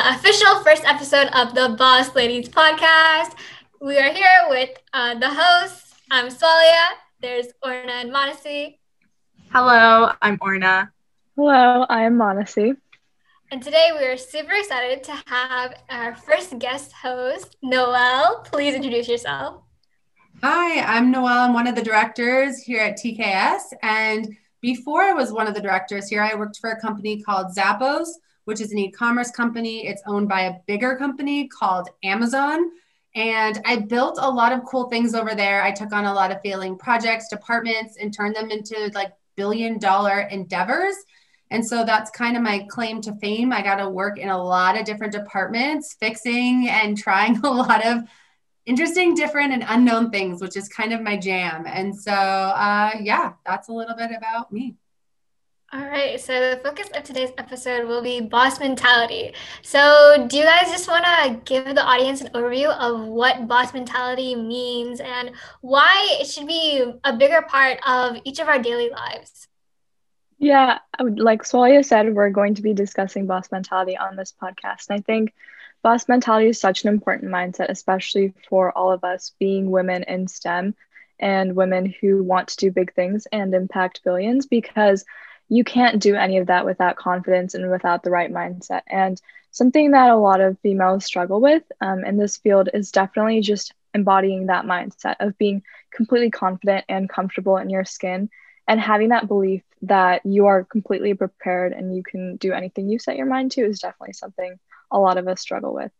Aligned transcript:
the 0.00 0.14
official 0.14 0.60
first 0.60 0.82
episode 0.84 1.28
of 1.34 1.54
the 1.54 1.76
Boss 1.76 2.14
Ladies 2.14 2.48
podcast. 2.48 3.34
We 3.82 3.98
are 3.98 4.10
here 4.10 4.46
with 4.48 4.70
uh, 4.94 5.18
the 5.18 5.28
hosts. 5.28 5.94
I'm 6.10 6.28
Sualeha. 6.28 6.86
There's 7.20 7.48
Orna 7.62 7.92
and 7.92 8.10
Manasi. 8.10 8.78
Hello, 9.52 10.10
I'm 10.22 10.38
Orna. 10.40 10.90
Hello, 11.36 11.84
I 11.90 12.04
am 12.04 12.16
Manasi. 12.16 12.78
And 13.50 13.62
today 13.62 13.90
we 13.92 14.06
are 14.06 14.16
super 14.16 14.52
excited 14.52 15.04
to 15.04 15.22
have 15.26 15.74
our 15.90 16.14
first 16.14 16.58
guest 16.58 16.92
host, 16.92 17.58
Noel. 17.62 18.40
Please 18.50 18.74
introduce 18.74 19.06
yourself. 19.06 19.64
Hi, 20.42 20.80
I'm 20.80 21.10
Noel. 21.10 21.40
I'm 21.40 21.52
one 21.52 21.66
of 21.66 21.74
the 21.74 21.82
directors 21.82 22.62
here 22.62 22.80
at 22.80 22.96
TKS. 22.96 23.74
And 23.82 24.34
before 24.62 25.02
I 25.02 25.12
was 25.12 25.30
one 25.30 25.46
of 25.46 25.54
the 25.54 25.60
directors 25.60 26.08
here, 26.08 26.22
I 26.22 26.36
worked 26.36 26.58
for 26.58 26.70
a 26.70 26.80
company 26.80 27.20
called 27.20 27.54
Zappos, 27.54 28.06
which 28.50 28.60
is 28.60 28.72
an 28.72 28.78
e 28.78 28.90
commerce 28.90 29.30
company. 29.30 29.86
It's 29.86 30.02
owned 30.08 30.28
by 30.28 30.40
a 30.40 30.54
bigger 30.66 30.96
company 30.96 31.46
called 31.46 31.88
Amazon. 32.02 32.72
And 33.14 33.62
I 33.64 33.76
built 33.76 34.18
a 34.20 34.28
lot 34.28 34.52
of 34.52 34.64
cool 34.64 34.90
things 34.90 35.14
over 35.14 35.36
there. 35.36 35.62
I 35.62 35.70
took 35.70 35.92
on 35.92 36.04
a 36.04 36.12
lot 36.12 36.32
of 36.32 36.42
failing 36.42 36.76
projects, 36.76 37.28
departments, 37.28 37.96
and 37.96 38.12
turned 38.12 38.34
them 38.34 38.50
into 38.50 38.90
like 38.92 39.12
billion 39.36 39.78
dollar 39.78 40.22
endeavors. 40.22 40.96
And 41.52 41.64
so 41.64 41.84
that's 41.84 42.10
kind 42.10 42.36
of 42.36 42.42
my 42.42 42.66
claim 42.68 43.00
to 43.02 43.14
fame. 43.18 43.52
I 43.52 43.62
got 43.62 43.76
to 43.76 43.88
work 43.88 44.18
in 44.18 44.30
a 44.30 44.42
lot 44.42 44.76
of 44.76 44.84
different 44.84 45.12
departments, 45.12 45.94
fixing 46.00 46.68
and 46.68 46.98
trying 46.98 47.36
a 47.44 47.50
lot 47.52 47.86
of 47.86 48.02
interesting, 48.66 49.14
different, 49.14 49.52
and 49.52 49.64
unknown 49.68 50.10
things, 50.10 50.42
which 50.42 50.56
is 50.56 50.68
kind 50.68 50.92
of 50.92 51.00
my 51.02 51.16
jam. 51.16 51.66
And 51.68 51.96
so, 51.96 52.12
uh, 52.12 52.94
yeah, 53.00 53.34
that's 53.46 53.68
a 53.68 53.72
little 53.72 53.94
bit 53.94 54.10
about 54.10 54.50
me. 54.52 54.74
All 55.72 55.84
right, 55.86 56.20
so 56.20 56.32
the 56.50 56.60
focus 56.64 56.88
of 56.96 57.04
today's 57.04 57.30
episode 57.38 57.86
will 57.86 58.02
be 58.02 58.20
boss 58.20 58.58
mentality. 58.58 59.32
So, 59.62 60.26
do 60.28 60.36
you 60.36 60.42
guys 60.42 60.68
just 60.68 60.88
want 60.88 61.04
to 61.04 61.40
give 61.44 61.64
the 61.64 61.84
audience 61.84 62.20
an 62.20 62.26
overview 62.34 62.76
of 62.76 63.06
what 63.06 63.46
boss 63.46 63.72
mentality 63.72 64.34
means 64.34 64.98
and 64.98 65.30
why 65.60 66.18
it 66.20 66.26
should 66.26 66.48
be 66.48 66.92
a 67.04 67.16
bigger 67.16 67.42
part 67.42 67.78
of 67.86 68.16
each 68.24 68.40
of 68.40 68.48
our 68.48 68.58
daily 68.58 68.90
lives? 68.90 69.46
Yeah, 70.38 70.78
like 70.98 71.44
Sualeha 71.44 71.84
said, 71.84 72.16
we're 72.16 72.30
going 72.30 72.56
to 72.56 72.62
be 72.62 72.74
discussing 72.74 73.26
boss 73.26 73.52
mentality 73.52 73.96
on 73.96 74.16
this 74.16 74.34
podcast. 74.42 74.88
And 74.88 74.98
I 74.98 75.02
think 75.02 75.32
boss 75.84 76.08
mentality 76.08 76.48
is 76.48 76.60
such 76.60 76.82
an 76.82 76.88
important 76.88 77.30
mindset, 77.30 77.68
especially 77.68 78.34
for 78.48 78.76
all 78.76 78.90
of 78.90 79.04
us 79.04 79.34
being 79.38 79.70
women 79.70 80.02
in 80.02 80.26
STEM 80.26 80.74
and 81.20 81.54
women 81.54 81.94
who 82.00 82.24
want 82.24 82.48
to 82.48 82.56
do 82.56 82.72
big 82.72 82.92
things 82.94 83.28
and 83.30 83.54
impact 83.54 84.00
billions 84.02 84.46
because 84.46 85.04
you 85.50 85.64
can't 85.64 86.00
do 86.00 86.14
any 86.14 86.38
of 86.38 86.46
that 86.46 86.64
without 86.64 86.96
confidence 86.96 87.54
and 87.54 87.70
without 87.70 88.02
the 88.02 88.10
right 88.10 88.32
mindset. 88.32 88.82
And 88.86 89.20
something 89.50 89.90
that 89.90 90.08
a 90.08 90.16
lot 90.16 90.40
of 90.40 90.58
females 90.60 91.04
struggle 91.04 91.40
with 91.40 91.64
um, 91.80 92.04
in 92.04 92.16
this 92.16 92.36
field 92.36 92.70
is 92.72 92.92
definitely 92.92 93.40
just 93.40 93.74
embodying 93.92 94.46
that 94.46 94.64
mindset 94.64 95.16
of 95.18 95.36
being 95.36 95.62
completely 95.90 96.30
confident 96.30 96.84
and 96.88 97.08
comfortable 97.08 97.56
in 97.56 97.68
your 97.68 97.84
skin 97.84 98.30
and 98.68 98.80
having 98.80 99.08
that 99.08 99.26
belief 99.26 99.62
that 99.82 100.24
you 100.24 100.46
are 100.46 100.62
completely 100.62 101.14
prepared 101.14 101.72
and 101.72 101.96
you 101.96 102.04
can 102.04 102.36
do 102.36 102.52
anything 102.52 102.88
you 102.88 103.00
set 103.00 103.16
your 103.16 103.26
mind 103.26 103.50
to 103.50 103.62
is 103.62 103.80
definitely 103.80 104.12
something 104.12 104.56
a 104.92 104.98
lot 105.00 105.18
of 105.18 105.26
us 105.26 105.40
struggle 105.40 105.74
with. 105.74 105.90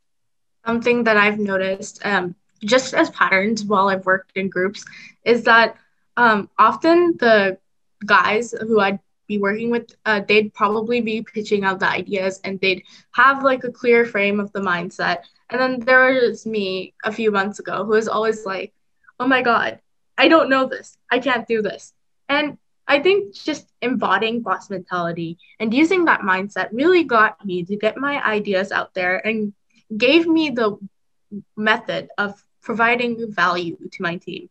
Something 0.65 1.03
that 1.05 1.17
I've 1.17 1.41
noticed, 1.41 2.01
um, 2.07 2.37
just 2.63 2.95
as 2.95 3.11
patterns 3.11 3.65
while 3.65 3.89
I've 3.89 4.07
worked 4.07 4.37
in 4.37 4.49
groups, 4.49 4.85
is 5.25 5.43
that 5.45 5.77
um, 6.17 6.49
often 6.57 7.17
the 7.19 7.59
guys 8.07 8.53
who 8.53 8.79
I'd 8.79 9.01
be 9.31 9.39
working 9.39 9.71
with, 9.71 9.95
uh, 10.07 10.21
they'd 10.27 10.53
probably 10.53 11.01
be 11.01 11.23
pitching 11.23 11.63
out 11.65 11.79
the 11.79 11.89
ideas 11.89 12.41
and 12.43 12.59
they'd 12.59 12.83
have 13.13 13.45
like 13.45 13.63
a 13.63 13.71
clear 13.71 14.05
frame 14.05 14.41
of 14.41 14.53
the 14.53 14.61
mindset. 14.61 15.19
And 15.49 15.61
then 15.61 15.79
there 15.79 16.13
was 16.21 16.47
me 16.47 16.95
a 17.05 17.13
few 17.13 17.31
months 17.31 17.61
ago 17.61 17.85
who 17.85 17.93
was 17.93 18.09
always 18.09 18.45
like, 18.45 18.75
oh 19.21 19.29
my 19.29 19.43
God, 19.43 19.79
I 20.19 20.27
don't 20.27 20.51
know 20.51 20.67
this. 20.67 20.99
I 21.13 21.21
can't 21.21 21.47
do 21.47 21.63
this. 21.63 21.93
And 22.29 22.59
I 22.89 22.99
think 22.99 23.35
just 23.35 23.73
embodying 23.81 24.43
boss 24.43 24.69
mentality 24.69 25.39
and 25.61 25.73
using 25.73 26.07
that 26.07 26.23
mindset 26.23 26.71
really 26.73 27.05
got 27.05 27.45
me 27.45 27.63
to 27.65 27.77
get 27.77 27.97
my 27.97 28.15
ideas 28.37 28.73
out 28.73 28.95
there 28.95 29.25
and 29.25 29.53
gave 29.97 30.27
me 30.27 30.51
the 30.51 30.77
method 31.57 32.09
of 32.19 32.45
providing 32.63 33.33
value 33.33 33.77
to 33.93 34.03
my 34.03 34.17
team. 34.17 34.51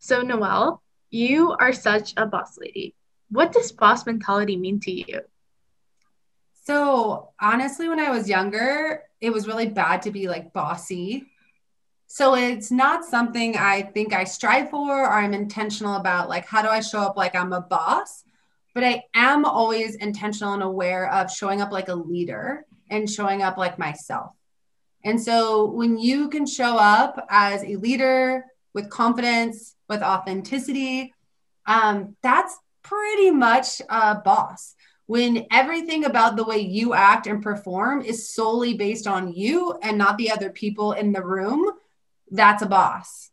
So, 0.00 0.22
Noel, 0.22 0.82
you 1.10 1.52
are 1.52 1.72
such 1.72 2.14
a 2.16 2.26
boss 2.26 2.58
lady 2.58 2.96
what 3.30 3.52
does 3.52 3.72
boss 3.72 4.06
mentality 4.06 4.56
mean 4.56 4.80
to 4.80 4.90
you? 4.90 5.20
So, 6.64 7.30
honestly, 7.40 7.88
when 7.88 8.00
I 8.00 8.10
was 8.10 8.28
younger, 8.28 9.02
it 9.20 9.30
was 9.32 9.46
really 9.46 9.68
bad 9.68 10.02
to 10.02 10.10
be 10.10 10.28
like 10.28 10.52
bossy. 10.52 11.26
So, 12.06 12.34
it's 12.34 12.70
not 12.70 13.04
something 13.04 13.56
I 13.56 13.82
think 13.82 14.12
I 14.12 14.24
strive 14.24 14.70
for 14.70 15.04
or 15.04 15.10
I'm 15.10 15.34
intentional 15.34 15.96
about. 15.96 16.28
Like, 16.28 16.46
how 16.46 16.62
do 16.62 16.68
I 16.68 16.80
show 16.80 17.00
up 17.00 17.16
like 17.16 17.34
I'm 17.34 17.52
a 17.52 17.60
boss? 17.60 18.22
But 18.74 18.84
I 18.84 19.04
am 19.14 19.44
always 19.44 19.94
intentional 19.96 20.54
and 20.54 20.62
aware 20.62 21.10
of 21.10 21.30
showing 21.30 21.62
up 21.62 21.72
like 21.72 21.88
a 21.88 21.94
leader 21.94 22.66
and 22.90 23.08
showing 23.08 23.42
up 23.42 23.56
like 23.56 23.78
myself. 23.78 24.32
And 25.04 25.20
so, 25.20 25.66
when 25.66 25.98
you 25.98 26.28
can 26.28 26.46
show 26.46 26.76
up 26.76 27.26
as 27.30 27.62
a 27.64 27.76
leader 27.76 28.44
with 28.74 28.90
confidence, 28.90 29.74
with 29.88 30.02
authenticity, 30.02 31.14
um, 31.66 32.16
that's 32.22 32.56
pretty 32.88 33.30
much 33.30 33.80
a 33.88 34.16
boss. 34.16 34.74
When 35.06 35.46
everything 35.50 36.04
about 36.04 36.36
the 36.36 36.44
way 36.44 36.58
you 36.58 36.92
act 36.92 37.26
and 37.26 37.42
perform 37.42 38.02
is 38.02 38.28
solely 38.34 38.74
based 38.74 39.06
on 39.06 39.32
you 39.32 39.78
and 39.82 39.96
not 39.96 40.18
the 40.18 40.30
other 40.30 40.50
people 40.50 40.92
in 40.92 41.12
the 41.12 41.24
room 41.24 41.70
that's 42.30 42.62
a 42.62 42.66
boss 42.66 43.30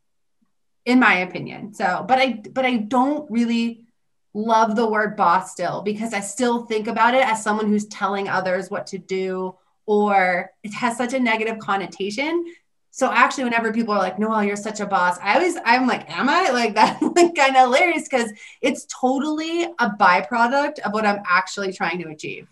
in 0.85 0.99
my 0.99 1.16
opinion. 1.16 1.73
So 1.73 2.05
but 2.07 2.19
i 2.19 2.41
but 2.51 2.66
i 2.66 2.77
don't 2.77 3.29
really 3.29 3.85
love 4.33 4.75
the 4.75 4.88
word 4.88 5.16
boss 5.16 5.51
still 5.51 5.81
because 5.81 6.13
i 6.13 6.19
still 6.19 6.66
think 6.66 6.87
about 6.87 7.16
it 7.16 7.25
as 7.25 7.41
someone 7.41 7.67
who's 7.67 7.85
telling 7.85 8.27
others 8.27 8.69
what 8.69 8.85
to 8.87 8.97
do 8.97 9.55
or 9.85 10.51
it 10.63 10.73
has 10.73 10.97
such 10.97 11.13
a 11.13 11.19
negative 11.19 11.57
connotation 11.59 12.43
so 12.95 13.11
actually, 13.11 13.44
whenever 13.44 13.73
people 13.73 13.94
are 13.94 14.00
like, 14.00 14.17
Noel, 14.17 14.45
you're 14.45 14.56
such 14.56 14.79
a 14.79 14.85
boss," 14.85 15.17
I 15.22 15.35
always 15.35 15.57
I'm 15.66 15.85
like, 15.85 16.09
"Am 16.09 16.29
I?" 16.29 16.50
Like 16.51 16.75
that, 16.79 17.01
like 17.01 17.35
kind 17.35 17.57
of 17.57 17.63
hilarious 17.63 18.07
because 18.07 18.31
it's 18.61 18.85
totally 18.85 19.63
a 19.66 19.89
byproduct 20.00 20.79
of 20.79 20.94
what 20.94 21.05
I'm 21.05 21.22
actually 21.28 21.73
trying 21.73 22.01
to 22.01 22.07
achieve. 22.07 22.47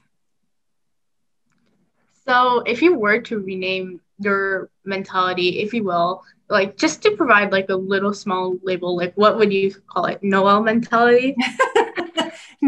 So, 2.28 2.60
if 2.66 2.82
you 2.82 2.94
were 2.94 3.22
to 3.22 3.40
rename 3.40 4.02
your 4.20 4.70
mentality, 4.84 5.62
if 5.62 5.74
you 5.74 5.86
will, 5.86 6.26
like 6.50 6.76
just 6.76 7.02
to 7.04 7.12
provide 7.12 7.54
like 7.54 7.70
a 7.70 7.76
little 7.76 8.14
small 8.14 8.58
label, 8.64 8.98
like 8.98 9.14
what 9.16 9.38
would 9.38 9.54
you 9.54 9.74
call 9.88 10.08
it? 10.08 10.22
Noel 10.24 10.62
mentality? 10.62 11.38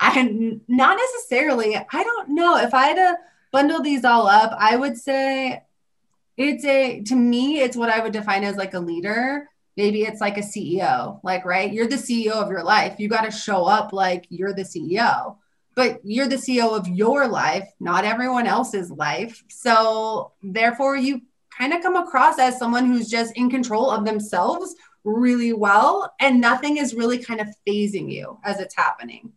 I 0.00 0.60
not 0.68 0.98
necessarily. 0.98 1.76
I 1.76 2.04
don't 2.04 2.28
know 2.28 2.58
if 2.58 2.74
I 2.74 2.88
had 2.88 2.96
to 2.96 3.16
bundle 3.52 3.80
these 3.80 4.04
all 4.04 4.26
up. 4.26 4.54
I 4.58 4.76
would 4.76 4.98
say 4.98 5.62
it's 6.36 6.64
a 6.64 7.02
to 7.02 7.14
me 7.14 7.60
it's 7.60 7.76
what 7.76 7.90
i 7.90 8.00
would 8.00 8.12
define 8.12 8.44
as 8.44 8.56
like 8.56 8.74
a 8.74 8.80
leader. 8.80 9.48
Maybe 9.76 10.02
it's 10.02 10.20
like 10.20 10.38
a 10.38 10.40
ceo 10.40 11.20
like 11.24 11.44
right? 11.44 11.72
You're 11.72 11.88
the 11.88 11.96
ceo 11.96 12.32
of 12.32 12.48
your 12.48 12.62
life. 12.62 12.96
You 12.98 13.08
got 13.08 13.24
to 13.24 13.30
show 13.30 13.64
up 13.64 13.92
like 13.92 14.26
you're 14.28 14.54
the 14.54 14.62
ceo 14.62 15.36
but 15.74 16.00
you're 16.04 16.28
the 16.28 16.36
ceo 16.36 16.76
of 16.76 16.86
your 16.86 17.26
life 17.26 17.68
not 17.80 18.04
everyone 18.04 18.46
else's 18.46 18.90
life. 18.90 19.42
So 19.48 20.32
therefore 20.42 20.96
you 20.96 21.22
kind 21.58 21.72
of 21.72 21.82
come 21.82 21.96
across 21.96 22.38
as 22.38 22.58
someone 22.58 22.86
who's 22.86 23.08
just 23.08 23.36
in 23.36 23.50
control 23.50 23.90
of 23.90 24.04
themselves 24.04 24.74
really 25.04 25.52
well 25.52 26.12
and 26.20 26.40
nothing 26.40 26.78
is 26.78 26.94
really 26.94 27.18
kind 27.18 27.40
of 27.40 27.48
phasing 27.66 28.10
you 28.10 28.38
as 28.44 28.60
it's 28.60 28.74
happening. 28.74 29.32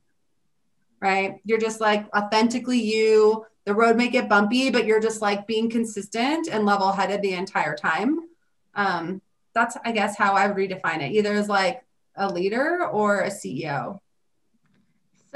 Right? 1.02 1.36
You're 1.46 1.60
just 1.60 1.82
like 1.82 2.08
authentically 2.16 2.82
you 2.82 3.46
the 3.68 3.76
road 3.76 3.98
may 3.98 4.08
get 4.08 4.30
bumpy, 4.30 4.70
but 4.70 4.86
you're 4.86 5.02
just 5.02 5.22
like 5.22 5.46
being 5.46 5.70
consistent 5.70 6.48
and 6.50 6.66
level 6.66 6.90
headed 6.94 7.22
the 7.22 7.34
entire 7.34 7.76
time. 7.76 8.22
Um, 8.74 9.22
that's, 9.54 9.76
I 9.84 9.92
guess, 9.92 10.18
how 10.18 10.36
I 10.36 10.48
would 10.48 10.56
redefine 10.56 11.02
it 11.02 11.12
either 11.12 11.34
as 11.34 11.50
like 11.50 11.84
a 12.16 12.32
leader 12.32 12.88
or 12.88 13.20
a 13.20 13.30
CEO. 13.30 14.00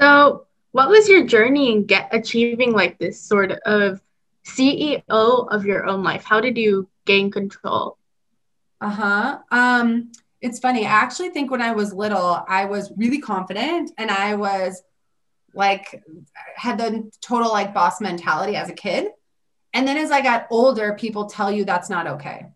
So, 0.00 0.46
what 0.70 0.88
was 0.88 1.10
your 1.10 1.26
journey 1.26 1.72
in 1.72 1.84
get 1.84 2.08
achieving 2.10 2.72
like 2.72 2.98
this 2.98 3.20
sort 3.20 3.52
of 3.66 4.00
CEO 4.46 5.02
of 5.06 5.66
your 5.66 5.84
own 5.86 6.02
life? 6.02 6.24
How 6.24 6.40
did 6.40 6.56
you 6.56 6.88
gain 7.04 7.30
control? 7.30 7.98
Uh 8.80 8.88
huh. 8.88 9.38
Um, 9.50 10.10
it's 10.40 10.58
funny. 10.58 10.86
I 10.86 10.90
actually 10.90 11.28
think 11.28 11.50
when 11.50 11.60
I 11.60 11.72
was 11.72 11.92
little, 11.92 12.42
I 12.48 12.64
was 12.64 12.90
really 12.96 13.20
confident 13.20 13.90
and 13.98 14.10
I 14.10 14.36
was 14.36 14.82
like 15.54 16.02
had 16.56 16.78
the 16.78 17.10
total 17.20 17.50
like 17.50 17.74
boss 17.74 18.00
mentality 18.00 18.56
as 18.56 18.68
a 18.68 18.74
kid. 18.74 19.08
And 19.74 19.86
then 19.86 19.96
as 19.96 20.10
I 20.10 20.20
got 20.20 20.46
older, 20.50 20.94
people 20.94 21.26
tell 21.26 21.50
you 21.50 21.64
that's 21.64 21.90
not 21.90 22.06
okay. 22.06 22.46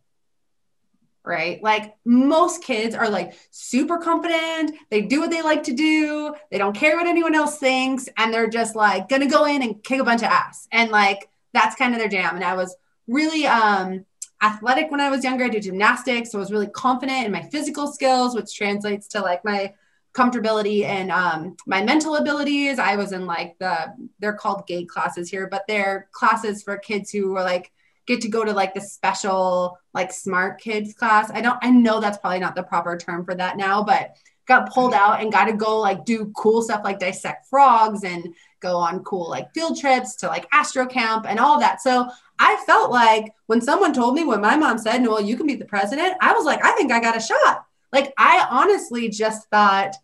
Right? 1.24 1.60
Like 1.62 1.96
most 2.04 2.62
kids 2.62 2.94
are 2.94 3.08
like 3.08 3.34
super 3.50 3.98
confident. 3.98 4.72
They 4.90 5.02
do 5.02 5.20
what 5.20 5.30
they 5.30 5.42
like 5.42 5.64
to 5.64 5.72
do. 5.72 6.34
They 6.50 6.58
don't 6.58 6.76
care 6.76 6.96
what 6.96 7.06
anyone 7.06 7.34
else 7.34 7.58
thinks. 7.58 8.08
And 8.16 8.32
they're 8.32 8.48
just 8.48 8.76
like 8.76 9.08
gonna 9.08 9.28
go 9.28 9.44
in 9.44 9.62
and 9.62 9.82
kick 9.82 10.00
a 10.00 10.04
bunch 10.04 10.22
of 10.22 10.28
ass. 10.28 10.68
And 10.70 10.90
like 10.90 11.28
that's 11.52 11.74
kind 11.76 11.94
of 11.94 11.98
their 11.98 12.08
jam. 12.08 12.36
And 12.36 12.44
I 12.44 12.54
was 12.54 12.76
really 13.08 13.46
um, 13.46 14.04
athletic 14.42 14.90
when 14.90 15.00
I 15.00 15.10
was 15.10 15.24
younger. 15.24 15.44
I 15.44 15.48
did 15.48 15.62
gymnastics, 15.62 16.30
so 16.30 16.38
I 16.38 16.40
was 16.40 16.52
really 16.52 16.68
confident 16.68 17.26
in 17.26 17.32
my 17.32 17.42
physical 17.42 17.86
skills, 17.88 18.34
which 18.34 18.54
translates 18.54 19.08
to 19.08 19.20
like 19.20 19.44
my 19.44 19.72
comfortability 20.16 20.84
and 20.84 21.10
um, 21.12 21.56
my 21.66 21.82
mental 21.82 22.16
abilities. 22.16 22.78
I 22.78 22.96
was 22.96 23.12
in 23.12 23.26
like 23.26 23.58
the 23.58 23.94
they're 24.18 24.32
called 24.32 24.66
GATE 24.66 24.88
classes 24.88 25.30
here, 25.30 25.46
but 25.46 25.64
they're 25.68 26.08
classes 26.12 26.62
for 26.62 26.78
kids 26.78 27.10
who 27.10 27.36
are 27.36 27.44
like 27.44 27.70
get 28.06 28.22
to 28.22 28.28
go 28.28 28.44
to 28.44 28.52
like 28.52 28.72
the 28.72 28.80
special 28.80 29.78
like 29.92 30.12
smart 30.12 30.60
kids 30.60 30.94
class. 30.94 31.30
I 31.30 31.42
don't 31.42 31.58
I 31.62 31.70
know 31.70 32.00
that's 32.00 32.18
probably 32.18 32.38
not 32.38 32.54
the 32.54 32.62
proper 32.62 32.96
term 32.96 33.24
for 33.24 33.34
that 33.34 33.58
now, 33.58 33.82
but 33.82 34.16
got 34.46 34.72
pulled 34.72 34.94
out 34.94 35.20
and 35.20 35.32
got 35.32 35.46
to 35.46 35.52
go 35.52 35.80
like 35.80 36.04
do 36.04 36.32
cool 36.36 36.62
stuff 36.62 36.82
like 36.84 37.00
dissect 37.00 37.46
frogs 37.50 38.04
and 38.04 38.32
go 38.60 38.76
on 38.76 39.02
cool 39.02 39.28
like 39.28 39.52
field 39.52 39.78
trips 39.78 40.16
to 40.16 40.28
like 40.28 40.46
astro 40.52 40.86
camp 40.86 41.26
and 41.28 41.38
all 41.38 41.60
that. 41.60 41.82
So 41.82 42.08
I 42.38 42.62
felt 42.64 42.90
like 42.90 43.32
when 43.46 43.60
someone 43.60 43.92
told 43.92 44.14
me 44.14 44.24
when 44.24 44.40
my 44.40 44.56
mom 44.56 44.78
said, 44.78 45.02
"Noel, 45.02 45.20
you 45.20 45.36
can 45.36 45.46
be 45.46 45.56
the 45.56 45.64
president," 45.64 46.16
I 46.20 46.32
was 46.32 46.44
like, 46.44 46.64
I 46.64 46.72
think 46.72 46.90
I 46.90 47.00
got 47.00 47.16
a 47.16 47.20
shot. 47.20 47.66
Like 47.92 48.14
I 48.16 48.46
honestly 48.50 49.08
just 49.08 49.48
thought 49.50 49.94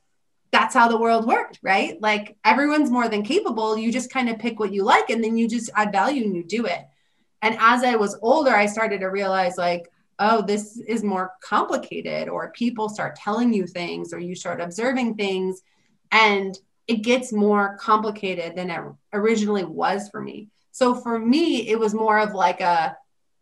that's 0.53 0.75
how 0.75 0.87
the 0.87 0.99
world 0.99 1.27
worked, 1.27 1.59
right? 1.63 2.01
Like 2.01 2.37
everyone's 2.45 2.91
more 2.91 3.09
than 3.09 3.23
capable. 3.23 3.77
You 3.77 3.91
just 3.91 4.13
kind 4.13 4.29
of 4.29 4.39
pick 4.39 4.61
what 4.61 4.73
you 4.73 4.85
like 4.85 5.11
and 5.11 5.25
then 5.25 5.37
you 5.37 5.49
just 5.49 5.71
add 5.75 5.91
value 5.91 6.25
and 6.25 6.37
you 6.37 6.45
do 6.45 6.67
it. 6.67 6.87
And 7.41 7.57
as 7.59 7.83
I 7.83 7.97
was 7.97 8.19
older, 8.23 8.51
I 8.51 8.67
started 8.67 9.01
to 9.01 9.07
realize 9.07 9.57
like, 9.57 9.91
oh, 10.19 10.43
this 10.43 10.77
is 10.77 11.03
more 11.03 11.33
complicated, 11.43 12.29
or 12.29 12.53
people 12.53 12.89
start 12.89 13.17
telling 13.17 13.53
you 13.53 13.67
things, 13.67 14.13
or 14.13 14.21
you 14.21 14.37
start 14.37 14.61
observing 14.61 15.17
things, 15.17 15.63
and 16.13 16.57
it 16.87 16.97
gets 16.97 17.33
more 17.33 17.77
complicated 17.81 18.55
than 18.55 18.71
it 18.71 18.81
originally 19.13 19.65
was 19.65 20.09
for 20.11 20.21
me. 20.21 20.49
So 20.71 20.95
for 20.95 21.19
me, 21.19 21.69
it 21.69 21.79
was 21.79 21.95
more 21.95 22.21
of 22.21 22.35
like 22.35 22.61
a 22.61 22.97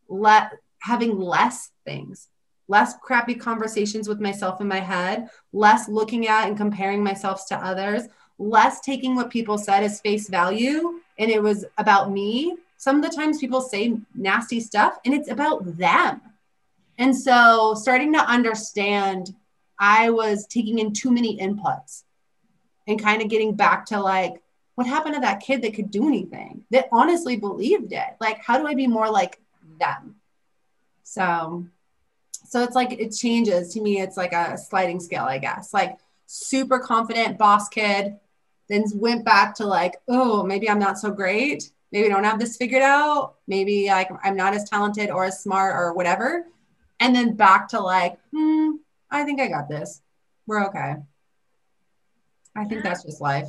let 0.08 0.52
having 0.78 1.18
less 1.18 1.70
things 1.84 2.28
less 2.70 2.94
crappy 3.02 3.34
conversations 3.34 4.08
with 4.08 4.20
myself 4.20 4.60
in 4.60 4.68
my 4.68 4.78
head, 4.78 5.28
less 5.52 5.88
looking 5.88 6.28
at 6.28 6.46
and 6.46 6.56
comparing 6.56 7.02
myself 7.02 7.46
to 7.48 7.56
others, 7.56 8.04
less 8.38 8.80
taking 8.80 9.16
what 9.16 9.28
people 9.28 9.58
said 9.58 9.82
as 9.82 10.00
face 10.00 10.28
value 10.28 11.00
and 11.18 11.30
it 11.30 11.42
was 11.42 11.64
about 11.78 12.12
me. 12.12 12.56
Some 12.76 12.96
of 12.96 13.02
the 13.02 13.14
times 13.14 13.38
people 13.38 13.60
say 13.60 13.96
nasty 14.14 14.60
stuff 14.60 14.98
and 15.04 15.12
it's 15.12 15.28
about 15.28 15.76
them. 15.76 16.20
And 16.96 17.14
so 17.16 17.74
starting 17.74 18.12
to 18.12 18.20
understand 18.20 19.34
I 19.78 20.10
was 20.10 20.46
taking 20.46 20.78
in 20.78 20.92
too 20.92 21.10
many 21.10 21.38
inputs 21.38 22.04
and 22.86 23.02
kind 23.02 23.20
of 23.20 23.28
getting 23.28 23.54
back 23.54 23.86
to 23.86 23.98
like, 23.98 24.40
what 24.76 24.86
happened 24.86 25.16
to 25.16 25.20
that 25.22 25.40
kid 25.40 25.62
that 25.62 25.74
could 25.74 25.90
do 25.90 26.06
anything 26.06 26.64
that 26.70 26.88
honestly 26.92 27.36
believed 27.36 27.92
it? 27.92 28.16
Like, 28.20 28.38
how 28.44 28.58
do 28.58 28.66
I 28.66 28.74
be 28.74 28.86
more 28.86 29.10
like 29.10 29.40
them? 29.80 30.14
So 31.02 31.66
so 32.50 32.64
it's 32.64 32.74
like 32.74 32.92
it 32.92 33.10
changes 33.10 33.72
to 33.72 33.80
me. 33.80 34.00
It's 34.00 34.16
like 34.16 34.32
a 34.32 34.58
sliding 34.58 34.98
scale, 34.98 35.22
I 35.22 35.38
guess. 35.38 35.72
Like 35.72 35.98
super 36.26 36.80
confident 36.80 37.38
boss 37.38 37.68
kid, 37.68 38.18
then 38.68 38.84
went 38.96 39.24
back 39.24 39.54
to 39.54 39.66
like, 39.66 39.98
oh, 40.08 40.42
maybe 40.42 40.68
I'm 40.68 40.80
not 40.80 40.98
so 40.98 41.12
great. 41.12 41.70
Maybe 41.92 42.06
I 42.06 42.08
don't 42.10 42.24
have 42.24 42.40
this 42.40 42.56
figured 42.56 42.82
out. 42.82 43.36
Maybe 43.46 43.86
like 43.86 44.10
I'm 44.24 44.36
not 44.36 44.52
as 44.52 44.68
talented 44.68 45.10
or 45.10 45.24
as 45.24 45.40
smart 45.40 45.76
or 45.76 45.94
whatever. 45.94 46.44
And 46.98 47.14
then 47.14 47.36
back 47.36 47.68
to 47.68 47.78
like, 47.78 48.18
hmm, 48.32 48.70
I 49.12 49.22
think 49.22 49.40
I 49.40 49.46
got 49.46 49.68
this. 49.68 50.02
We're 50.48 50.66
okay. 50.66 50.96
I 52.56 52.64
think 52.64 52.82
that's 52.82 53.04
just 53.04 53.20
life 53.20 53.46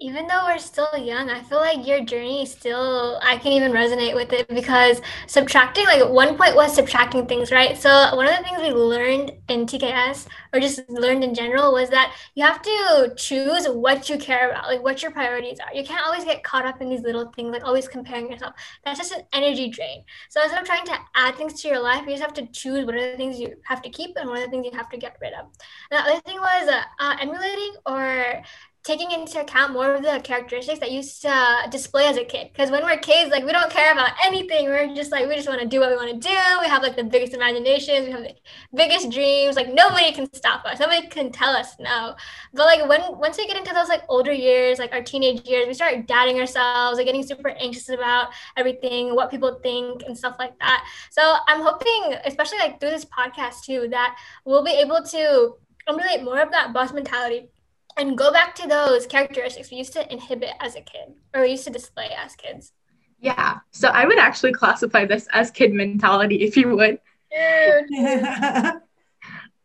even 0.00 0.28
though 0.28 0.44
we're 0.46 0.58
still 0.58 0.96
young, 0.96 1.28
I 1.28 1.42
feel 1.42 1.58
like 1.58 1.84
your 1.84 2.04
journey 2.04 2.46
still, 2.46 3.18
I 3.20 3.36
can 3.36 3.50
even 3.50 3.72
resonate 3.72 4.14
with 4.14 4.32
it 4.32 4.46
because 4.48 5.02
subtracting, 5.26 5.86
like 5.86 6.08
one 6.08 6.36
point 6.36 6.54
was 6.54 6.72
subtracting 6.72 7.26
things, 7.26 7.50
right? 7.50 7.76
So, 7.76 8.14
one 8.14 8.28
of 8.28 8.36
the 8.36 8.44
things 8.44 8.60
we 8.60 8.70
learned 8.70 9.32
in 9.48 9.66
TKS 9.66 10.28
or 10.54 10.60
just 10.60 10.88
learned 10.88 11.24
in 11.24 11.34
general 11.34 11.72
was 11.72 11.90
that 11.90 12.14
you 12.36 12.44
have 12.44 12.62
to 12.62 13.12
choose 13.16 13.66
what 13.66 14.08
you 14.08 14.18
care 14.18 14.50
about, 14.50 14.66
like 14.66 14.82
what 14.84 15.02
your 15.02 15.10
priorities 15.10 15.58
are. 15.58 15.74
You 15.74 15.84
can't 15.84 16.06
always 16.06 16.24
get 16.24 16.44
caught 16.44 16.64
up 16.64 16.80
in 16.80 16.88
these 16.88 17.02
little 17.02 17.32
things, 17.34 17.50
like 17.50 17.64
always 17.64 17.88
comparing 17.88 18.30
yourself. 18.30 18.54
That's 18.84 18.98
just 18.98 19.12
an 19.12 19.22
energy 19.32 19.68
drain. 19.68 20.04
So, 20.28 20.40
instead 20.40 20.60
of 20.60 20.66
trying 20.66 20.86
to 20.86 20.98
add 21.16 21.34
things 21.34 21.60
to 21.62 21.68
your 21.68 21.80
life, 21.80 22.02
you 22.06 22.12
just 22.12 22.22
have 22.22 22.34
to 22.34 22.46
choose 22.52 22.86
what 22.86 22.94
are 22.94 23.10
the 23.10 23.16
things 23.16 23.40
you 23.40 23.56
have 23.64 23.82
to 23.82 23.90
keep 23.90 24.16
and 24.16 24.28
what 24.28 24.38
are 24.38 24.44
the 24.44 24.50
things 24.50 24.66
you 24.70 24.78
have 24.78 24.90
to 24.90 24.96
get 24.96 25.16
rid 25.20 25.32
of. 25.32 25.46
And 25.90 25.98
the 25.98 26.10
other 26.10 26.20
thing 26.20 26.38
was 26.38 26.68
uh, 26.68 26.82
uh, 27.00 27.16
emulating 27.20 27.72
or 27.84 28.42
taking 28.88 29.10
into 29.10 29.38
account 29.38 29.74
more 29.74 29.94
of 29.96 30.02
the 30.02 30.18
characteristics 30.24 30.80
that 30.80 30.90
you 30.90 30.96
used 30.96 31.26
uh, 31.26 31.64
to 31.64 31.70
display 31.70 32.06
as 32.06 32.16
a 32.16 32.24
kid. 32.24 32.48
Because 32.50 32.70
when 32.70 32.82
we're 32.82 32.96
kids, 32.96 33.30
like 33.30 33.44
we 33.44 33.52
don't 33.52 33.70
care 33.70 33.92
about 33.92 34.12
anything. 34.24 34.64
We're 34.64 34.94
just 34.94 35.12
like 35.12 35.28
we 35.28 35.34
just 35.34 35.46
want 35.46 35.60
to 35.60 35.66
do 35.66 35.78
what 35.80 35.90
we 35.90 35.96
want 35.96 36.10
to 36.10 36.28
do. 36.28 36.38
We 36.62 36.68
have 36.68 36.82
like 36.82 36.96
the 36.96 37.04
biggest 37.04 37.34
imaginations. 37.34 38.06
We 38.06 38.12
have 38.12 38.22
the 38.22 38.34
biggest 38.74 39.10
dreams. 39.10 39.56
Like 39.56 39.68
nobody 39.74 40.10
can 40.12 40.32
stop 40.32 40.64
us. 40.64 40.80
Nobody 40.80 41.06
can 41.06 41.30
tell 41.30 41.50
us 41.50 41.76
no. 41.78 42.14
But 42.54 42.64
like 42.64 42.88
when 42.88 43.02
once 43.18 43.36
we 43.36 43.46
get 43.46 43.58
into 43.58 43.74
those 43.74 43.90
like 43.90 44.04
older 44.08 44.32
years, 44.32 44.78
like 44.78 44.92
our 44.94 45.02
teenage 45.02 45.46
years, 45.46 45.66
we 45.66 45.74
start 45.74 46.06
doubting 46.06 46.40
ourselves, 46.40 46.96
like 46.96 47.04
getting 47.04 47.26
super 47.26 47.50
anxious 47.50 47.90
about 47.90 48.30
everything, 48.56 49.14
what 49.14 49.30
people 49.30 49.60
think, 49.62 50.02
and 50.06 50.16
stuff 50.16 50.36
like 50.38 50.58
that. 50.60 50.82
So 51.10 51.36
I'm 51.46 51.60
hoping, 51.60 52.16
especially 52.24 52.58
like 52.58 52.80
through 52.80 52.90
this 52.96 53.04
podcast 53.04 53.64
too, 53.64 53.88
that 53.90 54.16
we'll 54.46 54.64
be 54.64 54.72
able 54.72 55.02
to 55.02 55.56
emulate 55.86 56.22
more 56.22 56.40
of 56.40 56.50
that 56.52 56.72
boss 56.72 56.92
mentality 56.94 57.50
and 57.98 58.16
go 58.16 58.32
back 58.32 58.54
to 58.54 58.66
those 58.66 59.06
characteristics 59.06 59.70
we 59.70 59.76
used 59.76 59.92
to 59.92 60.10
inhibit 60.12 60.52
as 60.60 60.76
a 60.76 60.80
kid 60.80 61.14
or 61.34 61.42
we 61.42 61.50
used 61.50 61.64
to 61.64 61.70
display 61.70 62.10
as 62.16 62.34
kids. 62.36 62.72
Yeah. 63.20 63.58
So 63.72 63.88
I 63.88 64.06
would 64.06 64.18
actually 64.18 64.52
classify 64.52 65.04
this 65.04 65.26
as 65.32 65.50
kid 65.50 65.72
mentality, 65.72 66.36
if 66.36 66.56
you 66.56 66.76
would. 66.76 67.00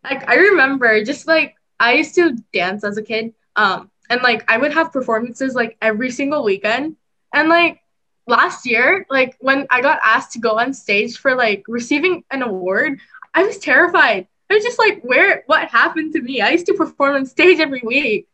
like 0.04 0.28
I 0.28 0.36
remember 0.36 1.04
just 1.04 1.28
like 1.28 1.56
I 1.80 1.94
used 1.94 2.16
to 2.16 2.36
dance 2.52 2.84
as 2.84 2.98
a 2.98 3.04
kid. 3.04 3.34
Um 3.56 3.92
and 4.10 4.22
like 4.22 4.44
I 4.52 4.58
would 4.58 4.74
have 4.74 4.92
performances 4.92 5.54
like 5.54 5.78
every 5.82 6.10
single 6.10 6.44
weekend. 6.44 6.98
And 7.34 7.50
like 7.50 7.82
last 8.28 8.66
year, 8.66 9.06
like 9.10 9.38
when 9.40 9.68
I 9.70 9.82
got 9.82 10.00
asked 10.04 10.34
to 10.34 10.40
go 10.40 10.58
on 10.58 10.74
stage 10.74 11.18
for 11.18 11.36
like 11.36 11.64
receiving 11.68 12.24
an 12.32 12.42
award, 12.42 13.00
I 13.34 13.44
was 13.44 13.60
terrified 13.60 14.28
I 14.54 14.58
was 14.58 14.64
just 14.64 14.80
like, 14.80 15.02
where, 15.02 15.44
what 15.48 15.68
happened 15.68 16.14
to 16.14 16.22
me? 16.22 16.42
I 16.42 16.52
used 16.52 16.68
to 16.68 16.74
perform 16.74 17.16
on 17.16 17.26
stage 17.26 17.60
every 17.60 17.82
week. 17.84 18.28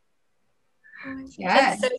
Yes. 1.38 1.82
So 1.82 1.90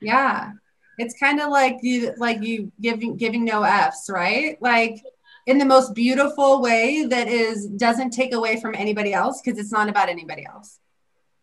yeah. 0.00 0.52
It's 0.98 1.18
kind 1.18 1.40
of 1.40 1.50
like 1.50 1.78
you, 1.82 2.14
like 2.16 2.42
you 2.42 2.72
giving, 2.80 3.16
giving 3.16 3.44
no 3.44 3.62
F's, 3.62 4.10
right? 4.10 4.60
Like 4.60 5.02
in 5.46 5.58
the 5.58 5.64
most 5.64 5.94
beautiful 5.94 6.60
way 6.60 7.06
that 7.06 7.28
is, 7.28 7.66
doesn't 7.66 8.10
take 8.10 8.34
away 8.34 8.60
from 8.60 8.74
anybody 8.74 9.12
else 9.12 9.40
because 9.40 9.58
it's 9.58 9.72
not 9.72 9.88
about 9.88 10.08
anybody 10.08 10.44
else. 10.44 10.80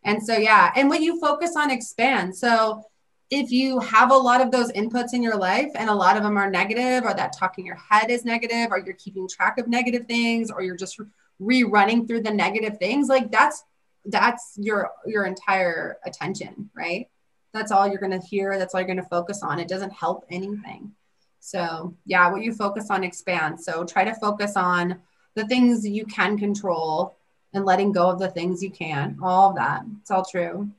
And 0.04 0.22
so, 0.22 0.36
yeah. 0.36 0.72
And 0.76 0.90
what 0.90 1.02
you 1.02 1.20
focus 1.22 1.56
on 1.56 1.72
expands. 1.72 2.40
So, 2.40 2.84
if 3.30 3.52
you 3.52 3.80
have 3.80 4.12
a 4.12 4.16
lot 4.16 4.42
of 4.42 4.52
those 4.52 4.72
inputs 4.74 5.14
in 5.14 5.24
your 5.24 5.38
life 5.38 5.72
and 5.76 5.90
a 5.90 5.96
lot 5.96 6.18
of 6.18 6.24
them 6.24 6.38
are 6.38 6.52
negative 6.52 7.04
or 7.04 7.16
that 7.16 7.36
talk 7.36 7.58
in 7.58 7.66
your 7.66 7.78
head 7.90 8.12
is 8.12 8.26
negative 8.26 8.68
or 8.70 8.78
you're 8.78 8.94
keeping 8.94 9.28
track 9.28 9.58
of 9.58 9.68
negative 9.68 10.06
things 10.06 10.52
or 10.52 10.62
you're 10.62 10.76
just 10.76 11.00
rerunning 11.42 12.08
through 12.08 12.22
the 12.22 12.32
negative 12.32 12.78
things 12.78 13.08
like 13.08 13.32
that's 13.32 13.64
that's 14.06 14.54
your 14.58 14.92
your 15.06 15.26
entire 15.26 15.98
attention 16.06 16.70
right? 16.76 17.08
That's 17.54 17.72
all 17.72 17.88
you're 17.88 18.00
going 18.00 18.20
to 18.20 18.26
hear 18.26 18.58
that's 18.58 18.74
all 18.74 18.82
you're 18.82 18.88
going 18.88 18.98
to 18.98 19.10
focus 19.10 19.44
on. 19.44 19.60
It 19.60 19.68
doesn't 19.68 19.94
help 19.94 20.26
anything. 20.30 20.92
So 21.40 21.96
yeah 22.06 22.32
what 22.32 22.44
you 22.44 22.54
focus 22.54 22.90
on 22.90 23.04
expands. 23.04 23.66
So 23.66 23.84
try 23.84 24.04
to 24.04 24.16
focus 24.16 24.56
on 24.56 25.00
the 25.36 25.48
things 25.48 25.88
you 25.88 26.06
can 26.06 26.38
control 26.38 27.16
and 27.54 27.66
letting 27.66 27.92
go 27.92 28.10
of 28.10 28.20
the 28.20 28.30
things 28.30 28.64
you 28.64 28.72
can 28.72 29.18
all 29.22 29.50
of 29.50 29.56
that. 29.56 29.84
It's 30.02 30.12
all 30.12 30.26
true. 30.26 30.70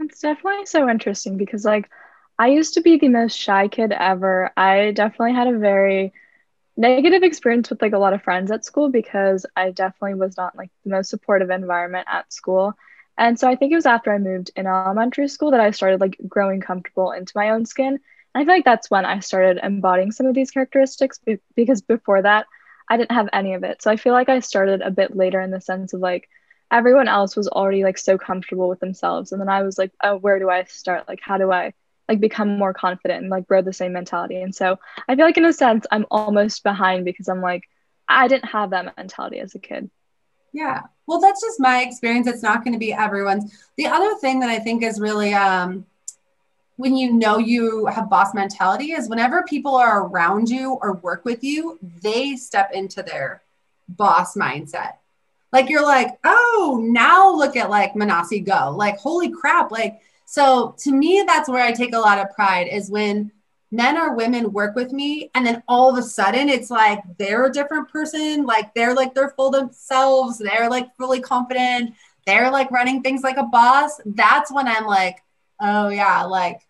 It's 0.00 0.20
definitely 0.20 0.66
so 0.66 0.88
interesting 0.88 1.36
because 1.36 1.64
like 1.64 1.90
i 2.38 2.48
used 2.48 2.72
to 2.74 2.80
be 2.80 2.96
the 2.96 3.08
most 3.08 3.38
shy 3.38 3.68
kid 3.68 3.92
ever. 3.92 4.50
I 4.56 4.92
definitely 4.92 5.34
had 5.34 5.48
a 5.48 5.58
very 5.58 6.12
negative 6.76 7.22
experience 7.22 7.70
with 7.70 7.82
like 7.82 7.92
a 7.92 7.98
lot 7.98 8.12
of 8.12 8.22
friends 8.22 8.50
at 8.50 8.64
school 8.64 8.90
because 8.90 9.46
I 9.56 9.70
definitely 9.70 10.14
was 10.14 10.36
not 10.36 10.56
like 10.56 10.70
the 10.84 10.90
most 10.90 11.10
supportive 11.10 11.50
environment 11.50 12.06
at 12.10 12.32
school. 12.32 12.74
And 13.18 13.38
so 13.38 13.48
I 13.48 13.56
think 13.56 13.72
it 13.72 13.76
was 13.76 13.86
after 13.86 14.12
I 14.12 14.18
moved 14.18 14.50
in 14.56 14.66
elementary 14.66 15.28
school 15.28 15.50
that 15.50 15.60
I 15.60 15.72
started 15.72 16.00
like 16.00 16.16
growing 16.26 16.60
comfortable 16.60 17.12
into 17.12 17.32
my 17.36 17.50
own 17.50 17.66
skin. 17.66 17.98
And 18.34 18.42
I 18.42 18.44
feel 18.44 18.54
like 18.54 18.64
that's 18.64 18.90
when 18.90 19.04
I 19.04 19.20
started 19.20 19.60
embodying 19.62 20.12
some 20.12 20.26
of 20.26 20.34
these 20.34 20.50
characteristics 20.50 21.18
be- 21.18 21.40
because 21.54 21.82
before 21.82 22.22
that, 22.22 22.46
I 22.88 22.96
didn't 22.96 23.12
have 23.12 23.28
any 23.32 23.54
of 23.54 23.62
it. 23.62 23.82
So 23.82 23.90
I 23.90 23.96
feel 23.96 24.12
like 24.14 24.28
I 24.28 24.40
started 24.40 24.80
a 24.82 24.90
bit 24.90 25.14
later 25.16 25.40
in 25.40 25.50
the 25.50 25.60
sense 25.60 25.92
of 25.92 26.00
like 26.00 26.28
everyone 26.70 27.08
else 27.08 27.36
was 27.36 27.48
already 27.48 27.84
like 27.84 27.98
so 27.98 28.16
comfortable 28.16 28.68
with 28.68 28.80
themselves. 28.80 29.32
And 29.32 29.40
then 29.40 29.48
I 29.48 29.62
was 29.62 29.78
like, 29.78 29.92
oh, 30.02 30.16
where 30.16 30.38
do 30.38 30.48
I 30.48 30.64
start? 30.64 31.08
Like, 31.08 31.20
how 31.22 31.36
do 31.36 31.52
I 31.52 31.74
like 32.10 32.20
become 32.20 32.58
more 32.58 32.74
confident 32.74 33.22
and 33.22 33.30
like 33.30 33.46
grow 33.46 33.62
the 33.62 33.72
same 33.72 33.92
mentality. 33.92 34.42
And 34.42 34.52
so 34.52 34.78
I 35.08 35.14
feel 35.14 35.24
like 35.24 35.36
in 35.36 35.44
a 35.44 35.52
sense 35.52 35.86
I'm 35.92 36.06
almost 36.10 36.64
behind 36.64 37.04
because 37.04 37.28
I'm 37.28 37.40
like 37.40 37.68
I 38.08 38.26
didn't 38.26 38.50
have 38.50 38.70
that 38.70 38.96
mentality 38.96 39.38
as 39.38 39.54
a 39.54 39.60
kid. 39.60 39.88
Yeah. 40.52 40.82
Well, 41.06 41.20
that's 41.20 41.40
just 41.40 41.60
my 41.60 41.82
experience. 41.82 42.26
It's 42.26 42.42
not 42.42 42.64
going 42.64 42.72
to 42.72 42.78
be 42.78 42.92
everyone's. 42.92 43.56
The 43.76 43.86
other 43.86 44.16
thing 44.16 44.40
that 44.40 44.50
I 44.50 44.58
think 44.58 44.82
is 44.82 44.98
really 44.98 45.32
um 45.32 45.86
when 46.76 46.96
you 46.96 47.12
know 47.12 47.38
you 47.38 47.86
have 47.86 48.10
boss 48.10 48.34
mentality 48.34 48.92
is 48.92 49.08
whenever 49.08 49.44
people 49.44 49.76
are 49.76 50.06
around 50.06 50.48
you 50.48 50.78
or 50.82 50.94
work 50.94 51.24
with 51.24 51.44
you, 51.44 51.78
they 52.02 52.34
step 52.34 52.72
into 52.72 53.02
their 53.04 53.42
boss 53.88 54.34
mindset. 54.34 54.94
Like 55.52 55.68
you're 55.68 55.84
like, 55.84 56.18
oh, 56.24 56.80
now 56.82 57.32
look 57.32 57.54
at 57.54 57.70
like 57.70 57.94
Manasi 57.94 58.44
go. 58.44 58.74
Like, 58.76 58.98
holy 58.98 59.30
crap. 59.30 59.70
Like, 59.70 60.00
so 60.30 60.76
to 60.78 60.92
me, 60.92 61.24
that's 61.26 61.48
where 61.48 61.60
I 61.60 61.72
take 61.72 61.92
a 61.92 61.98
lot 61.98 62.20
of 62.20 62.30
pride 62.30 62.68
is 62.70 62.88
when 62.88 63.32
men 63.72 63.98
or 63.98 64.14
women 64.14 64.52
work 64.52 64.76
with 64.76 64.92
me 64.92 65.28
and 65.34 65.44
then 65.44 65.60
all 65.66 65.90
of 65.90 65.98
a 65.98 66.06
sudden 66.06 66.48
it's 66.48 66.70
like 66.70 67.02
they're 67.18 67.46
a 67.46 67.52
different 67.52 67.88
person. 67.88 68.46
Like 68.46 68.72
they're 68.72 68.94
like 68.94 69.12
they're 69.12 69.30
full 69.30 69.50
themselves. 69.50 70.38
They're 70.38 70.70
like 70.70 70.94
fully 70.96 71.20
confident. 71.20 71.94
They're 72.26 72.48
like 72.48 72.70
running 72.70 73.02
things 73.02 73.24
like 73.24 73.38
a 73.38 73.42
boss. 73.42 74.00
That's 74.06 74.52
when 74.52 74.68
I'm 74.68 74.86
like, 74.86 75.16
oh 75.60 75.88
yeah, 75.88 76.22
like 76.22 76.60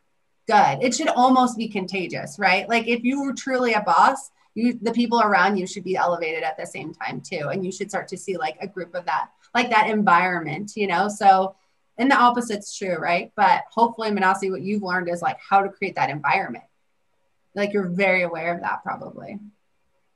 good. 0.46 0.78
It 0.82 0.94
should 0.94 1.08
almost 1.08 1.58
be 1.58 1.68
contagious, 1.68 2.38
right? 2.38 2.66
Like 2.66 2.88
if 2.88 3.04
you 3.04 3.22
were 3.22 3.34
truly 3.34 3.74
a 3.74 3.82
boss, 3.82 4.30
you 4.54 4.78
the 4.80 4.92
people 4.92 5.20
around 5.20 5.58
you 5.58 5.66
should 5.66 5.84
be 5.84 5.96
elevated 5.96 6.44
at 6.44 6.56
the 6.56 6.64
same 6.64 6.94
time 6.94 7.20
too. 7.20 7.50
And 7.52 7.62
you 7.62 7.72
should 7.72 7.90
start 7.90 8.08
to 8.08 8.16
see 8.16 8.38
like 8.38 8.56
a 8.62 8.66
group 8.66 8.94
of 8.94 9.04
that, 9.04 9.28
like 9.54 9.68
that 9.68 9.90
environment, 9.90 10.72
you 10.76 10.86
know? 10.86 11.08
So 11.08 11.56
and 12.00 12.10
the 12.10 12.18
opposite's 12.20 12.74
true, 12.74 12.96
right? 12.96 13.30
But 13.36 13.64
hopefully, 13.70 14.10
Manasi, 14.10 14.50
what 14.50 14.62
you've 14.62 14.82
learned 14.82 15.10
is 15.10 15.20
like 15.20 15.38
how 15.38 15.62
to 15.62 15.68
create 15.68 15.96
that 15.96 16.08
environment. 16.08 16.64
Like 17.54 17.74
you're 17.74 17.88
very 17.88 18.22
aware 18.22 18.54
of 18.54 18.62
that 18.62 18.82
probably. 18.82 19.38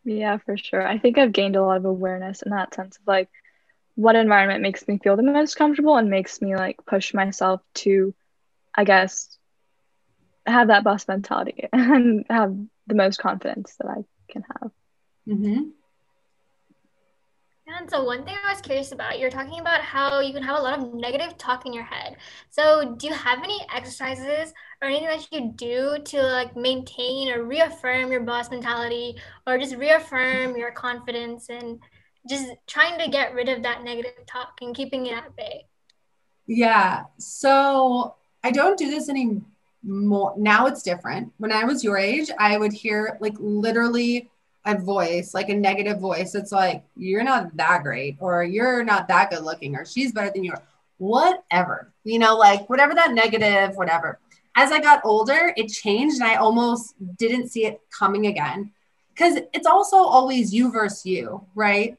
Yeah, 0.02 0.38
for 0.38 0.56
sure. 0.56 0.86
I 0.86 0.98
think 0.98 1.18
I've 1.18 1.32
gained 1.32 1.56
a 1.56 1.62
lot 1.62 1.76
of 1.76 1.84
awareness 1.84 2.40
in 2.40 2.52
that 2.52 2.74
sense 2.74 2.96
of 2.96 3.02
like 3.06 3.28
what 3.96 4.16
environment 4.16 4.62
makes 4.62 4.88
me 4.88 4.98
feel 4.98 5.16
the 5.16 5.22
most 5.22 5.56
comfortable 5.56 5.96
and 5.96 6.08
makes 6.08 6.40
me 6.40 6.56
like 6.56 6.78
push 6.86 7.12
myself 7.12 7.60
to, 7.74 8.14
I 8.74 8.84
guess, 8.84 9.36
have 10.46 10.68
that 10.68 10.84
boss 10.84 11.06
mentality 11.06 11.68
and 11.72 12.24
have 12.30 12.56
the 12.86 12.94
most 12.94 13.18
confidence 13.18 13.76
that 13.78 13.88
I 13.88 14.04
can 14.32 14.42
have. 14.60 14.70
Mm-hmm. 15.28 15.62
And 17.66 17.88
so 17.88 18.04
one 18.04 18.24
thing 18.24 18.34
I 18.44 18.52
was 18.52 18.60
curious 18.60 18.92
about, 18.92 19.18
you're 19.18 19.30
talking 19.30 19.58
about 19.58 19.80
how 19.80 20.20
you 20.20 20.34
can 20.34 20.42
have 20.42 20.58
a 20.58 20.62
lot 20.62 20.78
of 20.78 20.92
negative 20.92 21.38
talk 21.38 21.64
in 21.64 21.72
your 21.72 21.84
head. 21.84 22.16
So 22.50 22.94
do 22.96 23.06
you 23.06 23.14
have 23.14 23.42
any 23.42 23.58
exercises 23.74 24.52
or 24.82 24.88
anything 24.88 25.08
that 25.08 25.26
you 25.32 25.52
do 25.56 25.98
to 26.04 26.22
like 26.22 26.54
maintain 26.56 27.32
or 27.32 27.44
reaffirm 27.44 28.12
your 28.12 28.20
boss 28.20 28.50
mentality 28.50 29.16
or 29.46 29.56
just 29.56 29.76
reaffirm 29.76 30.56
your 30.58 30.72
confidence 30.72 31.48
and 31.48 31.80
just 32.28 32.52
trying 32.66 32.98
to 32.98 33.08
get 33.08 33.34
rid 33.34 33.48
of 33.48 33.62
that 33.62 33.82
negative 33.82 34.26
talk 34.26 34.58
and 34.60 34.74
keeping 34.74 35.06
it 35.06 35.14
at 35.14 35.34
bay? 35.34 35.66
Yeah. 36.46 37.04
So 37.16 38.16
I 38.42 38.50
don't 38.50 38.78
do 38.78 38.90
this 38.90 39.08
anymore 39.08 39.42
now 39.84 40.66
it's 40.66 40.82
different. 40.82 41.32
When 41.38 41.52
I 41.52 41.64
was 41.64 41.84
your 41.84 41.98
age, 41.98 42.30
I 42.38 42.56
would 42.56 42.72
hear 42.72 43.18
like 43.20 43.34
literally 43.38 44.30
a 44.64 44.76
voice, 44.76 45.34
like 45.34 45.48
a 45.48 45.54
negative 45.54 46.00
voice. 46.00 46.34
It's 46.34 46.52
like, 46.52 46.84
you're 46.96 47.24
not 47.24 47.56
that 47.56 47.82
great, 47.82 48.16
or 48.20 48.44
you're 48.44 48.84
not 48.84 49.08
that 49.08 49.30
good 49.30 49.42
looking, 49.42 49.76
or 49.76 49.84
she's 49.84 50.12
better 50.12 50.30
than 50.30 50.44
you. 50.44 50.54
Whatever, 50.98 51.92
you 52.04 52.18
know, 52.18 52.36
like 52.36 52.68
whatever 52.70 52.94
that 52.94 53.12
negative, 53.12 53.76
whatever. 53.76 54.18
As 54.56 54.70
I 54.70 54.80
got 54.80 55.04
older, 55.04 55.52
it 55.56 55.68
changed 55.68 56.16
and 56.20 56.24
I 56.24 56.36
almost 56.36 56.94
didn't 57.18 57.48
see 57.48 57.66
it 57.66 57.80
coming 57.96 58.26
again. 58.26 58.72
Because 59.12 59.38
it's 59.52 59.66
also 59.66 59.96
always 59.96 60.52
you 60.52 60.72
versus 60.72 61.04
you, 61.04 61.44
right? 61.54 61.96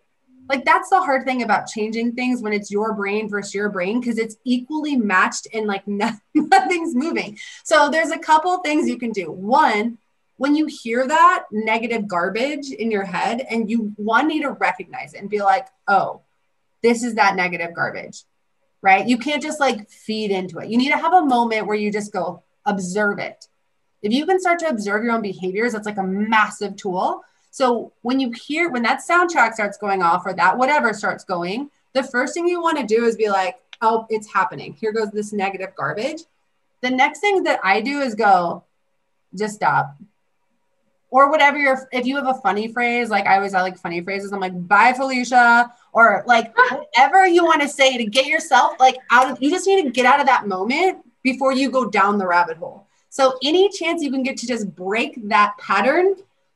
like 0.50 0.66
that's 0.66 0.90
the 0.90 1.00
hard 1.00 1.26
thing 1.26 1.42
about 1.44 1.68
changing 1.68 2.14
things 2.14 2.42
when 2.42 2.54
it's 2.54 2.72
your 2.72 2.94
brain 2.94 3.30
versus 3.30 3.54
your 3.54 3.70
brain 3.70 4.00
because 4.00 4.18
it's 4.18 4.38
equally 4.44 4.96
matched 4.96 5.48
and 5.54 5.66
like 5.68 5.84
nothing's 5.88 6.96
moving 6.96 7.38
so 7.64 7.90
there's 7.90 8.12
a 8.12 8.20
couple 8.20 8.58
things 8.60 8.88
you 8.88 8.98
can 8.98 9.12
do 9.12 9.32
one 9.32 9.98
when 10.38 10.56
you 10.56 10.66
hear 10.66 11.08
that 11.08 11.46
negative 11.52 12.08
garbage 12.08 12.70
in 12.72 12.92
your 12.92 13.04
head 13.04 13.46
and 13.50 13.70
you 13.70 13.94
one 13.96 14.28
need 14.28 14.42
to 14.42 14.52
recognize 14.52 15.14
it 15.14 15.22
and 15.22 15.30
be 15.30 15.42
like 15.42 15.68
oh 15.88 16.22
this 16.82 17.04
is 17.04 17.16
that 17.16 17.36
negative 17.36 17.74
garbage 17.74 18.24
right 18.82 19.08
you 19.08 19.18
can't 19.18 19.44
just 19.44 19.60
like 19.60 19.90
feed 19.90 20.32
into 20.32 20.60
it 20.60 20.70
you 20.70 20.78
need 20.78 20.92
to 20.92 20.98
have 20.98 21.14
a 21.14 21.26
moment 21.26 21.68
where 21.68 21.78
you 21.78 21.92
just 21.92 22.12
go 22.12 22.44
observe 22.66 23.20
it 23.20 23.48
if 24.02 24.12
you 24.12 24.26
can 24.26 24.40
start 24.40 24.60
to 24.60 24.68
observe 24.68 25.04
your 25.04 25.14
own 25.14 25.22
behaviors 25.22 25.74
that's 25.74 25.86
like 25.86 25.98
a 25.98 26.04
massive 26.04 26.76
tool 26.76 27.24
so 27.56 27.94
when 28.02 28.20
you 28.20 28.32
hear 28.32 28.70
when 28.70 28.84
that 28.84 29.00
soundtrack 29.00 29.54
starts 29.54 29.78
going 29.78 30.02
off 30.02 30.24
or 30.26 30.34
that 30.34 30.58
whatever 30.58 30.94
starts 30.94 31.24
going, 31.24 31.70
the 31.94 32.04
first 32.04 32.34
thing 32.34 32.50
you 32.50 32.62
want 32.62 32.78
to 32.80 32.86
do 32.86 33.06
is 33.06 33.16
be 33.16 33.30
like, 33.30 33.56
oh, 33.82 34.06
it's 34.10 34.28
happening. 34.28 34.74
Here 34.74 34.92
goes 34.92 35.10
this 35.12 35.32
negative 35.32 35.70
garbage. 35.74 36.24
The 36.82 36.90
next 36.90 37.22
thing 37.22 37.44
that 37.44 37.62
I 37.64 37.80
do 37.80 38.02
is 38.02 38.14
go, 38.14 38.66
just 39.34 39.56
stop. 39.56 39.96
Or 41.16 41.32
whatever 41.32 41.58
your 41.58 41.88
if 41.94 42.06
you 42.06 42.18
have 42.18 42.28
a 42.28 42.34
funny 42.42 42.68
phrase, 42.68 43.10
like 43.10 43.26
I 43.26 43.38
always 43.38 43.54
I 43.54 43.62
like 43.62 43.78
funny 43.78 44.02
phrases. 44.02 44.34
I'm 44.34 44.42
like, 44.42 44.68
bye, 44.68 44.92
Felicia, 44.92 45.72
or 45.94 46.26
like 46.28 46.54
whatever 46.72 47.26
you 47.26 47.46
want 47.46 47.62
to 47.62 47.70
say 47.70 47.98
to 47.98 48.06
get 48.06 48.26
yourself 48.26 48.74
like 48.82 48.98
out 49.12 49.32
of 49.32 49.42
you 49.42 49.50
just 49.50 49.66
need 49.66 49.84
to 49.84 49.92
get 49.92 50.06
out 50.06 50.20
of 50.20 50.26
that 50.26 50.46
moment 50.46 50.98
before 51.24 51.54
you 51.54 51.72
go 51.72 51.86
down 51.90 52.18
the 52.18 52.28
rabbit 52.28 52.58
hole. 52.58 52.88
So 53.10 53.38
any 53.44 53.70
chance 53.70 54.04
you 54.04 54.12
can 54.12 54.24
get 54.24 54.36
to 54.40 54.48
just 54.48 54.76
break 54.76 55.30
that 55.30 55.54
pattern 55.58 56.16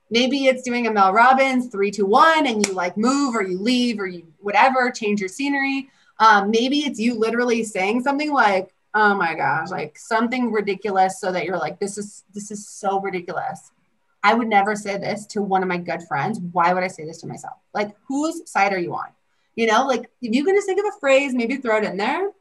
maybe 0.09 0.45
it's 0.45 0.63
doing 0.63 0.87
a 0.87 0.91
Mel 0.91 1.13
Robbins 1.13 1.67
three, 1.67 1.91
two, 1.91 2.05
one, 2.05 2.47
and 2.47 2.65
you 2.65 2.73
like 2.73 2.97
move 2.97 3.35
or 3.35 3.43
you 3.43 3.59
leave 3.59 3.99
or 3.99 4.07
you 4.07 4.25
whatever, 4.39 4.91
change 4.91 5.19
your 5.19 5.29
scenery. 5.29 5.89
Um, 6.19 6.51
maybe 6.51 6.79
it's 6.79 6.99
you 6.99 7.13
literally 7.17 7.63
saying 7.63 8.01
something 8.01 8.31
like, 8.31 8.73
oh 8.93 9.13
my 9.13 9.35
gosh, 9.35 9.69
like 9.69 9.97
something 9.97 10.51
ridiculous 10.51 11.21
so 11.21 11.31
that 11.31 11.45
you're 11.45 11.57
like, 11.57 11.79
this 11.79 11.97
is 11.97 12.23
this 12.33 12.51
is 12.51 12.67
so 12.67 12.99
ridiculous. 12.99 13.71
I 14.23 14.33
would 14.33 14.47
never 14.47 14.75
say 14.75 14.97
this 14.97 15.25
to 15.27 15.41
one 15.41 15.61
of 15.61 15.69
my 15.69 15.77
good 15.77 16.03
friends. 16.03 16.39
Why 16.51 16.73
would 16.73 16.83
I 16.83 16.87
say 16.87 17.05
this 17.05 17.21
to 17.21 17.27
myself? 17.27 17.55
Like, 17.73 17.95
whose 18.07 18.49
side 18.49 18.73
are 18.73 18.79
you 18.79 18.93
on? 18.93 19.07
You 19.55 19.67
know, 19.67 19.85
like 19.85 20.09
if 20.21 20.33
you 20.35 20.43
can 20.45 20.55
just 20.55 20.67
think 20.67 20.79
of 20.79 20.85
a 20.85 20.99
phrase, 20.99 21.33
maybe 21.33 21.57
throw 21.57 21.77
it 21.77 21.83
in 21.83 21.97
there. 21.97 22.31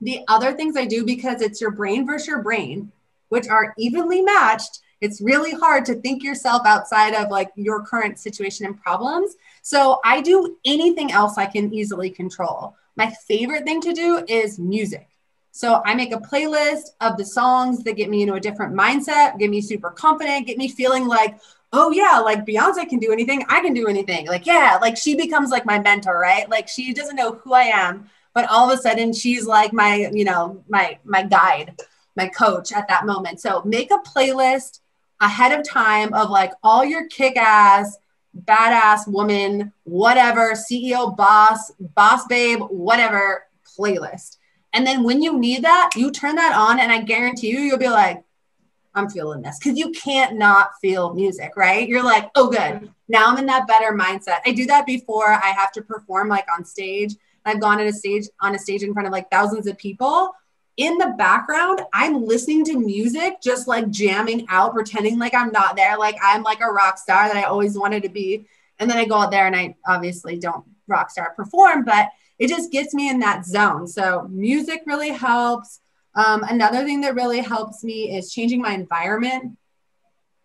The 0.00 0.20
other 0.28 0.52
things 0.52 0.76
I 0.76 0.84
do 0.84 1.04
because 1.04 1.40
it's 1.40 1.60
your 1.60 1.70
brain 1.70 2.06
versus 2.06 2.28
your 2.28 2.42
brain, 2.42 2.92
which 3.28 3.48
are 3.48 3.74
evenly 3.78 4.22
matched 4.22 4.80
it's 5.00 5.20
really 5.20 5.52
hard 5.52 5.84
to 5.86 5.94
think 5.94 6.22
yourself 6.22 6.62
outside 6.66 7.14
of 7.14 7.30
like 7.30 7.50
your 7.54 7.84
current 7.84 8.18
situation 8.18 8.66
and 8.66 8.80
problems. 8.80 9.36
So 9.62 10.00
I 10.04 10.20
do 10.20 10.56
anything 10.64 11.12
else 11.12 11.38
I 11.38 11.46
can 11.46 11.72
easily 11.72 12.10
control. 12.10 12.74
My 12.96 13.10
favorite 13.10 13.64
thing 13.64 13.80
to 13.82 13.92
do 13.92 14.24
is 14.28 14.58
music. 14.58 15.08
So 15.50 15.82
I 15.84 15.94
make 15.94 16.12
a 16.12 16.18
playlist 16.18 16.90
of 17.00 17.16
the 17.16 17.24
songs 17.24 17.82
that 17.84 17.96
get 17.96 18.10
me 18.10 18.22
into 18.22 18.34
a 18.34 18.40
different 18.40 18.74
mindset, 18.74 19.38
get 19.38 19.50
me 19.50 19.60
super 19.60 19.90
confident, 19.90 20.46
get 20.46 20.58
me 20.58 20.68
feeling 20.68 21.06
like, 21.06 21.38
oh 21.72 21.90
yeah, 21.90 22.18
like 22.18 22.46
Beyonce 22.46 22.88
can 22.88 22.98
do 22.98 23.12
anything, 23.12 23.44
I 23.48 23.60
can 23.60 23.74
do 23.74 23.88
anything. 23.88 24.26
Like, 24.26 24.46
yeah, 24.46 24.78
like 24.80 24.96
she 24.96 25.16
becomes 25.16 25.50
like 25.50 25.66
my 25.66 25.78
mentor, 25.78 26.18
right? 26.18 26.48
Like 26.48 26.68
she 26.68 26.92
doesn't 26.92 27.16
know 27.16 27.34
who 27.34 27.52
I 27.54 27.64
am, 27.64 28.08
but 28.34 28.48
all 28.50 28.70
of 28.70 28.78
a 28.78 28.80
sudden 28.80 29.12
she's 29.12 29.46
like 29.46 29.72
my, 29.72 30.10
you 30.12 30.24
know, 30.24 30.62
my 30.68 30.98
my 31.04 31.22
guide, 31.22 31.80
my 32.16 32.28
coach 32.28 32.72
at 32.72 32.88
that 32.88 33.06
moment. 33.06 33.40
So 33.40 33.62
make 33.64 33.90
a 33.90 33.98
playlist 33.98 34.80
ahead 35.20 35.58
of 35.58 35.68
time 35.68 36.14
of 36.14 36.30
like 36.30 36.52
all 36.62 36.84
your 36.84 37.08
kick 37.08 37.36
ass, 37.36 37.98
badass 38.44 39.08
woman, 39.08 39.72
whatever, 39.84 40.52
CEO, 40.52 41.16
boss, 41.16 41.72
boss 41.80 42.26
babe, 42.26 42.60
whatever 42.60 43.46
playlist. 43.78 44.36
And 44.72 44.86
then 44.86 45.02
when 45.02 45.22
you 45.22 45.38
need 45.38 45.64
that, 45.64 45.90
you 45.96 46.10
turn 46.10 46.36
that 46.36 46.54
on, 46.56 46.78
and 46.78 46.92
I 46.92 47.00
guarantee 47.00 47.50
you, 47.50 47.60
you'll 47.60 47.78
be 47.78 47.88
like, 47.88 48.22
I'm 48.94 49.08
feeling 49.08 49.42
this 49.42 49.58
because 49.58 49.78
you 49.78 49.92
can't 49.92 50.36
not 50.36 50.70
feel 50.80 51.14
music, 51.14 51.52
right? 51.56 51.88
You're 51.88 52.02
like, 52.02 52.30
oh, 52.34 52.50
good. 52.50 52.58
Mm-hmm. 52.58 52.86
Now 53.08 53.30
I'm 53.30 53.38
in 53.38 53.46
that 53.46 53.68
better 53.68 53.96
mindset. 53.96 54.40
I 54.44 54.52
do 54.52 54.66
that 54.66 54.86
before 54.86 55.28
I 55.28 55.48
have 55.48 55.72
to 55.72 55.82
perform 55.82 56.28
like 56.28 56.46
on 56.52 56.64
stage. 56.64 57.14
I've 57.44 57.60
gone 57.60 57.80
on 57.80 57.86
a 57.86 57.92
stage 57.92 58.26
on 58.40 58.54
a 58.54 58.58
stage 58.58 58.82
in 58.82 58.92
front 58.92 59.06
of 59.06 59.12
like 59.12 59.30
thousands 59.30 59.66
of 59.66 59.78
people 59.78 60.34
in 60.78 60.96
the 60.96 61.12
background, 61.18 61.82
I'm 61.92 62.24
listening 62.24 62.64
to 62.66 62.78
music, 62.78 63.42
just 63.42 63.66
like 63.66 63.90
jamming 63.90 64.46
out, 64.48 64.74
pretending 64.74 65.18
like 65.18 65.34
I'm 65.34 65.50
not 65.50 65.74
there, 65.74 65.98
like 65.98 66.16
I'm 66.22 66.44
like 66.44 66.60
a 66.60 66.70
rock 66.70 66.98
star 66.98 67.26
that 67.26 67.36
I 67.36 67.42
always 67.42 67.76
wanted 67.76 68.04
to 68.04 68.08
be. 68.08 68.46
And 68.78 68.88
then 68.88 68.96
I 68.96 69.04
go 69.04 69.16
out 69.16 69.32
there 69.32 69.48
and 69.48 69.56
I 69.56 69.74
obviously 69.88 70.38
don't 70.38 70.64
rock 70.86 71.10
star 71.10 71.34
perform, 71.34 71.84
but 71.84 72.10
it 72.38 72.48
just 72.48 72.70
gets 72.70 72.94
me 72.94 73.08
in 73.08 73.20
that 73.20 73.44
zone. 73.44 73.86
So 73.86 74.28
music 74.30 74.82
really 74.86 75.10
helps. 75.10 75.80
Um, 76.14 76.42
another 76.44 76.84
thing 76.84 77.00
that 77.02 77.14
really 77.14 77.40
helps 77.40 77.84
me 77.84 78.16
is 78.16 78.32
changing 78.32 78.60
my 78.60 78.72
environment. 78.72 79.56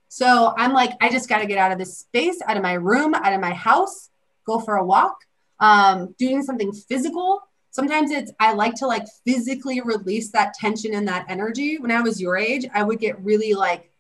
So 0.10 0.54
I'm 0.58 0.74
like, 0.74 0.92
I 1.02 1.10
just 1.10 1.30
got 1.30 1.40
to 1.40 1.48
get 1.48 1.58
out 1.58 1.72
of 1.72 1.80
this 1.80 1.98
space, 1.98 2.40
out 2.48 2.58
of 2.58 2.64
my 2.64 2.74
room, 2.74 3.14
out 3.16 3.34
of 3.34 3.42
my 3.42 3.54
house, 3.54 4.10
go 4.46 4.60
for 4.60 4.76
a 4.76 4.86
walk, 4.86 5.18
um, 5.60 6.14
doing 6.18 6.44
something 6.44 6.72
physical 6.72 7.42
sometimes 7.74 8.12
it's 8.12 8.32
i 8.40 8.54
like 8.54 8.76
to 8.76 8.88
like 8.88 9.06
physically 9.26 9.82
release 9.82 10.32
that 10.32 10.54
tension 10.54 10.94
and 10.94 11.08
that 11.08 11.26
energy 11.28 11.78
when 11.80 11.92
i 11.92 12.00
was 12.00 12.22
your 12.22 12.38
age 12.38 12.66
i 12.74 12.84
would 12.84 13.00
get 13.00 13.20
really 13.22 13.54
like 13.54 13.92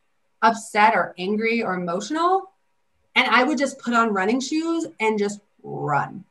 upset 0.42 0.96
or 0.96 1.14
angry 1.18 1.62
or 1.64 1.74
emotional 1.74 2.52
and 3.16 3.28
i 3.28 3.44
would 3.44 3.58
just 3.58 3.80
put 3.80 3.94
on 3.94 4.14
running 4.14 4.40
shoes 4.40 4.86
and 5.00 5.20
just 5.20 5.42
run 5.64 6.24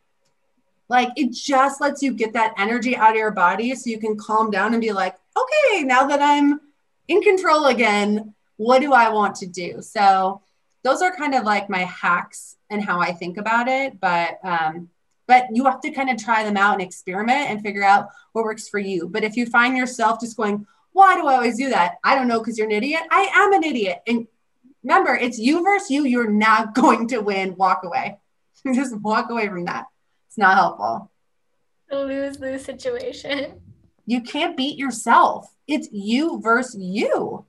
like 0.92 1.08
it 1.16 1.32
just 1.32 1.80
lets 1.80 2.02
you 2.02 2.12
get 2.12 2.34
that 2.34 2.54
energy 2.56 2.94
out 2.96 3.10
of 3.10 3.16
your 3.16 3.32
body 3.32 3.74
so 3.74 3.90
you 3.90 3.98
can 3.98 4.16
calm 4.16 4.50
down 4.50 4.74
and 4.74 4.80
be 4.80 4.92
like 4.92 5.16
okay 5.36 5.82
now 5.82 6.06
that 6.06 6.22
i'm 6.22 6.60
in 7.08 7.22
control 7.22 7.66
again. 7.66 8.34
What 8.56 8.80
do 8.80 8.92
I 8.92 9.10
want 9.10 9.36
to 9.36 9.46
do? 9.46 9.82
So 9.82 10.42
those 10.82 11.02
are 11.02 11.14
kind 11.14 11.34
of 11.34 11.44
like 11.44 11.68
my 11.68 11.84
hacks 11.84 12.56
and 12.70 12.82
how 12.82 13.00
I 13.00 13.12
think 13.12 13.36
about 13.36 13.68
it. 13.68 14.00
But 14.00 14.38
um, 14.42 14.88
but 15.26 15.46
you 15.52 15.64
have 15.64 15.80
to 15.82 15.90
kind 15.90 16.10
of 16.10 16.22
try 16.22 16.44
them 16.44 16.56
out 16.56 16.74
and 16.74 16.82
experiment 16.82 17.50
and 17.50 17.62
figure 17.62 17.84
out 17.84 18.08
what 18.32 18.44
works 18.44 18.68
for 18.68 18.78
you. 18.78 19.08
But 19.08 19.24
if 19.24 19.36
you 19.36 19.46
find 19.46 19.76
yourself 19.76 20.20
just 20.20 20.36
going, 20.36 20.66
why 20.92 21.14
do 21.14 21.26
I 21.26 21.36
always 21.36 21.56
do 21.56 21.70
that? 21.70 21.94
I 22.04 22.14
don't 22.14 22.28
know 22.28 22.40
because 22.40 22.58
you're 22.58 22.66
an 22.66 22.72
idiot. 22.72 23.02
I 23.10 23.30
am 23.34 23.52
an 23.52 23.64
idiot. 23.64 24.02
And 24.06 24.26
remember, 24.82 25.14
it's 25.14 25.38
you 25.38 25.62
versus 25.62 25.90
you. 25.90 26.04
You're 26.04 26.30
not 26.30 26.74
going 26.82 27.08
to 27.08 27.20
win. 27.20 27.56
Walk 27.56 27.84
away. 27.84 28.18
just 28.74 28.96
walk 28.96 29.30
away 29.30 29.48
from 29.48 29.64
that. 29.66 29.86
It's 30.32 30.38
not 30.38 30.56
helpful. 30.56 31.10
A 31.90 31.96
lose 31.98 32.40
lose 32.40 32.64
situation. 32.64 33.60
You 34.06 34.22
can't 34.22 34.56
beat 34.56 34.78
yourself. 34.78 35.54
It's 35.68 35.90
you 35.92 36.40
versus 36.40 36.82
you. 36.82 37.44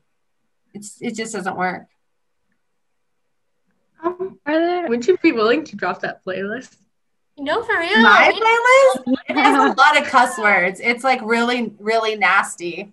It's 0.74 1.02
it 1.02 1.16
just 1.16 1.32
doesn't 1.32 1.56
work. 1.56 1.88
Um, 4.04 4.38
are 4.46 4.60
there, 4.60 4.88
would 4.90 5.08
you 5.08 5.18
be 5.20 5.32
willing 5.32 5.64
to 5.64 5.78
drop 5.78 6.02
that 6.02 6.26
playlist? 6.26 6.76
No, 7.38 7.64
for 7.64 7.80
real. 7.80 8.02
My 8.02 8.34
playlist 8.34 9.16
it 9.30 9.38
has 9.38 9.56
a 9.56 9.74
lot 9.78 10.02
of 10.02 10.06
cuss 10.06 10.38
words. 10.38 10.82
It's 10.84 11.06
like 11.06 11.22
really, 11.24 11.74
really 11.80 12.18
nasty. 12.18 12.92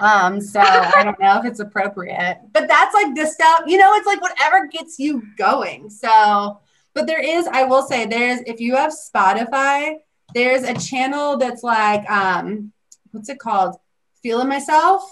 Um, 0.00 0.42
so 0.42 0.60
I 0.60 1.02
don't 1.02 1.18
know 1.18 1.38
if 1.38 1.46
it's 1.46 1.60
appropriate, 1.60 2.40
but 2.52 2.68
that's 2.68 2.92
like 2.92 3.14
the 3.14 3.24
stuff, 3.24 3.62
you 3.66 3.78
know, 3.78 3.94
it's 3.94 4.06
like 4.06 4.20
whatever 4.20 4.66
gets 4.66 4.98
you 4.98 5.22
going. 5.38 5.88
So, 5.88 6.60
but 6.94 7.06
there 7.06 7.22
is, 7.22 7.46
I 7.46 7.64
will 7.64 7.82
say, 7.82 8.06
there's 8.06 8.40
if 8.40 8.60
you 8.60 8.76
have 8.76 8.92
Spotify, 8.92 9.96
there's 10.34 10.62
a 10.62 10.74
channel 10.74 11.36
that's 11.36 11.62
like, 11.62 12.08
um, 12.10 12.72
what's 13.12 13.28
it 13.28 13.38
called? 13.38 13.76
Feeling 14.22 14.48
myself. 14.48 15.02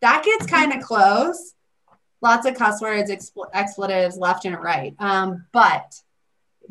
That 0.00 0.24
gets 0.24 0.46
kind 0.46 0.72
of 0.72 0.82
close. 0.82 1.54
Lots 2.20 2.46
of 2.46 2.54
cuss 2.54 2.80
words, 2.80 3.10
expl- 3.10 3.50
expletives 3.52 4.16
left 4.16 4.44
and 4.44 4.58
right. 4.58 4.94
Um, 4.98 5.46
but 5.52 6.00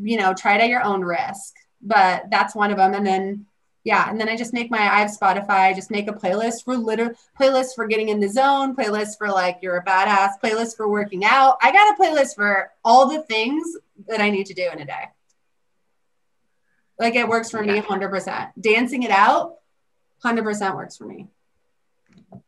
you 0.01 0.17
know, 0.17 0.33
try 0.33 0.55
it 0.55 0.61
at 0.61 0.69
your 0.69 0.83
own 0.83 1.01
risk. 1.01 1.55
But 1.81 2.25
that's 2.31 2.55
one 2.55 2.71
of 2.71 2.77
them. 2.77 2.93
And 2.93 3.05
then, 3.05 3.45
yeah, 3.83 4.09
and 4.09 4.19
then 4.19 4.27
I 4.27 4.35
just 4.35 4.53
make 4.53 4.71
my 4.71 4.79
I 4.79 4.99
have 4.99 5.11
Spotify. 5.11 5.49
I 5.49 5.73
just 5.73 5.91
make 5.91 6.09
a 6.09 6.13
playlist 6.13 6.63
for 6.63 6.75
liter 6.75 7.15
playlist 7.39 7.75
for 7.75 7.85
getting 7.85 8.09
in 8.09 8.19
the 8.19 8.27
zone, 8.27 8.75
playlist 8.75 9.17
for 9.17 9.29
like 9.29 9.59
you're 9.61 9.77
a 9.77 9.85
badass, 9.85 10.31
playlist 10.43 10.75
for 10.75 10.87
working 10.87 11.23
out. 11.23 11.57
I 11.61 11.71
got 11.71 11.93
a 11.93 12.01
playlist 12.01 12.35
for 12.35 12.71
all 12.83 13.07
the 13.07 13.21
things 13.23 13.77
that 14.07 14.21
I 14.21 14.29
need 14.29 14.47
to 14.47 14.53
do 14.53 14.69
in 14.71 14.79
a 14.79 14.85
day. 14.85 15.05
Like 16.99 17.15
it 17.15 17.27
works 17.27 17.51
for 17.51 17.63
yeah. 17.63 17.73
me 17.73 17.81
100%. 17.81 18.51
Dancing 18.59 19.03
it 19.03 19.11
out, 19.11 19.55
100% 20.23 20.75
works 20.75 20.97
for 20.97 21.05
me. 21.05 21.27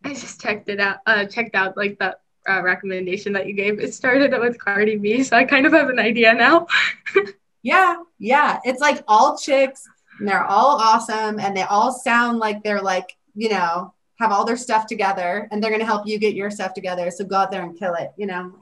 I 0.03 0.13
just 0.13 0.41
checked 0.41 0.69
it 0.69 0.79
out. 0.79 0.97
Uh, 1.05 1.25
checked 1.25 1.55
out 1.55 1.77
like 1.77 1.99
the 1.99 2.17
uh, 2.47 2.61
recommendation 2.61 3.33
that 3.33 3.47
you 3.47 3.53
gave. 3.53 3.79
It 3.79 3.93
started 3.93 4.37
with 4.39 4.59
Cardi 4.59 4.97
B, 4.97 5.23
so 5.23 5.35
I 5.35 5.43
kind 5.43 5.65
of 5.65 5.73
have 5.73 5.89
an 5.89 5.99
idea 5.99 6.33
now. 6.33 6.67
yeah, 7.63 7.97
yeah. 8.19 8.59
It's 8.63 8.81
like 8.81 9.03
all 9.07 9.37
chicks, 9.37 9.87
and 10.19 10.27
they're 10.27 10.43
all 10.43 10.77
awesome, 10.77 11.39
and 11.39 11.55
they 11.55 11.63
all 11.63 11.91
sound 11.91 12.39
like 12.39 12.63
they're 12.63 12.81
like, 12.81 13.15
you 13.35 13.49
know, 13.49 13.93
have 14.19 14.31
all 14.31 14.45
their 14.45 14.57
stuff 14.57 14.87
together, 14.87 15.47
and 15.51 15.61
they're 15.61 15.71
gonna 15.71 15.85
help 15.85 16.07
you 16.07 16.17
get 16.17 16.35
your 16.35 16.51
stuff 16.51 16.73
together. 16.73 17.11
So 17.11 17.25
go 17.25 17.35
out 17.35 17.51
there 17.51 17.63
and 17.63 17.77
kill 17.77 17.93
it, 17.95 18.11
you 18.17 18.27
know. 18.27 18.53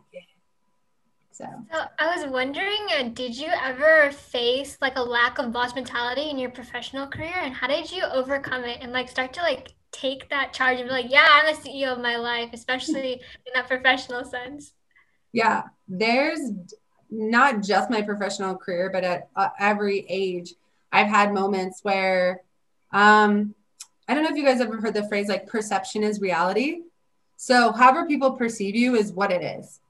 So. 1.36 1.44
so 1.70 1.82
I 2.00 2.16
was 2.16 2.26
wondering, 2.32 2.88
uh, 2.98 3.10
did 3.10 3.38
you 3.38 3.50
ever 3.62 4.10
face 4.12 4.78
like 4.80 4.96
a 4.96 5.02
lack 5.02 5.38
of 5.38 5.52
boss 5.52 5.76
mentality 5.76 6.30
in 6.30 6.38
your 6.38 6.50
professional 6.50 7.08
career, 7.08 7.36
and 7.36 7.54
how 7.54 7.68
did 7.68 7.92
you 7.92 8.04
overcome 8.04 8.64
it 8.64 8.78
and 8.82 8.94
like 8.94 9.10
start 9.10 9.34
to 9.34 9.42
like 9.42 9.74
take 9.92 10.30
that 10.30 10.54
charge 10.54 10.80
and 10.80 10.88
be 10.88 10.94
like, 10.94 11.12
yeah, 11.12 11.28
I'm 11.30 11.54
the 11.54 11.62
CEO 11.62 11.92
of 11.92 12.00
my 12.00 12.16
life, 12.16 12.52
especially 12.54 13.14
in 13.16 13.52
that 13.54 13.68
professional 13.68 14.24
sense? 14.24 14.72
Yeah, 15.34 15.64
there's 15.90 16.52
not 17.12 17.62
just 17.62 17.90
my 17.90 18.02
professional 18.02 18.56
career, 18.56 18.90
but 18.90 19.04
at 19.04 19.28
uh, 19.36 19.50
every 19.60 20.06
age, 20.08 20.54
I've 20.94 21.08
had 21.08 21.34
moments 21.34 21.82
where, 21.84 22.44
um, 22.94 23.54
I 24.08 24.14
don't 24.14 24.24
know 24.24 24.30
if 24.30 24.38
you 24.38 24.46
guys 24.46 24.62
ever 24.62 24.80
heard 24.80 24.94
the 24.94 25.08
phrase 25.10 25.28
like 25.28 25.48
perception 25.48 26.02
is 26.02 26.22
reality. 26.22 26.84
So, 27.36 27.74
however 27.74 28.08
people 28.08 28.32
perceive 28.32 28.78
you 28.78 28.96
is 28.96 29.12
what 29.12 29.34
it 29.34 29.42
is. 29.42 29.82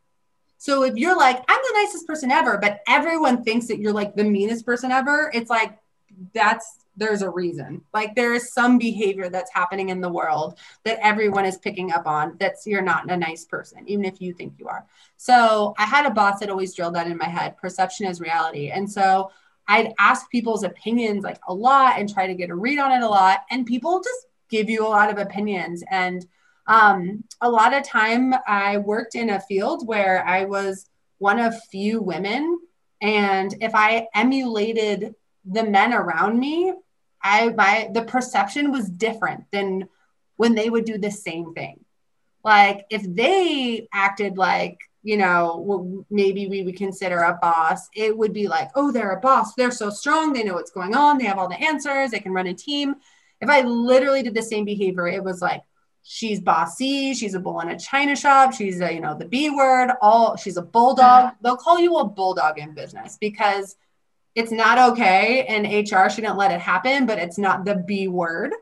So, 0.66 0.82
if 0.82 0.96
you're 0.96 1.16
like, 1.16 1.38
I'm 1.48 1.62
the 1.62 1.82
nicest 1.84 2.08
person 2.08 2.32
ever, 2.32 2.58
but 2.58 2.82
everyone 2.88 3.44
thinks 3.44 3.68
that 3.68 3.78
you're 3.78 3.94
like 3.94 4.16
the 4.16 4.24
meanest 4.24 4.66
person 4.66 4.92
ever, 4.92 5.30
it's 5.32 5.48
like, 5.48 5.78
that's 6.34 6.80
there's 6.98 7.22
a 7.22 7.30
reason. 7.30 7.84
Like 7.94 8.16
there 8.16 8.34
is 8.34 8.52
some 8.52 8.80
behavior 8.80 9.30
that's 9.30 9.54
happening 9.54 9.90
in 9.90 10.02
the 10.02 10.10
world 10.10 10.58
that 10.84 10.98
everyone 11.04 11.46
is 11.46 11.60
picking 11.60 11.92
up 11.92 12.08
on 12.08 12.38
that's 12.40 12.66
you're 12.66 12.82
not 12.82 13.12
a 13.12 13.16
nice 13.16 13.46
person, 13.46 13.84
even 13.86 14.06
if 14.06 14.20
you 14.20 14.34
think 14.34 14.54
you 14.58 14.68
are. 14.68 14.88
So 15.18 15.76
I 15.78 15.86
had 15.86 16.08
a 16.08 16.10
boss 16.10 16.40
that 16.40 16.50
always 16.50 16.74
drilled 16.74 16.96
that 16.96 17.06
in 17.06 17.18
my 17.18 17.28
head 17.28 17.58
perception 17.58 18.08
is 18.08 18.20
reality. 18.20 18.72
And 18.72 18.92
so 18.92 19.30
I'd 19.68 19.94
ask 20.00 20.32
people's 20.32 20.64
opinions 20.64 21.24
like 21.24 21.40
a 21.48 21.54
lot 21.54 22.00
and 22.00 22.12
try 22.12 22.26
to 22.26 22.34
get 22.34 22.50
a 22.50 22.56
read 22.56 22.80
on 22.80 22.92
it 22.92 23.04
a 23.04 23.08
lot. 23.08 23.42
And 23.52 23.68
people 23.68 24.02
just 24.02 24.26
give 24.50 24.68
you 24.68 24.84
a 24.84 24.90
lot 24.90 25.12
of 25.12 25.20
opinions. 25.20 25.84
And 25.92 26.26
um, 26.68 27.24
a 27.42 27.50
lot 27.50 27.74
of 27.74 27.84
time 27.84 28.34
I 28.48 28.78
worked 28.78 29.16
in 29.16 29.30
a 29.30 29.40
field 29.40 29.88
where 29.88 30.26
I 30.26 30.46
was 30.46 30.90
one 31.18 31.40
of 31.40 31.64
few 31.66 32.02
women. 32.02 32.60
And 33.02 33.54
if 33.62 33.76
I 33.76 34.08
emulated 34.14 35.16
the 35.46 35.64
men 35.64 35.94
around 35.94 36.40
me, 36.40 36.74
I 37.22 37.50
my 37.50 37.90
the 37.94 38.04
perception 38.04 38.72
was 38.72 38.90
different 38.90 39.46
than 39.52 39.88
when 40.38 40.56
they 40.56 40.70
would 40.70 40.86
do 40.86 40.98
the 40.98 41.12
same 41.12 41.54
thing. 41.54 41.84
Like 42.44 42.86
if 42.90 43.04
they 43.04 43.88
acted 43.94 44.38
like 44.38 44.80
you 45.04 45.18
know 45.18 46.06
maybe 46.10 46.48
we 46.48 46.64
would 46.64 46.78
consider 46.78 47.20
a 47.20 47.38
boss, 47.42 47.90
it 47.96 48.16
would 48.18 48.34
be 48.34 48.48
like, 48.48 48.70
oh, 48.76 48.92
they're 48.92 49.12
a 49.12 49.20
boss. 49.20 49.54
They're 49.54 49.72
so 49.72 49.90
strong. 49.90 50.34
They 50.34 50.44
know 50.44 50.54
what's 50.56 50.72
going 50.72 50.96
on. 50.96 51.18
They 51.18 51.26
have 51.26 51.38
all 51.38 51.50
the 51.50 51.64
answers. 51.64 52.12
They 52.12 52.20
can 52.20 52.34
run 52.34 52.48
a 52.48 52.54
team. 52.54 52.96
If 53.42 53.50
I 53.50 53.62
literally 53.62 54.24
did 54.24 54.34
the 54.34 54.42
same 54.42 54.66
behavior, 54.66 55.08
it 55.08 55.24
was 55.24 55.42
like 55.42 55.64
she's 56.08 56.40
bossy 56.40 57.16
she's 57.16 57.34
a 57.34 57.40
bull 57.40 57.60
in 57.62 57.70
a 57.70 57.80
china 57.80 58.16
shop 58.16 58.54
she's 58.54 58.80
a 58.80 58.94
you 58.94 59.00
know 59.00 59.18
the 59.18 59.26
b 59.26 59.50
word 59.50 59.90
all 60.04 60.38
she's 60.38 60.56
a 60.56 60.62
bulldog. 60.62 61.34
They'll 61.42 61.58
call 61.58 61.80
you 61.80 61.98
a 61.98 62.06
bulldog 62.06 62.60
in 62.60 62.76
business 62.76 63.18
because 63.20 63.76
it's 64.36 64.52
not 64.52 64.92
okay 64.92 65.46
and 65.48 65.66
hr 65.66 66.08
shouldn't 66.08 66.38
let 66.38 66.52
it 66.52 66.62
happen 66.62 67.08
but 67.08 67.18
it's 67.18 67.40
not 67.40 67.66
the 67.66 67.84
b 67.88 68.08
word. 68.08 68.54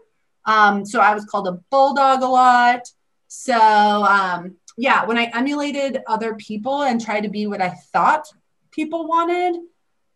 Um, 0.46 0.86
so 0.86 1.02
i 1.02 1.14
was 1.14 1.26
called 1.26 1.50
a 1.50 1.60
bulldog 1.70 2.22
a 2.22 2.28
lot. 2.28 2.88
So 3.28 3.58
um, 3.58 4.56
yeah 4.78 5.06
when 5.06 5.18
i 5.18 5.26
emulated 5.34 6.02
other 6.08 6.36
people 6.36 6.84
and 6.84 7.04
tried 7.04 7.22
to 7.22 7.30
be 7.30 7.46
what 7.46 7.62
i 7.62 7.70
thought 7.92 8.26
people 8.72 9.06
wanted 9.06 9.60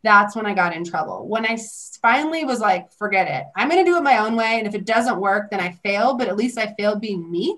that's 0.04 0.36
when 0.36 0.46
i 0.46 0.54
got 0.54 0.76
in 0.76 0.84
trouble 0.84 1.28
when 1.28 1.46
i 1.46 1.58
finally 2.02 2.44
was 2.46 2.60
like 2.60 2.92
forget 2.94 3.28
it 3.28 3.46
i'm 3.56 3.70
going 3.70 3.84
to 3.84 3.90
do 3.90 3.98
it 3.98 4.04
my 4.04 4.18
own 4.20 4.36
way 4.36 4.58
and 4.58 4.68
if 4.68 4.76
it 4.76 4.86
doesn't 4.86 5.20
work 5.20 5.50
then 5.50 5.60
i 5.60 5.72
fail 5.84 6.16
but 6.16 6.28
at 6.28 6.38
least 6.38 6.58
i 6.58 6.74
failed 6.78 7.02
being 7.02 7.30
me 7.30 7.58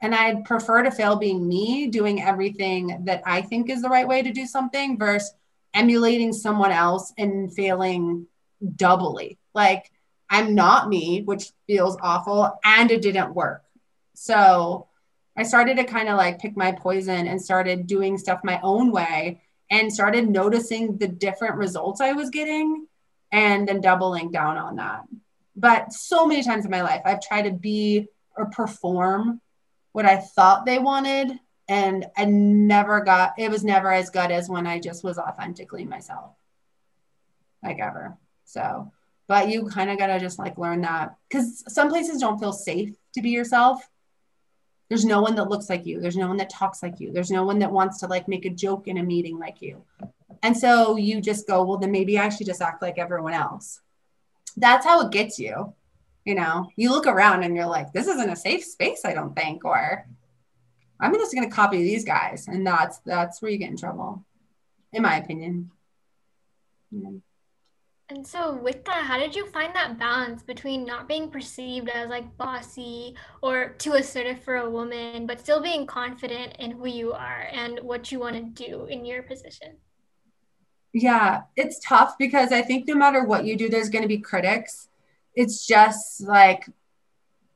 and 0.00 0.14
i'd 0.14 0.44
prefer 0.44 0.82
to 0.82 0.90
fail 0.90 1.16
being 1.16 1.46
me 1.46 1.86
doing 1.86 2.22
everything 2.22 3.04
that 3.04 3.22
i 3.24 3.40
think 3.40 3.70
is 3.70 3.82
the 3.82 3.88
right 3.88 4.08
way 4.08 4.22
to 4.22 4.32
do 4.32 4.46
something 4.46 4.98
versus 4.98 5.32
emulating 5.76 6.32
someone 6.32 6.72
else 6.72 7.12
and 7.18 7.54
failing 7.54 8.26
doubly. 8.74 9.38
Like 9.54 9.90
I'm 10.28 10.54
not 10.54 10.88
me, 10.88 11.22
which 11.22 11.52
feels 11.68 11.96
awful, 12.02 12.58
and 12.64 12.90
it 12.90 13.02
didn't 13.02 13.34
work. 13.34 13.62
So 14.14 14.88
I 15.36 15.44
started 15.44 15.76
to 15.76 15.84
kind 15.84 16.08
of 16.08 16.16
like 16.16 16.40
pick 16.40 16.56
my 16.56 16.72
poison 16.72 17.28
and 17.28 17.40
started 17.40 17.86
doing 17.86 18.16
stuff 18.16 18.40
my 18.42 18.58
own 18.62 18.90
way 18.90 19.42
and 19.70 19.92
started 19.92 20.28
noticing 20.28 20.96
the 20.98 21.08
different 21.08 21.56
results 21.56 22.00
I 22.00 22.12
was 22.12 22.30
getting 22.30 22.86
and 23.32 23.68
then 23.68 23.80
doubling 23.80 24.30
down 24.30 24.56
on 24.56 24.76
that. 24.76 25.02
But 25.56 25.92
so 25.92 26.26
many 26.26 26.42
times 26.42 26.64
in 26.64 26.70
my 26.70 26.82
life, 26.82 27.02
I've 27.04 27.20
tried 27.20 27.42
to 27.42 27.52
be 27.52 28.08
or 28.36 28.46
perform 28.46 29.40
what 29.92 30.04
I 30.04 30.18
thought 30.18 30.66
they 30.66 30.78
wanted 30.78 31.32
and 31.68 32.06
I 32.16 32.26
never 32.26 33.00
got 33.00 33.34
it 33.38 33.50
was 33.50 33.64
never 33.64 33.92
as 33.92 34.10
good 34.10 34.30
as 34.30 34.48
when 34.48 34.66
I 34.66 34.78
just 34.78 35.02
was 35.02 35.18
authentically 35.18 35.84
myself, 35.84 36.32
like 37.62 37.80
ever. 37.80 38.16
So, 38.44 38.92
but 39.26 39.48
you 39.48 39.66
kind 39.66 39.90
of 39.90 39.98
gotta 39.98 40.20
just 40.20 40.38
like 40.38 40.58
learn 40.58 40.82
that 40.82 41.16
because 41.28 41.64
some 41.72 41.88
places 41.88 42.20
don't 42.20 42.38
feel 42.38 42.52
safe 42.52 42.94
to 43.14 43.22
be 43.22 43.30
yourself. 43.30 43.88
There's 44.88 45.04
no 45.04 45.20
one 45.20 45.34
that 45.36 45.48
looks 45.48 45.68
like 45.68 45.84
you. 45.84 46.00
There's 46.00 46.16
no 46.16 46.28
one 46.28 46.36
that 46.36 46.50
talks 46.50 46.82
like 46.82 47.00
you. 47.00 47.12
There's 47.12 47.30
no 47.30 47.44
one 47.44 47.58
that 47.58 47.72
wants 47.72 47.98
to 48.00 48.06
like 48.06 48.28
make 48.28 48.44
a 48.44 48.50
joke 48.50 48.86
in 48.88 48.98
a 48.98 49.02
meeting 49.02 49.38
like 49.38 49.60
you. 49.60 49.82
And 50.42 50.56
so 50.56 50.96
you 50.96 51.20
just 51.20 51.46
go, 51.46 51.64
well, 51.64 51.78
then 51.78 51.90
maybe 51.90 52.18
I 52.18 52.28
should 52.28 52.46
just 52.46 52.62
act 52.62 52.82
like 52.82 52.98
everyone 52.98 53.32
else. 53.32 53.80
That's 54.56 54.86
how 54.86 55.00
it 55.00 55.10
gets 55.10 55.38
you. 55.38 55.74
You 56.24 56.34
know, 56.34 56.68
you 56.76 56.90
look 56.90 57.06
around 57.06 57.42
and 57.42 57.54
you're 57.54 57.66
like, 57.66 57.92
this 57.92 58.06
isn't 58.08 58.30
a 58.30 58.36
safe 58.36 58.64
space, 58.64 59.02
I 59.04 59.14
don't 59.14 59.34
think, 59.34 59.64
or 59.64 60.06
I'm 61.00 61.14
just 61.14 61.34
going 61.34 61.48
to 61.48 61.54
copy 61.54 61.78
these 61.78 62.04
guys, 62.04 62.48
and 62.48 62.66
that's 62.66 62.98
that's 62.98 63.42
where 63.42 63.50
you 63.50 63.58
get 63.58 63.70
in 63.70 63.76
trouble, 63.76 64.24
in 64.92 65.02
my 65.02 65.16
opinion. 65.18 65.70
Yeah. 66.90 67.10
And 68.08 68.24
so, 68.24 68.54
with 68.54 68.84
that, 68.84 69.04
how 69.04 69.18
did 69.18 69.34
you 69.34 69.46
find 69.46 69.74
that 69.74 69.98
balance 69.98 70.40
between 70.40 70.84
not 70.84 71.08
being 71.08 71.28
perceived 71.28 71.88
as 71.88 72.08
like 72.08 72.36
bossy 72.36 73.16
or 73.42 73.70
too 73.78 73.94
assertive 73.94 74.44
for 74.44 74.56
a 74.56 74.70
woman, 74.70 75.26
but 75.26 75.40
still 75.40 75.60
being 75.60 75.86
confident 75.86 76.54
in 76.60 76.70
who 76.70 76.86
you 76.86 77.12
are 77.12 77.48
and 77.52 77.80
what 77.80 78.12
you 78.12 78.20
want 78.20 78.36
to 78.36 78.64
do 78.68 78.84
in 78.84 79.04
your 79.04 79.24
position? 79.24 79.78
Yeah, 80.92 81.42
it's 81.56 81.80
tough 81.80 82.16
because 82.16 82.52
I 82.52 82.62
think 82.62 82.86
no 82.86 82.94
matter 82.94 83.24
what 83.24 83.44
you 83.44 83.56
do, 83.56 83.68
there's 83.68 83.90
going 83.90 84.02
to 84.02 84.08
be 84.08 84.18
critics. 84.18 84.88
It's 85.34 85.66
just 85.66 86.20
like 86.20 86.64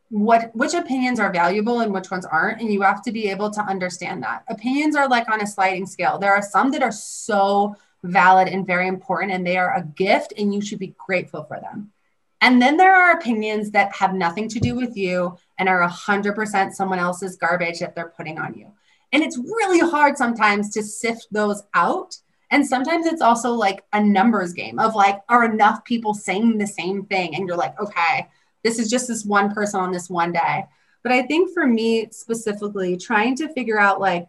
what 0.08 0.50
which 0.56 0.74
opinions 0.74 1.20
are 1.20 1.32
valuable 1.32 1.78
and 1.78 1.94
which 1.94 2.10
ones 2.10 2.26
aren't 2.26 2.60
and 2.60 2.72
you 2.72 2.82
have 2.82 3.00
to 3.00 3.12
be 3.12 3.30
able 3.30 3.48
to 3.48 3.60
understand 3.62 4.24
that 4.24 4.42
opinions 4.48 4.96
are 4.96 5.08
like 5.08 5.30
on 5.30 5.40
a 5.40 5.46
sliding 5.46 5.86
scale 5.86 6.18
there 6.18 6.34
are 6.34 6.42
some 6.42 6.72
that 6.72 6.82
are 6.82 6.90
so 6.90 7.76
valid 8.02 8.48
and 8.48 8.66
very 8.66 8.88
important 8.88 9.32
and 9.32 9.46
they 9.46 9.56
are 9.56 9.76
a 9.76 9.84
gift 9.84 10.32
and 10.38 10.54
you 10.54 10.60
should 10.60 10.78
be 10.78 10.94
grateful 11.06 11.44
for 11.44 11.60
them. 11.60 11.92
And 12.40 12.60
then 12.60 12.76
there 12.76 12.94
are 12.94 13.12
opinions 13.12 13.70
that 13.72 13.94
have 13.94 14.14
nothing 14.14 14.48
to 14.48 14.60
do 14.60 14.74
with 14.74 14.96
you 14.96 15.36
and 15.58 15.68
are 15.68 15.86
100% 15.86 16.72
someone 16.72 16.98
else's 16.98 17.36
garbage 17.36 17.80
that 17.80 17.94
they're 17.94 18.14
putting 18.16 18.38
on 18.38 18.54
you. 18.54 18.72
And 19.12 19.22
it's 19.22 19.36
really 19.36 19.80
hard 19.80 20.16
sometimes 20.16 20.70
to 20.70 20.82
sift 20.82 21.26
those 21.30 21.62
out. 21.74 22.16
And 22.50 22.66
sometimes 22.66 23.06
it's 23.06 23.20
also 23.20 23.52
like 23.52 23.84
a 23.92 24.02
numbers 24.02 24.52
game 24.52 24.78
of 24.78 24.94
like, 24.94 25.20
are 25.28 25.44
enough 25.44 25.84
people 25.84 26.14
saying 26.14 26.58
the 26.58 26.66
same 26.66 27.04
thing? 27.04 27.34
And 27.34 27.46
you're 27.46 27.56
like, 27.56 27.78
okay, 27.78 28.28
this 28.64 28.78
is 28.78 28.90
just 28.90 29.08
this 29.08 29.24
one 29.24 29.52
person 29.52 29.80
on 29.80 29.92
this 29.92 30.08
one 30.08 30.32
day. 30.32 30.64
But 31.02 31.12
I 31.12 31.22
think 31.22 31.52
for 31.52 31.66
me 31.66 32.08
specifically, 32.10 32.96
trying 32.96 33.36
to 33.36 33.52
figure 33.52 33.78
out 33.78 34.00
like, 34.00 34.28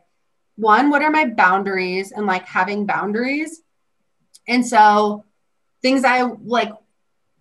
one, 0.56 0.90
what 0.90 1.02
are 1.02 1.12
my 1.12 1.26
boundaries 1.26 2.12
and 2.12 2.26
like 2.26 2.46
having 2.46 2.86
boundaries? 2.86 3.62
And 4.48 4.66
so 4.66 5.26
things 5.82 6.04
I 6.04 6.22
like, 6.22 6.72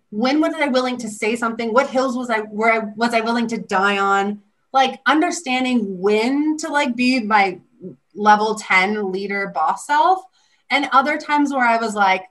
when 0.09 0.41
was 0.41 0.53
I 0.53 0.67
willing 0.67 0.97
to 0.97 1.09
say 1.09 1.35
something? 1.35 1.73
What 1.73 1.89
hills 1.89 2.17
was 2.17 2.29
I 2.29 2.39
where 2.39 2.73
I 2.73 2.79
was 2.95 3.13
I 3.13 3.21
willing 3.21 3.47
to 3.47 3.57
die 3.57 3.97
on? 3.97 4.41
Like 4.73 4.99
understanding 5.05 5.99
when 5.99 6.57
to 6.57 6.69
like 6.69 6.95
be 6.95 7.21
my 7.21 7.59
level 8.13 8.55
10 8.55 9.11
leader 9.11 9.51
boss 9.53 9.85
self. 9.85 10.23
And 10.69 10.89
other 10.91 11.17
times 11.17 11.53
where 11.53 11.65
I 11.65 11.77
was 11.77 11.95
like, 11.95 12.23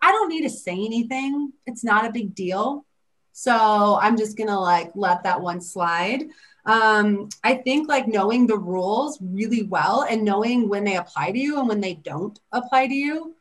I 0.00 0.10
don't 0.10 0.28
need 0.28 0.42
to 0.42 0.50
say 0.50 0.72
anything. 0.72 1.52
It's 1.66 1.84
not 1.84 2.06
a 2.06 2.12
big 2.12 2.34
deal. 2.34 2.84
So 3.32 3.98
I'm 4.00 4.16
just 4.16 4.36
gonna 4.36 4.60
like 4.60 4.92
let 4.94 5.22
that 5.22 5.40
one 5.40 5.60
slide 5.60 6.24
um, 6.64 7.28
I 7.42 7.54
think 7.54 7.88
like 7.88 8.06
knowing 8.06 8.46
the 8.46 8.58
rules 8.58 9.18
really 9.20 9.64
well 9.64 10.06
and 10.08 10.24
knowing 10.24 10.68
when 10.68 10.84
they 10.84 10.96
apply 10.96 11.32
to 11.32 11.38
you 11.38 11.58
and 11.58 11.68
when 11.68 11.80
they 11.80 11.94
don't 11.94 12.38
apply 12.52 12.86
to 12.86 12.94
you 12.94 13.34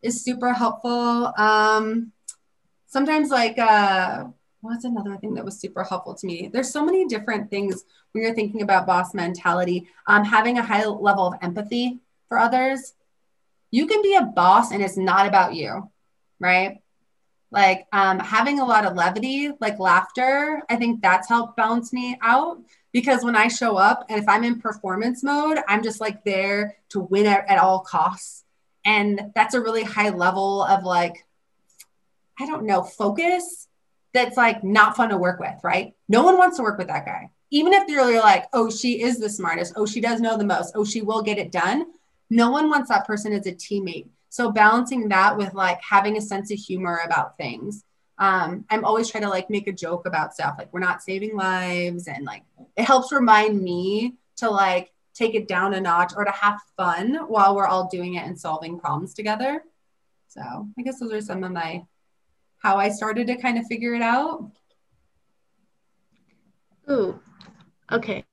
is 0.00 0.24
super 0.24 0.52
helpful. 0.52 1.32
Um, 1.36 2.12
sometimes 2.86 3.30
like 3.30 3.58
uh, 3.58 4.24
what's 4.62 4.84
another 4.84 5.16
thing 5.16 5.34
that 5.34 5.44
was 5.44 5.58
super 5.58 5.84
helpful 5.84 6.14
to 6.14 6.26
me? 6.26 6.48
There's 6.52 6.70
so 6.70 6.84
many 6.84 7.06
different 7.06 7.50
things 7.50 7.84
when 8.12 8.24
you're 8.24 8.34
thinking 8.34 8.62
about 8.62 8.86
boss 8.86 9.14
mentality. 9.14 9.88
Um, 10.06 10.24
having 10.24 10.58
a 10.58 10.62
high 10.62 10.86
level 10.86 11.26
of 11.26 11.34
empathy 11.42 12.00
for 12.28 12.38
others. 12.38 12.94
You 13.70 13.86
can 13.86 14.02
be 14.02 14.14
a 14.14 14.22
boss 14.22 14.70
and 14.70 14.82
it's 14.82 14.96
not 14.96 15.26
about 15.26 15.54
you, 15.54 15.90
right? 16.38 16.81
Like 17.52 17.86
um, 17.92 18.18
having 18.18 18.58
a 18.58 18.64
lot 18.64 18.86
of 18.86 18.96
levity, 18.96 19.50
like 19.60 19.78
laughter. 19.78 20.62
I 20.70 20.76
think 20.76 21.02
that's 21.02 21.28
helped 21.28 21.56
balance 21.56 21.92
me 21.92 22.18
out 22.22 22.58
because 22.92 23.24
when 23.24 23.36
I 23.36 23.48
show 23.48 23.76
up 23.76 24.06
and 24.08 24.18
if 24.18 24.28
I'm 24.28 24.42
in 24.42 24.58
performance 24.58 25.22
mode, 25.22 25.58
I'm 25.68 25.82
just 25.82 26.00
like 26.00 26.24
there 26.24 26.76
to 26.88 27.00
win 27.00 27.26
at, 27.26 27.48
at 27.48 27.58
all 27.58 27.80
costs. 27.80 28.44
And 28.84 29.32
that's 29.34 29.54
a 29.54 29.60
really 29.60 29.84
high 29.84 30.08
level 30.08 30.64
of 30.64 30.82
like, 30.82 31.26
I 32.40 32.46
don't 32.46 32.64
know, 32.64 32.82
focus 32.82 33.68
that's 34.14 34.36
like 34.36 34.64
not 34.64 34.96
fun 34.96 35.10
to 35.10 35.18
work 35.18 35.38
with, 35.38 35.54
right? 35.62 35.94
No 36.08 36.22
one 36.22 36.38
wants 36.38 36.56
to 36.56 36.62
work 36.62 36.78
with 36.78 36.88
that 36.88 37.04
guy. 37.04 37.30
Even 37.50 37.74
if 37.74 37.86
you're 37.86 38.18
like, 38.18 38.46
oh, 38.54 38.70
she 38.70 39.02
is 39.02 39.18
the 39.18 39.28
smartest. 39.28 39.74
Oh, 39.76 39.84
she 39.84 40.00
does 40.00 40.20
know 40.20 40.38
the 40.38 40.44
most. 40.44 40.72
Oh, 40.74 40.84
she 40.86 41.02
will 41.02 41.22
get 41.22 41.38
it 41.38 41.52
done. 41.52 41.84
No 42.30 42.50
one 42.50 42.70
wants 42.70 42.88
that 42.88 43.06
person 43.06 43.34
as 43.34 43.46
a 43.46 43.52
teammate 43.52 44.08
so 44.32 44.50
balancing 44.50 45.10
that 45.10 45.36
with 45.36 45.52
like 45.52 45.78
having 45.82 46.16
a 46.16 46.20
sense 46.20 46.50
of 46.50 46.58
humor 46.58 47.02
about 47.04 47.36
things. 47.36 47.84
Um, 48.16 48.64
I'm 48.70 48.82
always 48.82 49.10
trying 49.10 49.24
to 49.24 49.28
like 49.28 49.50
make 49.50 49.66
a 49.66 49.72
joke 49.72 50.06
about 50.06 50.32
stuff 50.32 50.54
like 50.56 50.72
we're 50.72 50.80
not 50.80 51.02
saving 51.02 51.36
lives 51.36 52.08
and 52.08 52.24
like 52.24 52.42
it 52.74 52.84
helps 52.84 53.12
remind 53.12 53.62
me 53.62 54.14
to 54.36 54.48
like 54.48 54.90
take 55.12 55.34
it 55.34 55.48
down 55.48 55.74
a 55.74 55.80
notch 55.82 56.14
or 56.16 56.24
to 56.24 56.30
have 56.30 56.58
fun 56.78 57.16
while 57.28 57.54
we're 57.54 57.66
all 57.66 57.88
doing 57.88 58.14
it 58.14 58.24
and 58.24 58.40
solving 58.40 58.80
problems 58.80 59.12
together. 59.12 59.62
So 60.28 60.40
I 60.78 60.82
guess 60.82 60.98
those 60.98 61.12
are 61.12 61.20
some 61.20 61.44
of 61.44 61.52
my 61.52 61.84
how 62.56 62.78
I 62.78 62.88
started 62.88 63.26
to 63.26 63.36
kind 63.36 63.58
of 63.58 63.66
figure 63.66 63.94
it 63.94 64.00
out. 64.02 64.50
Ooh, 66.90 67.20
okay. 67.90 68.24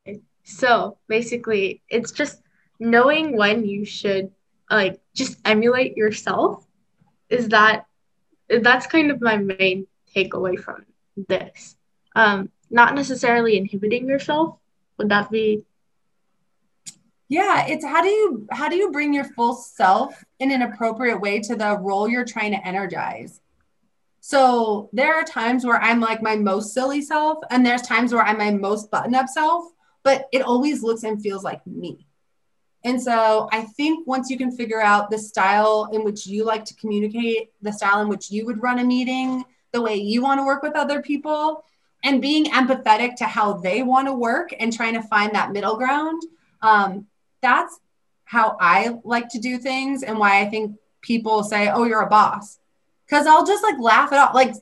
So 0.45 0.97
basically, 1.09 1.81
it's 1.89 2.13
just 2.13 2.41
knowing 2.79 3.35
when 3.35 3.65
you 3.65 3.83
should 3.83 4.31
like 4.71 5.01
just 5.19 5.37
emulate 5.45 5.95
yourself 5.97 6.65
is 7.29 7.49
that 7.49 7.85
that's 8.49 8.87
kind 8.87 9.11
of 9.11 9.21
my 9.21 9.37
main 9.37 9.85
takeaway 10.15 10.57
from 10.57 10.85
this. 11.27 11.75
Um 12.15 12.49
not 12.71 12.95
necessarily 12.95 13.57
inhibiting 13.57 14.07
yourself. 14.07 14.57
Would 14.97 15.09
that 15.09 15.29
be? 15.29 15.63
Yeah 17.27 17.67
it's 17.67 17.85
how 17.85 18.01
do 18.01 18.09
you 18.09 18.47
how 18.49 18.69
do 18.69 18.77
you 18.77 18.91
bring 18.91 19.13
your 19.13 19.25
full 19.25 19.53
self 19.53 20.23
in 20.39 20.51
an 20.51 20.63
appropriate 20.63 21.19
way 21.19 21.39
to 21.41 21.55
the 21.55 21.77
role 21.77 22.07
you're 22.07 22.25
trying 22.25 22.53
to 22.53 22.65
energize? 22.65 23.41
So 24.21 24.89
there 24.93 25.15
are 25.15 25.23
times 25.23 25.65
where 25.65 25.81
i'm 25.81 25.99
like 25.99 26.21
my 26.21 26.35
most 26.35 26.73
silly 26.73 27.01
self 27.01 27.39
and 27.49 27.65
there's 27.65 27.81
times 27.81 28.13
where 28.13 28.23
i'm 28.23 28.37
my 28.37 28.51
most 28.51 28.91
button 28.91 29.15
up 29.15 29.27
self 29.27 29.65
but 30.03 30.27
it 30.31 30.41
always 30.41 30.83
looks 30.83 31.03
and 31.03 31.21
feels 31.21 31.43
like 31.43 31.65
me 31.65 32.08
and 32.83 33.01
so 33.01 33.49
I 33.51 33.63
think 33.63 34.07
once 34.07 34.29
you 34.29 34.37
can 34.37 34.51
figure 34.51 34.81
out 34.81 35.09
the 35.09 35.17
style 35.17 35.89
in 35.91 36.03
which 36.03 36.25
you 36.25 36.45
like 36.45 36.63
to 36.65 36.73
communicate, 36.75 37.51
the 37.61 37.73
style 37.73 38.01
in 38.01 38.07
which 38.07 38.31
you 38.31 38.45
would 38.45 38.61
run 38.63 38.79
a 38.79 38.83
meeting, 38.83 39.43
the 39.73 39.81
way 39.81 39.95
you 39.95 40.21
want 40.21 40.39
to 40.39 40.45
work 40.45 40.63
with 40.63 40.75
other 40.75 41.01
people, 41.01 41.65
and 42.03 42.21
being 42.21 42.45
empathetic 42.45 43.15
to 43.17 43.25
how 43.25 43.53
they 43.53 43.83
want 43.83 44.07
to 44.07 44.13
work 44.13 44.53
and 44.59 44.71
trying 44.71 44.93
to 44.93 45.01
find 45.01 45.35
that 45.35 45.51
middle 45.51 45.75
ground, 45.75 46.21
um, 46.61 47.05
that's 47.41 47.79
how 48.23 48.55
I 48.61 48.97
like 49.03 49.27
to 49.29 49.39
do 49.39 49.57
things 49.57 50.03
and 50.03 50.17
why 50.17 50.39
I 50.39 50.49
think 50.49 50.77
people 51.01 51.43
say, 51.43 51.69
oh, 51.69 51.83
you're 51.83 52.01
a 52.01 52.09
boss. 52.09 52.59
Because 53.05 53.27
I'll 53.27 53.45
just 53.45 53.63
like 53.63 53.79
laugh 53.79 54.13
it 54.13 54.17
off. 54.17 54.33
Like 54.33 54.53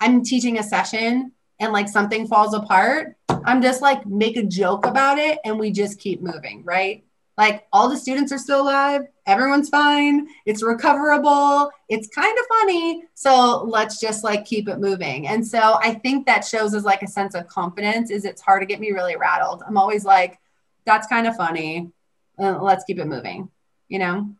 I'm 0.00 0.24
teaching 0.24 0.58
a 0.58 0.62
session 0.62 1.32
and 1.60 1.72
like 1.72 1.88
something 1.88 2.26
falls 2.26 2.54
apart. 2.54 3.16
I'm 3.28 3.62
just 3.62 3.82
like 3.82 4.04
make 4.06 4.36
a 4.36 4.42
joke 4.42 4.86
about 4.86 5.18
it 5.18 5.38
and 5.44 5.60
we 5.60 5.70
just 5.70 6.00
keep 6.00 6.22
moving, 6.22 6.64
right? 6.64 7.04
Like 7.38 7.66
all 7.72 7.88
the 7.88 7.96
students 7.96 8.30
are 8.30 8.38
still 8.38 8.62
alive, 8.62 9.02
everyone's 9.26 9.70
fine, 9.70 10.28
it's 10.44 10.62
recoverable, 10.62 11.70
it's 11.88 12.08
kind 12.08 12.38
of 12.38 12.44
funny. 12.46 13.04
So 13.14 13.62
let's 13.62 13.98
just 13.98 14.22
like 14.22 14.44
keep 14.44 14.68
it 14.68 14.78
moving. 14.78 15.26
And 15.26 15.46
so 15.46 15.78
I 15.80 15.94
think 15.94 16.26
that 16.26 16.44
shows 16.44 16.74
us 16.74 16.84
like 16.84 17.02
a 17.02 17.08
sense 17.08 17.34
of 17.34 17.46
confidence 17.46 18.10
is 18.10 18.24
it's 18.24 18.42
hard 18.42 18.60
to 18.60 18.66
get 18.66 18.80
me 18.80 18.90
really 18.90 19.16
rattled. 19.16 19.62
I'm 19.66 19.78
always 19.78 20.04
like, 20.04 20.38
that's 20.84 21.06
kind 21.06 21.26
of 21.26 21.34
funny. 21.36 21.90
Uh, 22.38 22.62
let's 22.62 22.84
keep 22.84 22.98
it 22.98 23.06
moving, 23.06 23.48
you 23.88 23.98
know? 23.98 24.30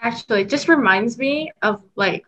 Actually, 0.00 0.42
it 0.42 0.48
just 0.48 0.68
reminds 0.68 1.18
me 1.18 1.52
of 1.62 1.82
like 1.96 2.24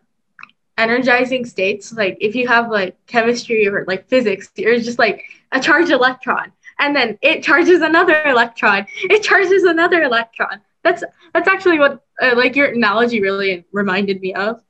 energizing 0.77 1.45
states. 1.45 1.93
Like 1.93 2.17
if 2.19 2.35
you 2.35 2.47
have 2.49 2.69
like 2.69 2.97
chemistry 3.07 3.67
or 3.67 3.85
like 3.87 4.09
physics, 4.09 4.51
you're 4.57 4.79
just 4.79 4.99
like 4.99 5.23
a 5.51 5.61
charged 5.61 5.91
electron 5.91 6.51
and 6.83 6.93
then 6.93 7.17
it 7.21 7.43
charges 7.43 7.81
another 7.81 8.21
electron. 8.25 8.85
It 9.03 9.23
charges 9.23 9.63
another 9.63 10.03
electron. 10.03 10.59
That's 10.83 11.01
that's 11.33 11.47
actually 11.47 11.79
what 11.79 12.03
uh, 12.21 12.35
like 12.35 12.57
your 12.57 12.67
analogy 12.67 13.21
really 13.21 13.65
reminded 13.71 14.19
me 14.19 14.33
of. 14.33 14.61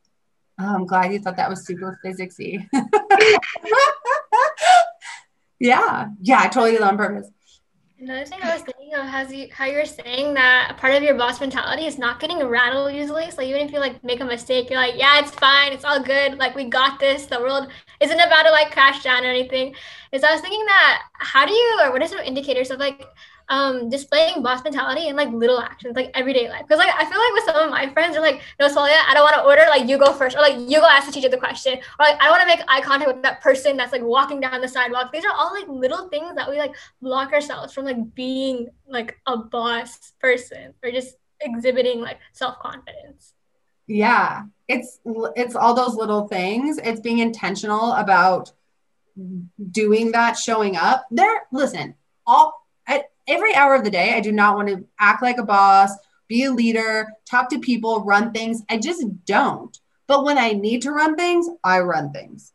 Oh, 0.59 0.75
i'm 0.75 0.85
glad 0.85 1.11
you 1.11 1.19
thought 1.19 1.37
that 1.37 1.49
was 1.49 1.65
super 1.65 1.99
physicsy. 2.05 2.67
Yeah. 5.59 6.09
Yeah 6.19 6.41
i 6.41 6.47
totally 6.49 6.71
did 6.71 6.81
on 6.81 6.97
purpose 6.97 7.29
Another 8.03 8.25
thing 8.25 8.39
I 8.43 8.53
was 8.53 8.63
thinking 8.63 8.93
of 8.95 9.05
has 9.05 9.31
you 9.31 9.47
how 9.53 9.63
you're 9.63 9.85
saying 9.85 10.33
that 10.33 10.71
a 10.71 10.73
part 10.73 10.93
of 10.93 11.03
your 11.03 11.15
boss 11.15 11.39
mentality 11.39 11.85
is 11.85 11.97
not 11.97 12.19
getting 12.19 12.43
rattled 12.43 12.91
usually. 12.91 13.31
So 13.31 13.41
even 13.41 13.61
if 13.61 13.71
you 13.71 13.79
like 13.79 14.03
make 14.03 14.19
a 14.19 14.25
mistake, 14.25 14.69
you're 14.69 14.77
like, 14.77 14.95
yeah, 14.97 15.19
it's 15.19 15.31
fine, 15.31 15.71
it's 15.71 15.85
all 15.85 16.03
good. 16.03 16.37
Like 16.37 16.53
we 16.53 16.65
got 16.65 16.99
this. 16.99 17.27
The 17.27 17.39
world 17.39 17.69
isn't 18.01 18.19
about 18.19 18.43
to 18.43 18.51
like 18.51 18.71
crash 18.71 19.01
down 19.03 19.23
or 19.23 19.29
anything. 19.29 19.73
Is 20.11 20.21
I 20.25 20.33
was 20.33 20.41
thinking 20.41 20.65
that 20.65 21.01
how 21.13 21.45
do 21.45 21.53
you 21.53 21.79
or 21.81 21.93
what 21.93 22.01
are 22.01 22.07
some 22.09 22.19
indicators 22.19 22.71
of 22.71 22.79
like 22.79 23.07
um 23.49 23.89
displaying 23.89 24.41
boss 24.41 24.63
mentality 24.63 25.07
in 25.07 25.15
like 25.15 25.29
little 25.29 25.59
actions, 25.59 25.95
like 25.95 26.11
everyday 26.13 26.49
life. 26.49 26.61
Because 26.61 26.79
like 26.79 26.93
I 26.95 27.05
feel 27.05 27.19
like 27.19 27.33
with 27.33 27.43
some 27.45 27.63
of 27.63 27.69
my 27.69 27.91
friends, 27.93 28.13
they're 28.13 28.21
like, 28.21 28.41
no, 28.59 28.67
Sualeha 28.67 29.01
I 29.07 29.13
don't 29.13 29.23
want 29.23 29.35
to 29.35 29.43
order. 29.43 29.65
Like 29.69 29.87
you 29.87 29.97
go 29.97 30.13
first, 30.13 30.35
or 30.35 30.39
like 30.39 30.57
you 30.57 30.79
go 30.79 30.87
ask 30.87 31.07
the 31.07 31.13
teacher 31.13 31.29
the 31.29 31.37
question, 31.37 31.73
or 31.99 32.05
like 32.05 32.19
I 32.21 32.29
want 32.29 32.41
to 32.41 32.47
make 32.47 32.61
eye 32.67 32.81
contact 32.81 33.13
with 33.13 33.23
that 33.23 33.41
person 33.41 33.77
that's 33.77 33.91
like 33.91 34.03
walking 34.03 34.39
down 34.39 34.61
the 34.61 34.67
sidewalk. 34.67 35.11
These 35.11 35.25
are 35.25 35.33
all 35.33 35.53
like 35.53 35.67
little 35.67 36.09
things 36.09 36.35
that 36.35 36.49
we 36.49 36.57
like 36.57 36.75
block 37.01 37.33
ourselves 37.33 37.73
from 37.73 37.85
like 37.85 38.15
being 38.15 38.69
like 38.87 39.17
a 39.25 39.37
boss 39.37 40.13
person 40.19 40.73
or 40.83 40.91
just 40.91 41.15
exhibiting 41.41 42.01
like 42.01 42.19
self 42.31 42.59
confidence. 42.59 43.33
Yeah. 43.87 44.43
It's 44.67 44.99
it's 45.35 45.55
all 45.55 45.73
those 45.73 45.95
little 45.95 46.27
things. 46.27 46.77
It's 46.77 47.01
being 47.01 47.19
intentional 47.19 47.93
about 47.93 48.51
doing 49.71 50.11
that, 50.13 50.37
showing 50.37 50.75
up. 50.75 51.05
There, 51.11 51.43
listen, 51.51 51.95
all 52.25 52.62
every 53.27 53.55
hour 53.55 53.75
of 53.75 53.83
the 53.83 53.91
day, 53.91 54.13
I 54.13 54.19
do 54.19 54.31
not 54.31 54.55
want 54.55 54.69
to 54.69 54.85
act 54.99 55.21
like 55.21 55.37
a 55.37 55.43
boss, 55.43 55.91
be 56.27 56.45
a 56.45 56.51
leader, 56.51 57.09
talk 57.29 57.49
to 57.49 57.59
people, 57.59 58.03
run 58.03 58.31
things. 58.31 58.61
I 58.69 58.77
just 58.77 59.03
don't. 59.25 59.77
But 60.07 60.25
when 60.25 60.37
I 60.37 60.51
need 60.51 60.81
to 60.83 60.91
run 60.91 61.15
things, 61.15 61.47
I 61.63 61.79
run 61.79 62.11
things. 62.11 62.53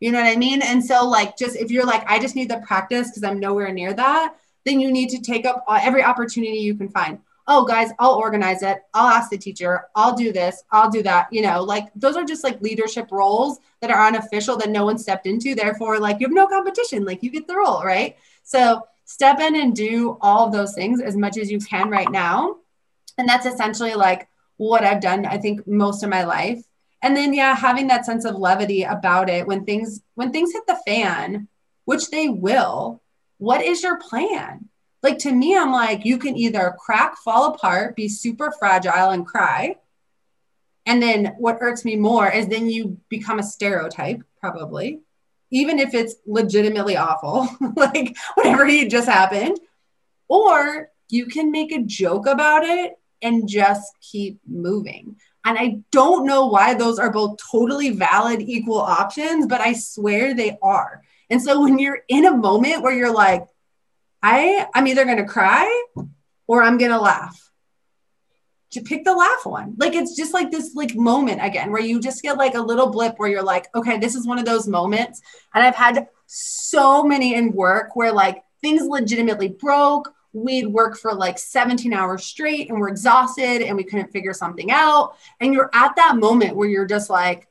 You 0.00 0.10
know 0.10 0.20
what 0.20 0.32
I 0.32 0.36
mean? 0.36 0.62
And 0.62 0.84
so, 0.84 1.08
like, 1.08 1.36
just 1.36 1.56
if 1.56 1.70
you're 1.70 1.86
like, 1.86 2.08
I 2.10 2.18
just 2.18 2.34
need 2.34 2.50
the 2.50 2.62
practice 2.66 3.08
because 3.08 3.22
I'm 3.22 3.38
nowhere 3.38 3.72
near 3.72 3.92
that, 3.94 4.34
then 4.64 4.80
you 4.80 4.90
need 4.90 5.10
to 5.10 5.20
take 5.20 5.46
up 5.46 5.64
uh, 5.68 5.78
every 5.80 6.02
opportunity 6.02 6.58
you 6.58 6.74
can 6.74 6.88
find. 6.88 7.18
Oh, 7.46 7.64
guys, 7.64 7.90
I'll 7.98 8.14
organize 8.14 8.62
it. 8.62 8.82
I'll 8.94 9.08
ask 9.08 9.30
the 9.30 9.38
teacher. 9.38 9.84
I'll 9.94 10.14
do 10.14 10.32
this. 10.32 10.62
I'll 10.70 10.90
do 10.90 11.02
that. 11.02 11.32
You 11.32 11.42
know, 11.42 11.62
like 11.62 11.88
those 11.94 12.16
are 12.16 12.24
just 12.24 12.44
like 12.44 12.60
leadership 12.60 13.10
roles 13.10 13.58
that 13.80 13.90
are 13.90 14.06
unofficial 14.06 14.56
that 14.58 14.70
no 14.70 14.84
one 14.84 14.98
stepped 14.98 15.26
into. 15.26 15.54
Therefore, 15.54 15.98
like 15.98 16.20
you 16.20 16.26
have 16.26 16.34
no 16.34 16.46
competition. 16.46 17.04
Like 17.04 17.22
you 17.22 17.30
get 17.30 17.46
the 17.46 17.56
role, 17.56 17.82
right? 17.84 18.16
So 18.44 18.82
step 19.12 19.40
in 19.40 19.54
and 19.56 19.76
do 19.76 20.16
all 20.22 20.46
of 20.46 20.52
those 20.52 20.74
things 20.74 20.98
as 21.02 21.16
much 21.16 21.36
as 21.36 21.50
you 21.50 21.58
can 21.58 21.90
right 21.90 22.10
now. 22.10 22.56
And 23.18 23.28
that's 23.28 23.44
essentially 23.44 23.94
like 23.94 24.26
what 24.56 24.84
I've 24.84 25.02
done, 25.02 25.26
I 25.26 25.36
think, 25.36 25.66
most 25.66 26.02
of 26.02 26.08
my 26.08 26.24
life. 26.24 26.64
And 27.02 27.14
then, 27.14 27.34
yeah, 27.34 27.54
having 27.54 27.88
that 27.88 28.06
sense 28.06 28.24
of 28.24 28.36
levity 28.36 28.84
about 28.84 29.28
it 29.28 29.46
when 29.46 29.66
things 29.66 30.00
when 30.14 30.32
things 30.32 30.52
hit 30.52 30.66
the 30.66 30.80
fan, 30.86 31.48
which 31.84 32.08
they 32.08 32.30
will, 32.30 33.02
what 33.36 33.62
is 33.62 33.82
your 33.82 33.98
plan? 33.98 34.70
Like 35.02 35.18
to 35.18 35.32
me, 35.32 35.58
I'm 35.58 35.72
like, 35.72 36.06
you 36.06 36.16
can 36.16 36.34
either 36.34 36.74
crack, 36.78 37.18
fall 37.18 37.52
apart, 37.52 37.96
be 37.96 38.08
super 38.08 38.50
fragile 38.58 39.10
and 39.10 39.26
cry. 39.26 39.76
And 40.86 41.02
then 41.02 41.34
what 41.38 41.58
irks 41.60 41.84
me 41.84 41.96
more 41.96 42.30
is 42.30 42.46
then 42.46 42.70
you 42.70 42.98
become 43.10 43.38
a 43.38 43.44
stereotype, 43.44 44.22
probably, 44.40 45.00
even 45.52 45.78
if 45.78 45.94
it's 45.94 46.16
legitimately 46.26 46.96
awful, 46.96 47.48
like 47.76 48.16
whatever 48.34 48.66
just 48.88 49.08
happened. 49.08 49.60
Or 50.26 50.88
you 51.10 51.26
can 51.26 51.52
make 51.52 51.72
a 51.72 51.82
joke 51.82 52.26
about 52.26 52.64
it 52.64 52.94
and 53.20 53.46
just 53.46 53.92
keep 54.00 54.40
moving. 54.48 55.16
And 55.44 55.58
I 55.58 55.80
don't 55.90 56.26
know 56.26 56.46
why 56.46 56.74
those 56.74 56.98
are 56.98 57.12
both 57.12 57.38
totally 57.50 57.90
valid, 57.90 58.40
equal 58.40 58.80
options, 58.80 59.46
but 59.46 59.60
I 59.60 59.74
swear 59.74 60.34
they 60.34 60.56
are. 60.62 61.02
And 61.28 61.42
so 61.42 61.62
when 61.62 61.78
you're 61.78 62.00
in 62.08 62.24
a 62.24 62.36
moment 62.36 62.82
where 62.82 62.94
you're 62.94 63.12
like, 63.12 63.46
I, 64.22 64.66
I'm 64.74 64.86
either 64.86 65.04
going 65.04 65.18
to 65.18 65.24
cry 65.24 65.84
or 66.46 66.62
I'm 66.62 66.78
going 66.78 66.92
to 66.92 67.00
laugh. 67.00 67.51
To 68.72 68.80
pick 68.80 69.04
the 69.04 69.14
laugh 69.14 69.44
one. 69.44 69.74
Like 69.76 69.94
it's 69.94 70.16
just 70.16 70.32
like 70.32 70.50
this 70.50 70.74
like 70.74 70.94
moment 70.94 71.44
again 71.44 71.70
where 71.70 71.82
you 71.82 72.00
just 72.00 72.22
get 72.22 72.38
like 72.38 72.54
a 72.54 72.60
little 72.60 72.90
blip 72.90 73.18
where 73.18 73.28
you're 73.28 73.42
like, 73.42 73.68
okay, 73.74 73.98
this 73.98 74.14
is 74.14 74.26
one 74.26 74.38
of 74.38 74.46
those 74.46 74.66
moments. 74.66 75.20
And 75.54 75.62
I've 75.62 75.74
had 75.74 76.08
so 76.26 77.04
many 77.04 77.34
in 77.34 77.52
work 77.52 77.94
where 77.96 78.12
like 78.12 78.42
things 78.62 78.82
legitimately 78.86 79.48
broke. 79.48 80.14
We'd 80.32 80.68
work 80.68 80.96
for 80.96 81.12
like 81.12 81.38
17 81.38 81.92
hours 81.92 82.24
straight 82.24 82.70
and 82.70 82.80
we're 82.80 82.88
exhausted 82.88 83.60
and 83.60 83.76
we 83.76 83.84
couldn't 83.84 84.10
figure 84.10 84.32
something 84.32 84.70
out. 84.70 85.16
And 85.40 85.52
you're 85.52 85.70
at 85.74 85.96
that 85.96 86.16
moment 86.16 86.56
where 86.56 86.68
you're 86.68 86.86
just 86.86 87.10
like, 87.10 87.48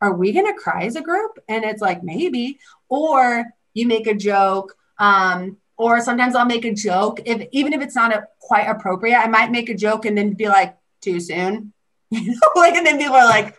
are 0.00 0.14
we 0.14 0.32
going 0.32 0.46
to 0.46 0.58
cry 0.58 0.84
as 0.84 0.96
a 0.96 1.02
group? 1.02 1.38
And 1.48 1.64
it's 1.64 1.82
like, 1.82 2.02
maybe. 2.02 2.58
Or 2.88 3.44
you 3.74 3.86
make 3.86 4.06
a 4.06 4.14
joke. 4.14 4.74
Um, 4.98 5.58
or 5.76 6.00
sometimes 6.00 6.34
I'll 6.34 6.46
make 6.46 6.64
a 6.64 6.74
joke. 6.74 7.20
If 7.24 7.48
even 7.52 7.72
if 7.72 7.80
it's 7.80 7.94
not 7.94 8.14
a, 8.14 8.26
quite 8.40 8.64
appropriate, 8.64 9.18
I 9.18 9.26
might 9.28 9.50
make 9.50 9.68
a 9.68 9.74
joke 9.74 10.04
and 10.04 10.16
then 10.16 10.34
be 10.34 10.48
like, 10.48 10.76
too 11.00 11.20
soon. 11.20 11.72
like, 12.10 12.74
and 12.74 12.86
then 12.86 12.98
people 12.98 13.16
are 13.16 13.28
like, 13.28 13.56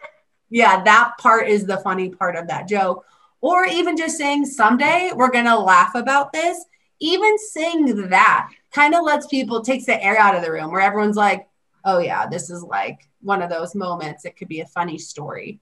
yeah, 0.49 0.83
that 0.83 1.13
part 1.19 1.47
is 1.47 1.65
the 1.65 1.77
funny 1.77 2.09
part 2.09 2.35
of 2.35 2.47
that 2.47 2.67
joke. 2.67 3.05
Or 3.41 3.65
even 3.65 3.97
just 3.97 4.17
saying, 4.17 4.45
someday 4.45 5.11
we're 5.13 5.29
to 5.31 5.57
laugh 5.57 5.95
about 5.95 6.31
this. 6.31 6.63
Even 7.01 7.37
saying 7.37 8.09
that 8.09 8.49
kind 8.71 8.95
of 8.95 9.03
lets 9.03 9.27
people, 9.27 9.61
takes 9.61 9.85
the 9.85 10.01
air 10.01 10.17
out 10.17 10.35
of 10.35 10.41
the 10.41 10.51
room 10.51 10.71
where 10.71 10.81
everyone's 10.81 11.17
like, 11.17 11.47
oh, 11.83 11.99
yeah, 11.99 12.27
this 12.27 12.49
is 12.49 12.63
like 12.63 13.09
one 13.21 13.41
of 13.41 13.49
those 13.49 13.75
moments. 13.75 14.23
It 14.23 14.37
could 14.37 14.47
be 14.47 14.61
a 14.61 14.65
funny 14.67 14.97
story. 14.97 15.59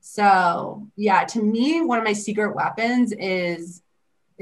So 0.00 0.88
yeah, 0.96 1.24
to 1.26 1.42
me, 1.42 1.80
one 1.80 1.98
of 1.98 2.04
my 2.04 2.12
secret 2.12 2.56
weapons 2.56 3.12
is 3.12 3.82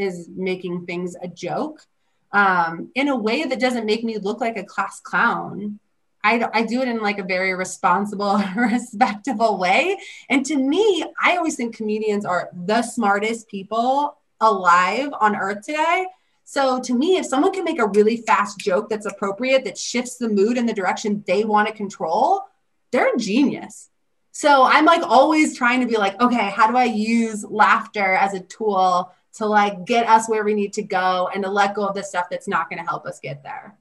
is 0.00 0.28
making 0.34 0.86
things 0.86 1.16
a 1.22 1.28
joke 1.28 1.86
um, 2.32 2.90
in 2.94 3.08
a 3.08 3.16
way 3.16 3.44
that 3.44 3.60
doesn't 3.60 3.86
make 3.86 4.04
me 4.04 4.18
look 4.18 4.40
like 4.40 4.56
a 4.56 4.64
class 4.64 5.00
clown. 5.00 5.78
I, 6.22 6.46
I 6.52 6.64
do 6.64 6.82
it 6.82 6.88
in 6.88 7.00
like 7.00 7.18
a 7.18 7.24
very 7.24 7.54
responsible, 7.54 8.42
respectable 8.56 9.58
way. 9.58 9.98
And 10.28 10.44
to 10.46 10.56
me, 10.56 11.04
I 11.22 11.36
always 11.36 11.56
think 11.56 11.76
comedians 11.76 12.24
are 12.24 12.50
the 12.52 12.82
smartest 12.82 13.48
people 13.48 14.16
alive 14.40 15.10
on 15.18 15.36
earth 15.36 15.64
today. 15.64 16.06
So 16.44 16.80
to 16.80 16.94
me, 16.94 17.16
if 17.16 17.26
someone 17.26 17.52
can 17.52 17.64
make 17.64 17.78
a 17.78 17.86
really 17.86 18.18
fast 18.18 18.58
joke 18.58 18.88
that's 18.88 19.06
appropriate, 19.06 19.64
that 19.64 19.78
shifts 19.78 20.16
the 20.16 20.28
mood 20.28 20.58
in 20.58 20.66
the 20.66 20.72
direction 20.72 21.22
they 21.26 21.44
want 21.44 21.68
to 21.68 21.74
control, 21.74 22.42
they're 22.90 23.14
a 23.14 23.18
genius. 23.18 23.88
So 24.32 24.64
I'm 24.64 24.84
like 24.84 25.02
always 25.02 25.56
trying 25.56 25.80
to 25.80 25.86
be 25.86 25.96
like, 25.96 26.20
okay, 26.20 26.50
how 26.50 26.70
do 26.70 26.76
I 26.76 26.84
use 26.84 27.44
laughter 27.44 28.14
as 28.14 28.34
a 28.34 28.40
tool 28.40 29.12
to 29.34 29.46
like 29.46 29.84
get 29.84 30.08
us 30.08 30.28
where 30.28 30.44
we 30.44 30.54
need 30.54 30.72
to 30.74 30.82
go 30.82 31.30
and 31.32 31.44
to 31.44 31.50
let 31.50 31.74
go 31.74 31.86
of 31.86 31.94
the 31.94 32.02
stuff 32.02 32.26
that's 32.30 32.48
not 32.48 32.68
going 32.68 32.82
to 32.82 32.88
help 32.88 33.06
us 33.06 33.20
get 33.20 33.42
there? 33.42 33.76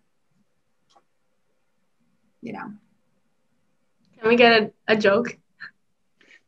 You 2.42 2.54
know. 2.54 2.74
Can 4.20 4.30
we 4.30 4.36
get 4.36 4.62
a, 4.62 4.72
a 4.88 4.96
joke? 4.96 5.38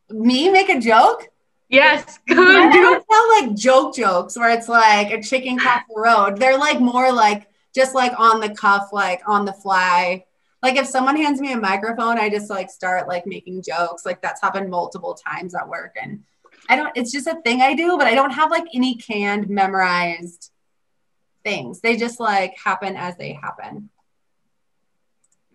Me 0.09 0.49
make 0.49 0.69
a 0.69 0.79
joke? 0.79 1.29
Yes. 1.69 2.19
I 2.29 2.33
don't 2.33 3.05
tell 3.09 3.41
like 3.41 3.57
joke 3.57 3.95
jokes 3.95 4.37
where 4.37 4.49
it's 4.49 4.67
like 4.67 5.11
a 5.11 5.21
chicken 5.21 5.57
cross 5.57 5.83
the 5.89 5.99
road. 5.99 6.37
They're 6.37 6.57
like 6.57 6.79
more 6.79 7.11
like 7.11 7.47
just 7.73 7.95
like 7.95 8.13
on 8.19 8.41
the 8.41 8.49
cuff, 8.49 8.89
like 8.91 9.21
on 9.25 9.45
the 9.45 9.53
fly 9.53 10.25
like 10.61 10.75
if 10.75 10.85
someone 10.85 11.15
hands 11.15 11.41
me 11.41 11.53
a 11.53 11.57
microphone, 11.57 12.19
I 12.19 12.29
just 12.29 12.49
like 12.49 12.69
start 12.69 13.07
like 13.07 13.25
making 13.25 13.63
jokes. 13.63 14.05
Like 14.05 14.21
that's 14.21 14.41
happened 14.41 14.69
multiple 14.69 15.15
times 15.15 15.55
at 15.55 15.67
work. 15.67 15.95
And 16.01 16.23
I 16.69 16.75
don't, 16.75 16.91
it's 16.95 17.11
just 17.11 17.27
a 17.27 17.41
thing 17.41 17.61
I 17.61 17.73
do, 17.73 17.97
but 17.97 18.07
I 18.07 18.15
don't 18.15 18.31
have 18.31 18.51
like 18.51 18.65
any 18.73 18.95
canned 18.95 19.49
memorized 19.49 20.51
things. 21.43 21.81
They 21.81 21.97
just 21.97 22.19
like 22.19 22.57
happen 22.57 22.95
as 22.95 23.17
they 23.17 23.33
happen. 23.33 23.89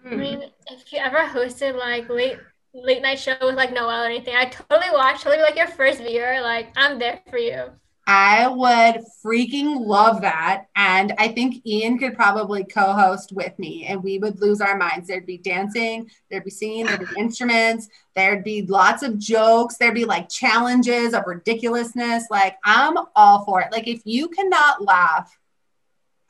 I 0.05 0.15
mean, 0.15 0.43
if 0.71 0.93
you 0.93 1.01
ever 1.01 1.19
hosted 1.19 1.77
like 1.77 2.09
late 2.09 2.39
late 2.73 3.03
night 3.03 3.19
show 3.19 3.37
with 3.41 3.57
like 3.57 3.73
Noel 3.73 4.05
or 4.05 4.07
anything, 4.07 4.37
I 4.37 4.45
totally 4.45 4.93
watch, 4.93 5.23
totally 5.23 5.43
like 5.43 5.57
your 5.57 5.67
first 5.67 5.99
viewer. 5.99 6.41
Like 6.43 6.69
I'm 6.77 6.99
there 6.99 7.21
for 7.29 7.39
you. 7.39 7.71
I 8.09 8.47
would 8.47 9.05
freaking 9.25 9.85
love 9.85 10.21
that. 10.21 10.67
And 10.77 11.13
I 11.19 11.29
think 11.29 11.67
Ian 11.67 11.99
could 11.99 12.15
probably 12.15 12.63
co 12.63 12.93
host 12.93 13.33
with 13.33 13.59
me 13.59 13.87
and 13.87 14.03
we 14.03 14.19
would 14.19 14.41
lose 14.41 14.61
our 14.61 14.77
minds. 14.77 15.09
There'd 15.09 15.27
be 15.27 15.39
dancing, 15.39 16.09
there'd 16.31 16.45
be 16.45 16.51
singing, 16.51 16.87
there'd 16.87 17.01
be 17.01 17.21
instruments, 17.21 17.89
there'd 18.15 18.45
be 18.45 18.63
lots 18.63 19.03
of 19.03 19.19
jokes, 19.19 19.77
there'd 19.77 19.95
be 19.95 20.05
like 20.05 20.29
challenges 20.29 21.15
of 21.15 21.25
ridiculousness. 21.27 22.27
Like, 22.31 22.57
I'm 22.65 22.97
all 23.17 23.45
for 23.45 23.61
it. 23.61 23.73
Like, 23.73 23.89
if 23.89 24.03
you 24.05 24.29
cannot 24.29 24.85
laugh, 24.85 25.37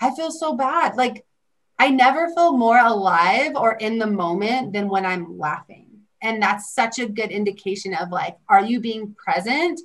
I 0.01 0.15
feel 0.15 0.31
so 0.31 0.55
bad. 0.55 0.97
Like, 0.97 1.27
I 1.79 1.91
never 1.91 2.31
feel 2.35 2.57
more 2.57 2.79
alive 2.79 3.53
or 3.55 3.75
in 3.75 3.99
the 3.99 4.07
moment 4.07 4.73
than 4.73 4.89
when 4.89 5.05
I'm 5.05 5.39
laughing. 5.39 5.87
And 6.23 6.43
that's 6.43 6.75
such 6.75 6.99
a 6.99 7.07
good 7.07 7.31
indication 7.31 7.93
of 7.95 8.11
like, 8.11 8.39
are 8.49 8.65
you 8.65 8.81
being 8.81 9.15
present? 9.15 9.79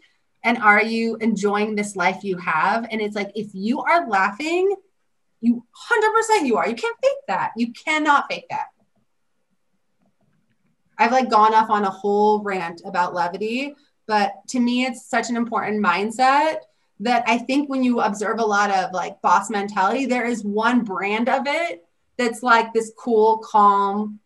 And 0.43 0.57
are 0.57 0.81
you 0.81 1.17
enjoying 1.17 1.75
this 1.75 1.95
life 1.95 2.23
you 2.23 2.37
have? 2.37 2.87
And 2.89 3.01
it's 3.01 3.15
like 3.15 3.31
if 3.35 3.49
you 3.53 3.81
are 3.81 4.07
laughing 4.07 4.75
you 5.43 5.63
100% 5.91 6.45
you 6.45 6.57
are. 6.57 6.69
You 6.69 6.75
can't 6.75 6.97
fake 7.03 7.25
that. 7.27 7.51
You 7.57 7.73
cannot 7.73 8.27
fake 8.29 8.45
that. 8.51 8.67
I've 10.99 11.11
like 11.11 11.31
gone 11.31 11.55
off 11.55 11.71
on 11.71 11.83
a 11.83 11.89
whole 11.89 12.43
rant 12.43 12.83
about 12.85 13.15
levity 13.15 13.75
but 14.07 14.33
to 14.49 14.59
me 14.59 14.85
it's 14.85 15.05
such 15.05 15.29
an 15.29 15.37
important 15.37 15.83
mindset 15.83 16.57
that 16.99 17.23
i 17.27 17.37
think 17.37 17.69
when 17.69 17.83
you 17.83 18.01
observe 18.01 18.39
a 18.39 18.45
lot 18.45 18.69
of 18.69 18.91
like 18.91 19.21
boss 19.21 19.49
mentality 19.49 20.05
there 20.05 20.25
is 20.25 20.43
one 20.43 20.83
brand 20.83 21.29
of 21.29 21.43
it 21.47 21.83
that's 22.17 22.43
like 22.43 22.73
this 22.73 22.91
cool 22.97 23.37
calm 23.37 24.19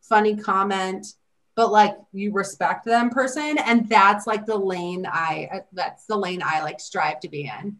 funny 0.00 0.36
comment 0.36 1.06
but 1.56 1.72
like 1.72 1.96
you 2.12 2.32
respect 2.32 2.84
them 2.84 3.10
person 3.10 3.58
and 3.58 3.88
that's 3.88 4.26
like 4.26 4.46
the 4.46 4.56
lane 4.56 5.06
i 5.10 5.62
that's 5.72 6.06
the 6.06 6.16
lane 6.16 6.42
i 6.44 6.62
like 6.62 6.78
strive 6.78 7.18
to 7.18 7.28
be 7.28 7.50
in 7.60 7.76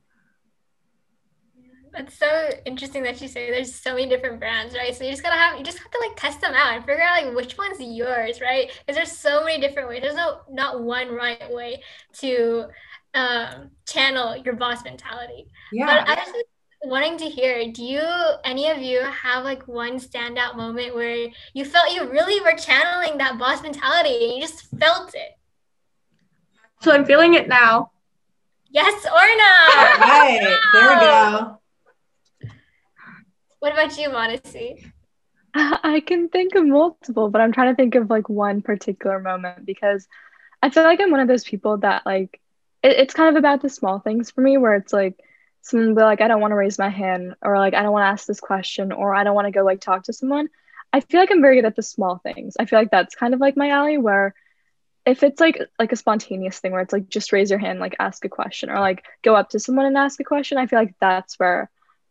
that's 1.96 2.18
so 2.18 2.50
interesting 2.66 3.02
that 3.04 3.20
you 3.22 3.28
say 3.28 3.50
there's 3.50 3.74
so 3.74 3.94
many 3.94 4.06
different 4.06 4.38
brands, 4.38 4.74
right? 4.74 4.94
So 4.94 5.04
you 5.04 5.10
just 5.10 5.22
gotta 5.22 5.36
have 5.36 5.56
you 5.56 5.64
just 5.64 5.78
have 5.78 5.90
to 5.90 5.98
like 5.98 6.14
test 6.16 6.40
them 6.42 6.52
out 6.54 6.74
and 6.74 6.84
figure 6.84 7.02
out 7.02 7.24
like 7.24 7.34
which 7.34 7.56
one's 7.56 7.80
yours, 7.80 8.40
right? 8.40 8.70
Because 8.80 8.96
there's 8.96 9.12
so 9.12 9.42
many 9.42 9.60
different 9.60 9.88
ways. 9.88 10.02
There's 10.02 10.14
no 10.14 10.40
not 10.50 10.82
one 10.82 11.08
right 11.08 11.50
way 11.50 11.82
to 12.18 12.66
um, 13.14 13.70
channel 13.88 14.36
your 14.36 14.56
boss 14.56 14.84
mentality. 14.84 15.48
Yeah. 15.72 15.86
But 15.86 16.08
I 16.08 16.16
just 16.16 16.32
wanting 16.86 17.16
to 17.18 17.24
hear 17.26 17.70
do 17.72 17.82
you 17.84 18.02
any 18.44 18.68
of 18.70 18.78
you 18.78 19.00
have 19.00 19.44
like 19.44 19.66
one 19.68 19.98
standout 19.98 20.56
moment 20.56 20.94
where 20.94 21.28
you 21.54 21.64
felt 21.64 21.92
you 21.92 22.08
really 22.10 22.40
were 22.40 22.56
channeling 22.58 23.18
that 23.18 23.38
boss 23.38 23.62
mentality 23.62 24.24
and 24.24 24.32
you 24.34 24.40
just 24.40 24.66
felt 24.78 25.14
it 25.14 25.32
So 26.82 26.92
I'm 26.92 27.04
feeling 27.04 27.34
it 27.34 27.48
now. 27.48 27.90
yes 28.70 29.04
or 29.06 29.26
no 29.44 29.52
right, 30.06 30.58
there 30.72 30.88
we 30.88 30.94
go. 31.06 31.60
what 33.60 33.72
about 33.72 33.96
you 33.98 34.08
Modesty? 34.10 34.84
I 35.54 36.02
can 36.06 36.28
think 36.28 36.54
of 36.54 36.66
multiple, 36.66 37.30
but 37.30 37.40
I'm 37.40 37.52
trying 37.52 37.72
to 37.72 37.76
think 37.76 37.94
of 37.94 38.10
like 38.10 38.28
one 38.28 38.60
particular 38.60 39.18
moment 39.20 39.64
because 39.64 40.06
I 40.62 40.68
feel 40.70 40.82
like 40.82 41.00
I'm 41.00 41.10
one 41.10 41.20
of 41.20 41.28
those 41.28 41.44
people 41.44 41.78
that 41.78 42.04
like 42.04 42.40
it, 42.82 42.92
it's 42.98 43.14
kind 43.14 43.30
of 43.34 43.38
about 43.38 43.62
the 43.62 43.68
small 43.70 43.98
things 43.98 44.30
for 44.30 44.42
me 44.42 44.58
where 44.58 44.74
it's 44.74 44.92
like 44.92 45.18
someone 45.66 45.94
be 45.94 46.02
like, 46.02 46.20
I 46.20 46.28
don't 46.28 46.40
want 46.40 46.52
to 46.52 46.56
raise 46.56 46.78
my 46.78 46.88
hand 46.88 47.34
or 47.42 47.58
like 47.58 47.74
I 47.74 47.82
don't 47.82 47.92
want 47.92 48.04
to 48.04 48.08
ask 48.08 48.26
this 48.26 48.40
question 48.40 48.92
or 48.92 49.14
I 49.14 49.24
don't 49.24 49.34
want 49.34 49.46
to 49.46 49.50
go 49.52 49.64
like 49.64 49.80
talk 49.80 50.04
to 50.04 50.12
someone. 50.12 50.48
I 50.92 51.00
feel 51.00 51.20
like 51.20 51.30
I'm 51.30 51.42
very 51.42 51.56
good 51.56 51.64
at 51.64 51.76
the 51.76 51.82
small 51.82 52.18
things. 52.18 52.56
I 52.58 52.66
feel 52.66 52.78
like 52.78 52.90
that's 52.90 53.16
kind 53.16 53.34
of 53.34 53.40
like 53.40 53.56
my 53.56 53.70
alley 53.70 53.98
where 53.98 54.34
if 55.04 55.22
it's 55.22 55.40
like 55.40 55.60
like 55.78 55.92
a 55.92 55.96
spontaneous 55.96 56.58
thing 56.58 56.72
where 56.72 56.80
it's 56.80 56.92
like 56.92 57.08
just 57.08 57.32
raise 57.32 57.50
your 57.50 57.58
hand, 57.58 57.80
like 57.80 57.96
ask 57.98 58.24
a 58.24 58.28
question 58.28 58.70
or 58.70 58.78
like 58.78 59.04
go 59.22 59.34
up 59.34 59.50
to 59.50 59.60
someone 59.60 59.86
and 59.86 59.96
ask 59.96 60.20
a 60.20 60.24
question, 60.24 60.58
I 60.58 60.66
feel 60.66 60.78
like 60.78 60.94
that's 61.00 61.38
where 61.38 61.70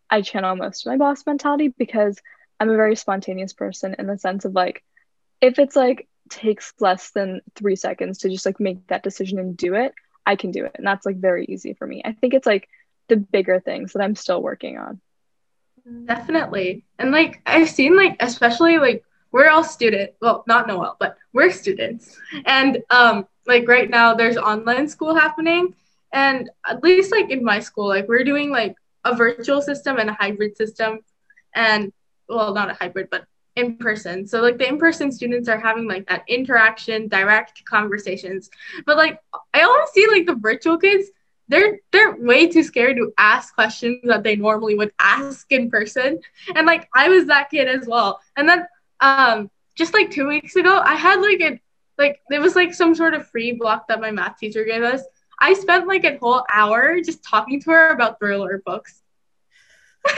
I 0.09 0.21
channel 0.21 0.55
most 0.55 0.85
of 0.85 0.91
my 0.91 0.97
boss 0.97 1.25
mentality 1.25 1.69
because 1.69 2.19
I'm 2.59 2.69
a 2.69 2.75
very 2.75 2.95
spontaneous 2.95 3.53
person 3.53 3.95
in 3.97 4.07
the 4.07 4.17
sense 4.17 4.45
of 4.45 4.53
like, 4.53 4.83
if 5.41 5.59
it's 5.59 5.75
like 5.75 6.07
takes 6.29 6.73
less 6.79 7.11
than 7.11 7.41
three 7.55 7.75
seconds 7.75 8.19
to 8.19 8.29
just 8.29 8.45
like 8.45 8.59
make 8.59 8.85
that 8.87 9.03
decision 9.03 9.39
and 9.39 9.57
do 9.57 9.75
it, 9.75 9.93
I 10.25 10.35
can 10.35 10.51
do 10.51 10.65
it. 10.65 10.71
And 10.75 10.85
that's 10.85 11.05
like 11.05 11.17
very 11.17 11.45
easy 11.45 11.73
for 11.73 11.85
me. 11.85 12.01
I 12.03 12.13
think 12.13 12.33
it's 12.33 12.47
like 12.47 12.69
the 13.07 13.17
bigger 13.17 13.59
things 13.59 13.93
that 13.93 14.01
I'm 14.01 14.15
still 14.15 14.41
working 14.41 14.77
on. 14.77 15.01
Definitely. 16.05 16.83
And 16.97 17.11
like 17.11 17.41
I've 17.45 17.69
seen 17.69 17.95
like 17.95 18.17
especially 18.19 18.77
like 18.77 19.03
we're 19.31 19.49
all 19.49 19.63
student, 19.63 20.11
well, 20.21 20.43
not 20.47 20.67
Noel, 20.67 20.97
but 20.99 21.17
we're 21.33 21.51
students. 21.51 22.17
And 22.45 22.83
um 22.89 23.27
like 23.45 23.67
right 23.67 23.89
now 23.89 24.15
there's 24.15 24.37
online 24.37 24.87
school 24.87 25.13
happening 25.13 25.75
and 26.11 26.49
at 26.65 26.83
least 26.83 27.11
like 27.11 27.29
in 27.29 27.43
my 27.43 27.59
school 27.59 27.87
like 27.87 28.07
we're 28.07 28.23
doing 28.23 28.49
like 28.49 28.75
a 29.03 29.15
virtual 29.15 29.61
system 29.61 29.97
and 29.97 30.09
a 30.09 30.13
hybrid 30.13 30.57
system 30.57 31.01
and 31.53 31.93
well, 32.27 32.53
not 32.53 32.71
a 32.71 32.73
hybrid, 32.73 33.09
but 33.11 33.25
in 33.55 33.77
person. 33.77 34.27
So 34.27 34.41
like 34.41 34.57
the 34.57 34.67
in-person 34.67 35.11
students 35.11 35.47
are 35.47 35.59
having 35.59 35.87
like 35.87 36.07
that 36.07 36.23
interaction, 36.27 37.07
direct 37.07 37.63
conversations. 37.65 38.49
But 38.85 38.97
like 38.97 39.19
I 39.53 39.61
always 39.61 39.89
see 39.91 40.07
like 40.07 40.25
the 40.25 40.35
virtual 40.35 40.77
kids, 40.77 41.09
they're 41.47 41.79
they're 41.91 42.15
way 42.15 42.47
too 42.47 42.63
scared 42.63 42.97
to 42.97 43.13
ask 43.17 43.53
questions 43.53 43.99
that 44.05 44.23
they 44.23 44.35
normally 44.35 44.75
would 44.75 44.91
ask 44.99 45.51
in 45.51 45.69
person. 45.69 46.19
And 46.55 46.65
like 46.65 46.89
I 46.93 47.09
was 47.09 47.27
that 47.27 47.49
kid 47.49 47.67
as 47.67 47.87
well. 47.87 48.19
And 48.35 48.49
then 48.49 48.65
um 48.99 49.51
just 49.75 49.93
like 49.93 50.11
two 50.11 50.27
weeks 50.27 50.55
ago, 50.55 50.81
I 50.83 50.95
had 50.95 51.21
like 51.21 51.41
a 51.41 51.61
like 51.97 52.21
there 52.29 52.41
was 52.41 52.55
like 52.55 52.73
some 52.73 52.95
sort 52.95 53.13
of 53.13 53.27
free 53.27 53.51
block 53.53 53.87
that 53.87 54.01
my 54.01 54.11
math 54.11 54.37
teacher 54.37 54.65
gave 54.65 54.83
us. 54.83 55.01
I 55.39 55.53
spent 55.53 55.87
like 55.87 56.03
a 56.05 56.17
whole 56.17 56.43
hour 56.51 56.99
just 57.01 57.23
talking 57.23 57.61
to 57.61 57.71
her 57.71 57.89
about 57.89 58.19
thriller 58.19 58.61
books. 58.65 59.01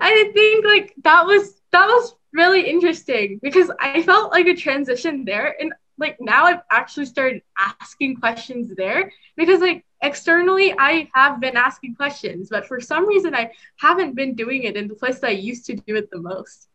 I 0.00 0.30
think 0.34 0.64
like 0.64 0.94
that 1.02 1.26
was 1.26 1.60
that 1.70 1.86
was 1.86 2.14
really 2.32 2.68
interesting 2.68 3.38
because 3.42 3.70
I 3.78 4.02
felt 4.02 4.32
like 4.32 4.46
a 4.46 4.54
transition 4.54 5.24
there 5.24 5.54
and 5.60 5.72
like 5.98 6.16
now 6.20 6.44
I've 6.46 6.62
actually 6.70 7.06
started 7.06 7.42
asking 7.58 8.16
questions 8.16 8.72
there 8.76 9.12
because 9.36 9.60
like 9.60 9.84
externally 10.02 10.74
I 10.76 11.08
have 11.14 11.40
been 11.40 11.56
asking 11.56 11.94
questions 11.94 12.48
but 12.50 12.66
for 12.66 12.80
some 12.80 13.06
reason 13.06 13.34
I 13.34 13.52
haven't 13.78 14.14
been 14.14 14.34
doing 14.34 14.64
it 14.64 14.76
in 14.76 14.88
the 14.88 14.94
place 14.94 15.20
that 15.20 15.28
I 15.28 15.34
used 15.34 15.66
to 15.66 15.74
do 15.74 15.96
it 15.96 16.10
the 16.10 16.20
most. 16.20 16.68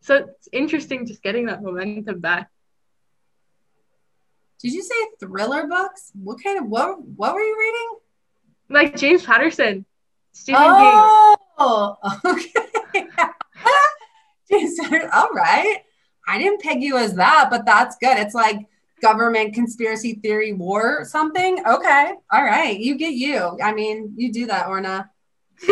So 0.00 0.16
it's 0.16 0.48
interesting 0.52 1.06
just 1.06 1.22
getting 1.22 1.46
that 1.46 1.62
momentum 1.62 2.20
back. 2.20 2.50
Did 4.60 4.72
you 4.72 4.82
say 4.82 4.94
thriller 5.20 5.66
books? 5.66 6.12
What 6.14 6.42
kind 6.42 6.58
of 6.58 6.66
what 6.66 7.02
what 7.02 7.34
were 7.34 7.40
you 7.40 7.56
reading? 7.58 7.98
Like 8.68 8.96
James 8.96 9.22
Patterson, 9.22 9.84
Stephen 10.32 10.62
King. 10.62 11.00
Oh, 11.58 11.96
okay. 12.24 13.06
James 14.50 14.78
All 15.12 15.30
right. 15.30 15.78
I 16.26 16.38
didn't 16.38 16.60
peg 16.60 16.82
you 16.82 16.98
as 16.98 17.14
that, 17.14 17.48
but 17.50 17.64
that's 17.64 17.96
good. 17.96 18.18
It's 18.18 18.34
like 18.34 18.66
government 19.02 19.54
conspiracy 19.54 20.14
theory 20.14 20.52
war 20.52 21.04
something. 21.04 21.58
Okay. 21.66 22.12
All 22.32 22.44
right. 22.44 22.78
You 22.78 22.96
get 22.96 23.12
you. 23.12 23.58
I 23.62 23.72
mean, 23.72 24.14
you 24.16 24.32
do 24.32 24.46
that, 24.46 24.68
Orna. 24.68 25.10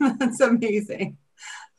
that's 0.00 0.40
amazing. 0.40 1.16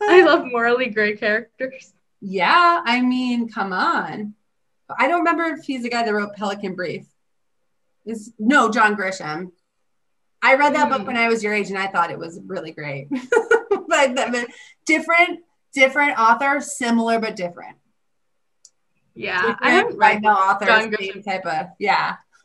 I 0.01 0.23
love 0.23 0.45
morally 0.45 0.89
gray 0.89 1.17
characters. 1.17 1.93
Yeah, 2.21 2.81
I 2.85 3.01
mean, 3.01 3.49
come 3.49 3.73
on. 3.73 4.33
I 4.97 5.07
don't 5.07 5.19
remember 5.19 5.43
if 5.45 5.65
he's 5.65 5.83
the 5.83 5.89
guy 5.89 6.03
that 6.03 6.13
wrote 6.13 6.35
Pelican 6.35 6.75
Brief. 6.75 7.05
Is 8.05 8.31
no 8.39 8.71
John 8.71 8.95
Grisham. 8.95 9.51
I 10.41 10.55
read 10.55 10.75
that 10.75 10.89
book 10.89 11.01
Mm. 11.01 11.07
when 11.07 11.17
I 11.17 11.27
was 11.27 11.43
your 11.43 11.53
age, 11.53 11.69
and 11.69 11.77
I 11.77 11.87
thought 11.87 12.11
it 12.11 12.19
was 12.19 12.39
really 12.45 12.71
great. 12.71 13.09
but, 13.87 14.15
but 14.15 14.47
different, 14.85 15.41
different 15.77 16.17
author, 16.17 16.59
similar 16.59 17.19
but 17.19 17.35
different. 17.35 17.77
Yeah, 19.13 19.41
Different, 19.41 19.59
I 19.61 19.69
haven't 19.71 19.99
by 19.99 20.13
read 20.13 20.21
no 20.23 20.31
author, 20.31 20.65
same 20.65 21.23
type 21.23 21.45
of 21.45 21.67
yeah. 21.79 22.17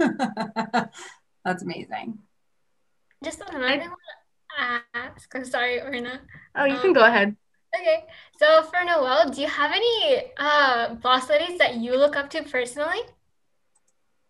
That's 1.44 1.62
amazing. 1.62 2.18
Just 3.24 3.40
another 3.40 3.68
thing 3.68 3.80
I 3.82 3.88
want 3.88 4.00
to 4.58 4.98
ask. 4.98 5.34
I'm 5.34 5.44
sorry, 5.44 5.80
Orna. 5.80 6.20
Oh, 6.56 6.64
you 6.64 6.78
can 6.78 6.92
go 6.92 7.04
ahead. 7.04 7.36
Okay, 7.74 8.04
so 8.38 8.62
for 8.64 8.84
Noel, 8.84 9.30
do 9.30 9.40
you 9.40 9.48
have 9.48 9.72
any 9.72 10.24
uh, 10.36 10.94
boss 10.96 11.30
ladies 11.30 11.58
that 11.58 11.76
you 11.76 11.96
look 11.96 12.16
up 12.16 12.28
to 12.30 12.42
personally? 12.42 13.00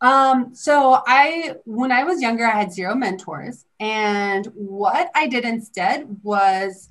Um, 0.01 0.55
so 0.55 1.01
I, 1.07 1.55
when 1.65 1.91
I 1.93 2.05
was 2.05 2.21
younger, 2.21 2.45
I 2.45 2.59
had 2.59 2.73
zero 2.73 2.95
mentors. 2.95 3.65
And 3.81 4.47
what 4.55 5.11
I 5.15 5.27
did 5.27 5.45
instead 5.45 6.19
was, 6.23 6.89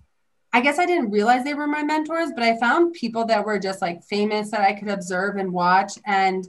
I 0.53 0.59
guess 0.61 0.79
I 0.79 0.85
didn't 0.85 1.11
realize 1.11 1.43
they 1.43 1.53
were 1.53 1.67
my 1.67 1.83
mentors, 1.83 2.31
but 2.33 2.43
I 2.43 2.59
found 2.59 2.93
people 2.93 3.25
that 3.25 3.45
were 3.45 3.57
just 3.57 3.81
like 3.81 4.03
famous 4.03 4.51
that 4.51 4.61
I 4.61 4.73
could 4.73 4.89
observe 4.89 5.37
and 5.37 5.53
watch 5.53 5.93
and 6.05 6.47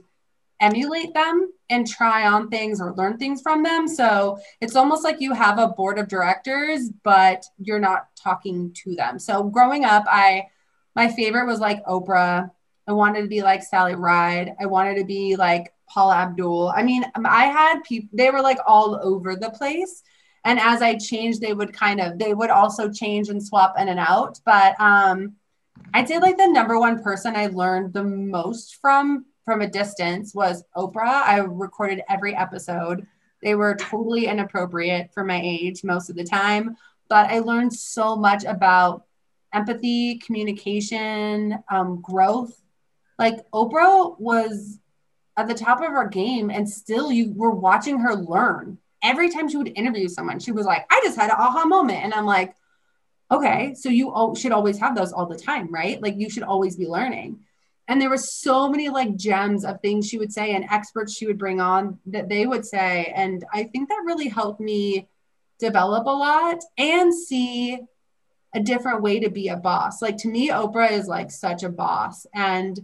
emulate 0.59 1.13
them 1.13 1.51
and 1.69 1.87
try 1.87 2.27
on 2.27 2.49
things 2.49 2.81
or 2.81 2.93
learn 2.95 3.17
things 3.17 3.41
from 3.41 3.63
them. 3.63 3.87
So 3.87 4.37
it's 4.61 4.75
almost 4.75 5.03
like 5.03 5.21
you 5.21 5.33
have 5.33 5.57
a 5.57 5.69
board 5.69 5.99
of 5.99 6.07
directors, 6.07 6.89
but 7.03 7.45
you're 7.57 7.79
not 7.79 8.07
talking 8.15 8.73
to 8.83 8.95
them. 8.95 9.19
So 9.19 9.43
growing 9.43 9.85
up, 9.85 10.05
I, 10.07 10.47
my 10.95 11.09
favorite 11.09 11.47
was 11.47 11.59
like 11.59 11.83
Oprah. 11.85 12.49
I 12.87 12.91
wanted 12.91 13.21
to 13.21 13.27
be 13.27 13.41
like 13.41 13.63
Sally 13.63 13.95
Ride. 13.95 14.53
I 14.59 14.65
wanted 14.65 14.95
to 14.97 15.05
be 15.05 15.35
like 15.35 15.73
Paula 15.89 16.15
Abdul. 16.15 16.73
I 16.75 16.83
mean, 16.83 17.05
I 17.25 17.45
had 17.45 17.83
people, 17.83 18.09
they 18.13 18.31
were 18.31 18.41
like 18.41 18.59
all 18.65 18.99
over 19.01 19.35
the 19.35 19.49
place. 19.49 20.03
And 20.45 20.59
as 20.59 20.81
I 20.81 20.97
changed, 20.97 21.41
they 21.41 21.53
would 21.53 21.73
kind 21.73 22.01
of, 22.01 22.19
they 22.19 22.33
would 22.33 22.49
also 22.49 22.91
change 22.91 23.29
and 23.29 23.41
swap 23.41 23.75
in 23.79 23.87
and 23.87 23.99
out. 23.99 24.39
But 24.45 24.79
um, 24.79 25.35
I'd 25.93 26.07
say 26.07 26.19
like 26.19 26.37
the 26.37 26.47
number 26.47 26.79
one 26.79 27.01
person 27.01 27.35
I 27.35 27.47
learned 27.47 27.93
the 27.93 28.03
most 28.03 28.77
from 28.81 29.25
from 29.45 29.61
a 29.61 29.67
distance 29.67 30.33
was 30.33 30.63
Oprah. 30.75 31.23
I 31.23 31.39
recorded 31.39 32.01
every 32.09 32.33
episode. 32.35 33.05
They 33.41 33.55
were 33.55 33.75
totally 33.75 34.27
inappropriate 34.27 35.11
for 35.13 35.25
my 35.25 35.39
age 35.43 35.83
most 35.83 36.09
of 36.09 36.15
the 36.15 36.23
time, 36.23 36.77
but 37.09 37.29
I 37.29 37.39
learned 37.39 37.73
so 37.73 38.15
much 38.15 38.45
about 38.45 39.05
empathy, 39.53 40.17
communication, 40.19 41.61
um, 41.69 42.01
growth. 42.01 42.61
Like 43.19 43.39
Oprah 43.51 44.17
was 44.19 44.79
at 45.35 45.47
the 45.47 45.53
top 45.53 45.81
of 45.81 45.91
her 45.91 46.07
game, 46.07 46.49
and 46.49 46.69
still 46.69 47.11
you 47.11 47.33
were 47.35 47.51
watching 47.51 47.99
her 47.99 48.15
learn. 48.15 48.77
Every 49.03 49.29
time 49.29 49.49
she 49.49 49.57
would 49.57 49.71
interview 49.75 50.07
someone, 50.07 50.39
she 50.39 50.51
was 50.51 50.65
like, 50.65 50.85
I 50.89 51.01
just 51.03 51.17
had 51.17 51.29
an 51.29 51.35
aha 51.37 51.65
moment. 51.65 52.03
And 52.03 52.13
I'm 52.13 52.25
like, 52.25 52.55
okay, 53.31 53.73
so 53.75 53.89
you 53.89 54.13
al- 54.13 54.35
should 54.35 54.51
always 54.51 54.77
have 54.79 54.95
those 54.95 55.11
all 55.11 55.25
the 55.25 55.37
time, 55.37 55.71
right? 55.71 56.01
Like 56.01 56.15
you 56.17 56.29
should 56.29 56.43
always 56.43 56.75
be 56.75 56.87
learning. 56.87 57.39
And 57.87 58.01
there 58.01 58.09
were 58.09 58.17
so 58.17 58.69
many 58.69 58.89
like 58.89 59.15
gems 59.15 59.65
of 59.65 59.81
things 59.81 60.07
she 60.07 60.17
would 60.17 60.31
say 60.31 60.55
and 60.55 60.65
experts 60.69 61.15
she 61.15 61.27
would 61.27 61.37
bring 61.37 61.59
on 61.59 61.99
that 62.07 62.29
they 62.29 62.45
would 62.45 62.65
say. 62.65 63.11
And 63.15 63.43
I 63.51 63.63
think 63.63 63.89
that 63.89 64.03
really 64.05 64.29
helped 64.29 64.61
me 64.61 65.09
develop 65.59 66.05
a 66.05 66.09
lot 66.09 66.61
and 66.77 67.13
see 67.13 67.79
a 68.55 68.59
different 68.61 69.01
way 69.01 69.19
to 69.19 69.29
be 69.29 69.49
a 69.49 69.57
boss. 69.57 70.01
Like 70.01 70.17
to 70.17 70.29
me, 70.29 70.49
Oprah 70.49 70.91
is 70.91 71.07
like 71.07 71.31
such 71.31 71.63
a 71.63 71.69
boss. 71.69 72.25
And 72.33 72.79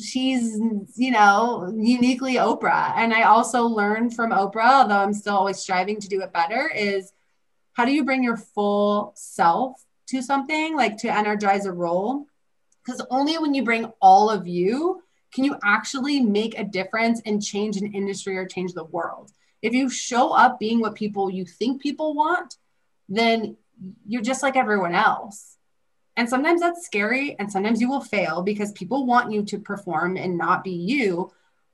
she's 0.00 0.58
you 0.96 1.10
know 1.10 1.72
uniquely 1.76 2.34
oprah. 2.34 2.92
And 2.96 3.14
i 3.14 3.22
also 3.22 3.62
learned 3.62 4.14
from 4.14 4.30
oprah 4.30 4.82
although 4.82 4.98
i'm 4.98 5.14
still 5.14 5.36
always 5.36 5.58
striving 5.58 6.00
to 6.00 6.08
do 6.08 6.20
it 6.22 6.32
better 6.32 6.70
is 6.74 7.12
how 7.74 7.84
do 7.84 7.92
you 7.92 8.04
bring 8.04 8.22
your 8.22 8.36
full 8.36 9.12
self 9.16 9.84
to 10.06 10.22
something 10.22 10.76
like 10.76 10.96
to 10.98 11.12
energize 11.12 11.66
a 11.66 11.72
role? 11.72 12.26
Because 12.84 13.04
only 13.10 13.36
when 13.38 13.54
you 13.54 13.64
bring 13.64 13.86
all 14.00 14.30
of 14.30 14.46
you 14.46 15.02
can 15.32 15.44
you 15.44 15.56
actually 15.64 16.20
make 16.20 16.56
a 16.56 16.64
difference 16.64 17.20
and 17.26 17.42
change 17.42 17.76
an 17.76 17.92
industry 17.92 18.36
or 18.36 18.46
change 18.46 18.72
the 18.72 18.84
world. 18.84 19.32
If 19.62 19.72
you 19.72 19.88
show 19.88 20.32
up 20.32 20.60
being 20.60 20.80
what 20.80 20.94
people 20.94 21.28
you 21.28 21.44
think 21.44 21.82
people 21.82 22.14
want, 22.14 22.56
then 23.08 23.56
you're 24.06 24.22
just 24.22 24.44
like 24.44 24.56
everyone 24.56 24.94
else. 24.94 25.53
And 26.16 26.28
sometimes 26.28 26.60
that's 26.60 26.86
scary 26.86 27.36
and 27.38 27.50
sometimes 27.50 27.80
you 27.80 27.88
will 27.88 28.00
fail 28.00 28.42
because 28.42 28.72
people 28.72 29.06
want 29.06 29.32
you 29.32 29.42
to 29.44 29.58
perform 29.58 30.16
and 30.16 30.38
not 30.38 30.62
be 30.62 30.70
you. 30.70 31.32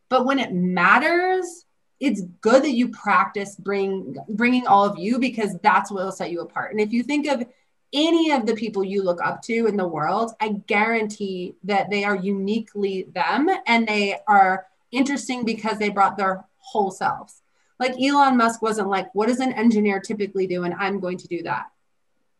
But 0.08 0.24
when 0.24 0.38
it 0.38 0.52
matters, 0.52 1.66
it's 2.00 2.22
good 2.40 2.62
that 2.62 2.72
you 2.72 2.88
practice 2.88 3.54
bring 3.56 4.16
bringing 4.30 4.66
all 4.66 4.84
of 4.84 4.98
you 4.98 5.18
because 5.18 5.56
that's 5.62 5.90
what 5.90 6.04
will 6.04 6.12
set 6.12 6.30
you 6.30 6.40
apart. 6.40 6.72
And 6.72 6.80
if 6.80 6.92
you 6.92 7.02
think 7.02 7.26
of 7.26 7.46
any 7.92 8.30
of 8.30 8.46
the 8.46 8.54
people 8.54 8.82
you 8.82 9.02
look 9.02 9.20
up 9.22 9.42
to 9.42 9.66
in 9.66 9.76
the 9.76 9.86
world, 9.86 10.32
I 10.40 10.60
guarantee 10.66 11.56
that 11.64 11.90
they 11.90 12.04
are 12.04 12.16
uniquely 12.16 13.08
them 13.14 13.48
and 13.66 13.86
they 13.86 14.18
are 14.26 14.66
interesting 14.90 15.44
because 15.44 15.78
they 15.78 15.90
brought 15.90 16.16
their 16.16 16.44
whole 16.58 16.90
selves. 16.90 17.42
Like 17.78 18.00
Elon 18.00 18.36
Musk 18.36 18.62
wasn't 18.62 18.88
like, 18.88 19.14
what 19.14 19.28
does 19.28 19.40
an 19.40 19.52
engineer 19.52 20.00
typically 20.00 20.46
do? 20.46 20.64
And 20.64 20.74
I'm 20.74 21.00
going 21.00 21.18
to 21.18 21.28
do 21.28 21.42
that. 21.42 21.66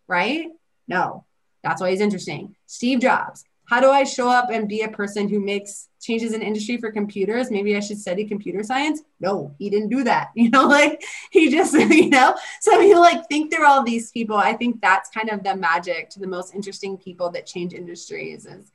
Right? 0.07 0.49
No, 0.89 1.25
that's 1.63 1.81
why 1.81 1.91
he's 1.91 2.01
interesting. 2.01 2.57
Steve 2.67 3.01
Jobs, 3.01 3.45
how 3.71 3.81
do 3.81 3.89
I 3.89 4.03
show 4.03 4.29
up 4.29 4.51
and 4.51 4.69
be 4.69 4.83
a 4.83 4.89
person 4.89 5.29
who 5.29 5.39
makes 5.39 5.89
changes 6.01 6.33
in 6.33 6.43
industry 6.43 6.77
for 6.77 6.91
computers? 6.91 7.53
Maybe 7.53 7.77
I 7.77 7.81
should 7.81 8.01
study 8.01 8.25
computer 8.25 8.65
science. 8.65 9.03
No, 9.21 9.55
he 9.61 9.71
didn't 9.71 9.91
do 9.91 10.03
that. 10.03 10.31
You 10.35 10.51
know, 10.51 10.67
like 10.67 11.05
he 11.31 11.51
just, 11.51 11.75
you 11.75 12.11
know, 12.11 12.35
so 12.61 12.81
you 12.81 12.99
like 12.99 13.29
think 13.29 13.55
through 13.55 13.67
all 13.67 13.85
these 13.85 14.11
people. 14.11 14.37
I 14.37 14.55
think 14.55 14.81
that's 14.81 15.09
kind 15.11 15.31
of 15.31 15.45
the 15.45 15.55
magic 15.55 16.11
to 16.11 16.19
the 16.19 16.27
most 16.27 16.53
interesting 16.53 16.97
people 16.99 17.31
that 17.31 17.47
change 17.47 17.73
industries 17.73 18.45
is 18.45 18.73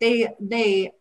they, 0.00 0.28
they, 0.40 0.92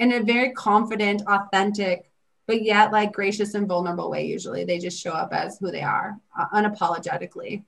in 0.00 0.12
a 0.12 0.24
very 0.24 0.50
confident, 0.50 1.22
authentic, 1.28 2.10
but 2.48 2.60
yet 2.60 2.90
like 2.90 3.12
gracious 3.12 3.54
and 3.54 3.68
vulnerable 3.68 4.10
way, 4.10 4.26
usually 4.26 4.64
they 4.64 4.80
just 4.80 5.00
show 5.00 5.12
up 5.12 5.32
as 5.32 5.58
who 5.58 5.70
they 5.70 5.82
are 5.82 6.18
uh, 6.36 6.46
unapologetically, 6.52 7.62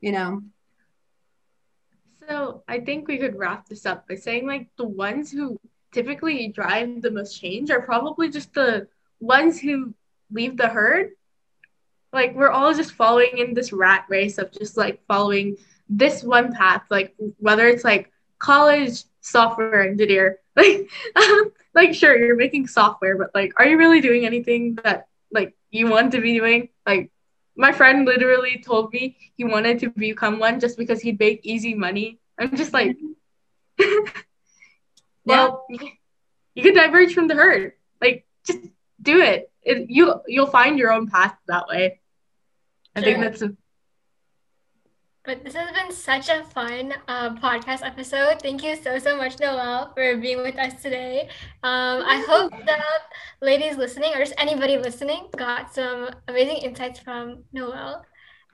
you 0.00 0.10
know? 0.10 0.42
So 2.28 2.62
I 2.68 2.80
think 2.80 3.08
we 3.08 3.18
could 3.18 3.38
wrap 3.38 3.68
this 3.68 3.86
up 3.86 4.08
by 4.08 4.14
saying 4.14 4.46
like 4.46 4.68
the 4.76 4.84
ones 4.86 5.30
who 5.30 5.58
typically 5.92 6.48
drive 6.48 7.02
the 7.02 7.10
most 7.10 7.40
change 7.40 7.70
are 7.70 7.82
probably 7.82 8.30
just 8.30 8.54
the 8.54 8.88
ones 9.20 9.60
who 9.60 9.94
leave 10.30 10.56
the 10.56 10.68
herd. 10.68 11.10
Like 12.12 12.34
we're 12.34 12.50
all 12.50 12.74
just 12.74 12.92
following 12.92 13.38
in 13.38 13.54
this 13.54 13.72
rat 13.72 14.06
race 14.08 14.38
of 14.38 14.52
just 14.52 14.76
like 14.76 15.00
following 15.06 15.56
this 15.88 16.22
one 16.22 16.52
path, 16.52 16.82
like 16.90 17.14
whether 17.38 17.66
it's 17.66 17.84
like 17.84 18.12
college 18.38 19.04
software 19.20 19.88
engineer, 19.88 20.38
like 20.56 20.88
um, 21.16 21.52
like 21.74 21.94
sure 21.94 22.16
you're 22.16 22.36
making 22.36 22.66
software, 22.66 23.16
but 23.16 23.30
like 23.34 23.52
are 23.58 23.66
you 23.66 23.78
really 23.78 24.00
doing 24.00 24.26
anything 24.26 24.76
that 24.84 25.08
like 25.30 25.54
you 25.70 25.88
want 25.88 26.12
to 26.12 26.20
be 26.20 26.38
doing? 26.38 26.68
Like 26.86 27.10
my 27.56 27.72
friend 27.72 28.04
literally 28.04 28.62
told 28.64 28.92
me 28.92 29.16
he 29.36 29.44
wanted 29.44 29.78
to 29.80 29.90
become 29.90 30.38
one 30.38 30.60
just 30.60 30.78
because 30.78 31.00
he'd 31.00 31.18
make 31.18 31.40
easy 31.44 31.74
money. 31.74 32.18
I'm 32.38 32.56
just 32.56 32.72
like, 32.72 32.96
well, 35.24 35.66
yeah. 35.68 35.88
you 36.54 36.62
could 36.62 36.74
diverge 36.74 37.14
from 37.14 37.28
the 37.28 37.34
herd. 37.34 37.72
Like, 38.00 38.26
just 38.46 38.60
do 39.00 39.20
it. 39.20 39.50
it 39.62 39.90
you 39.90 40.20
you'll 40.26 40.46
find 40.46 40.78
your 40.78 40.92
own 40.92 41.08
path 41.08 41.36
that 41.46 41.68
way. 41.68 42.00
I 42.96 43.00
sure. 43.00 43.04
think 43.04 43.20
that's 43.22 43.42
a, 43.42 43.56
but 45.24 45.44
this 45.44 45.54
has 45.54 45.70
been 45.70 45.92
such 45.92 46.28
a 46.28 46.42
fun 46.44 46.94
uh, 47.06 47.30
podcast 47.36 47.86
episode. 47.86 48.42
Thank 48.42 48.64
you 48.64 48.74
so, 48.76 48.98
so 48.98 49.16
much, 49.16 49.38
Noel, 49.38 49.92
for 49.94 50.16
being 50.16 50.42
with 50.42 50.58
us 50.58 50.82
today. 50.82 51.28
Um, 51.62 52.02
I 52.04 52.24
hope 52.26 52.52
that 52.66 53.02
ladies 53.40 53.76
listening, 53.76 54.12
or 54.14 54.18
just 54.18 54.34
anybody 54.36 54.78
listening, 54.78 55.28
got 55.36 55.72
some 55.72 56.10
amazing 56.26 56.58
insights 56.58 56.98
from 56.98 57.44
Noel. 57.52 58.04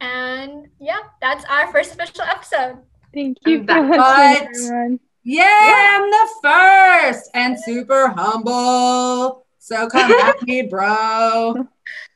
And 0.01 0.69
yeah, 0.79 1.01
that's 1.21 1.45
our 1.47 1.73
first 1.73 1.93
special 1.93 2.23
episode. 2.23 2.79
Thank 3.14 3.39
you. 3.47 3.62
But, 3.62 3.79
yeah, 3.87 4.89
yeah, 5.25 5.99
I'm 5.99 6.11
the 6.11 6.29
first 6.43 7.31
and 7.35 7.59
super 7.59 8.09
humble. 8.09 9.47
So 9.59 9.89
come 9.89 10.12
at 10.12 10.43
me, 10.43 10.62
bro 10.62 11.66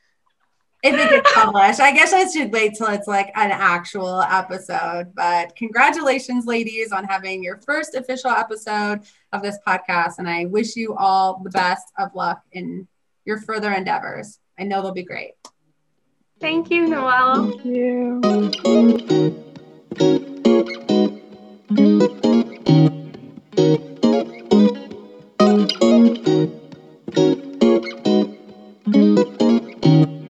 if 0.83 0.93
it 0.93 1.09
gets 1.09 1.33
published. 1.33 1.79
I 1.79 1.91
guess 1.91 2.11
I 2.13 2.29
should 2.29 2.51
wait 2.51 2.75
till 2.75 2.87
it's 2.87 3.07
like 3.07 3.27
an 3.35 3.51
actual 3.51 4.21
episode. 4.21 5.13
But 5.15 5.55
congratulations, 5.55 6.45
ladies, 6.45 6.91
on 6.91 7.05
having 7.05 7.41
your 7.41 7.57
first 7.65 7.95
official 7.95 8.31
episode 8.31 8.99
of 9.31 9.41
this 9.41 9.57
podcast. 9.65 10.19
And 10.19 10.29
I 10.29 10.45
wish 10.45 10.75
you 10.75 10.93
all 10.95 11.39
the 11.41 11.49
best 11.49 11.85
of 11.97 12.13
luck 12.13 12.43
in 12.51 12.87
your 13.25 13.39
further 13.39 13.71
endeavors. 13.71 14.39
I 14.59 14.63
know 14.63 14.81
they'll 14.81 14.91
be 14.91 15.03
great. 15.03 15.33
Thank 16.41 16.69
you, 16.69 16.87
Noel. 16.87 17.53
Thank 17.53 17.65
you. 21.95 22.09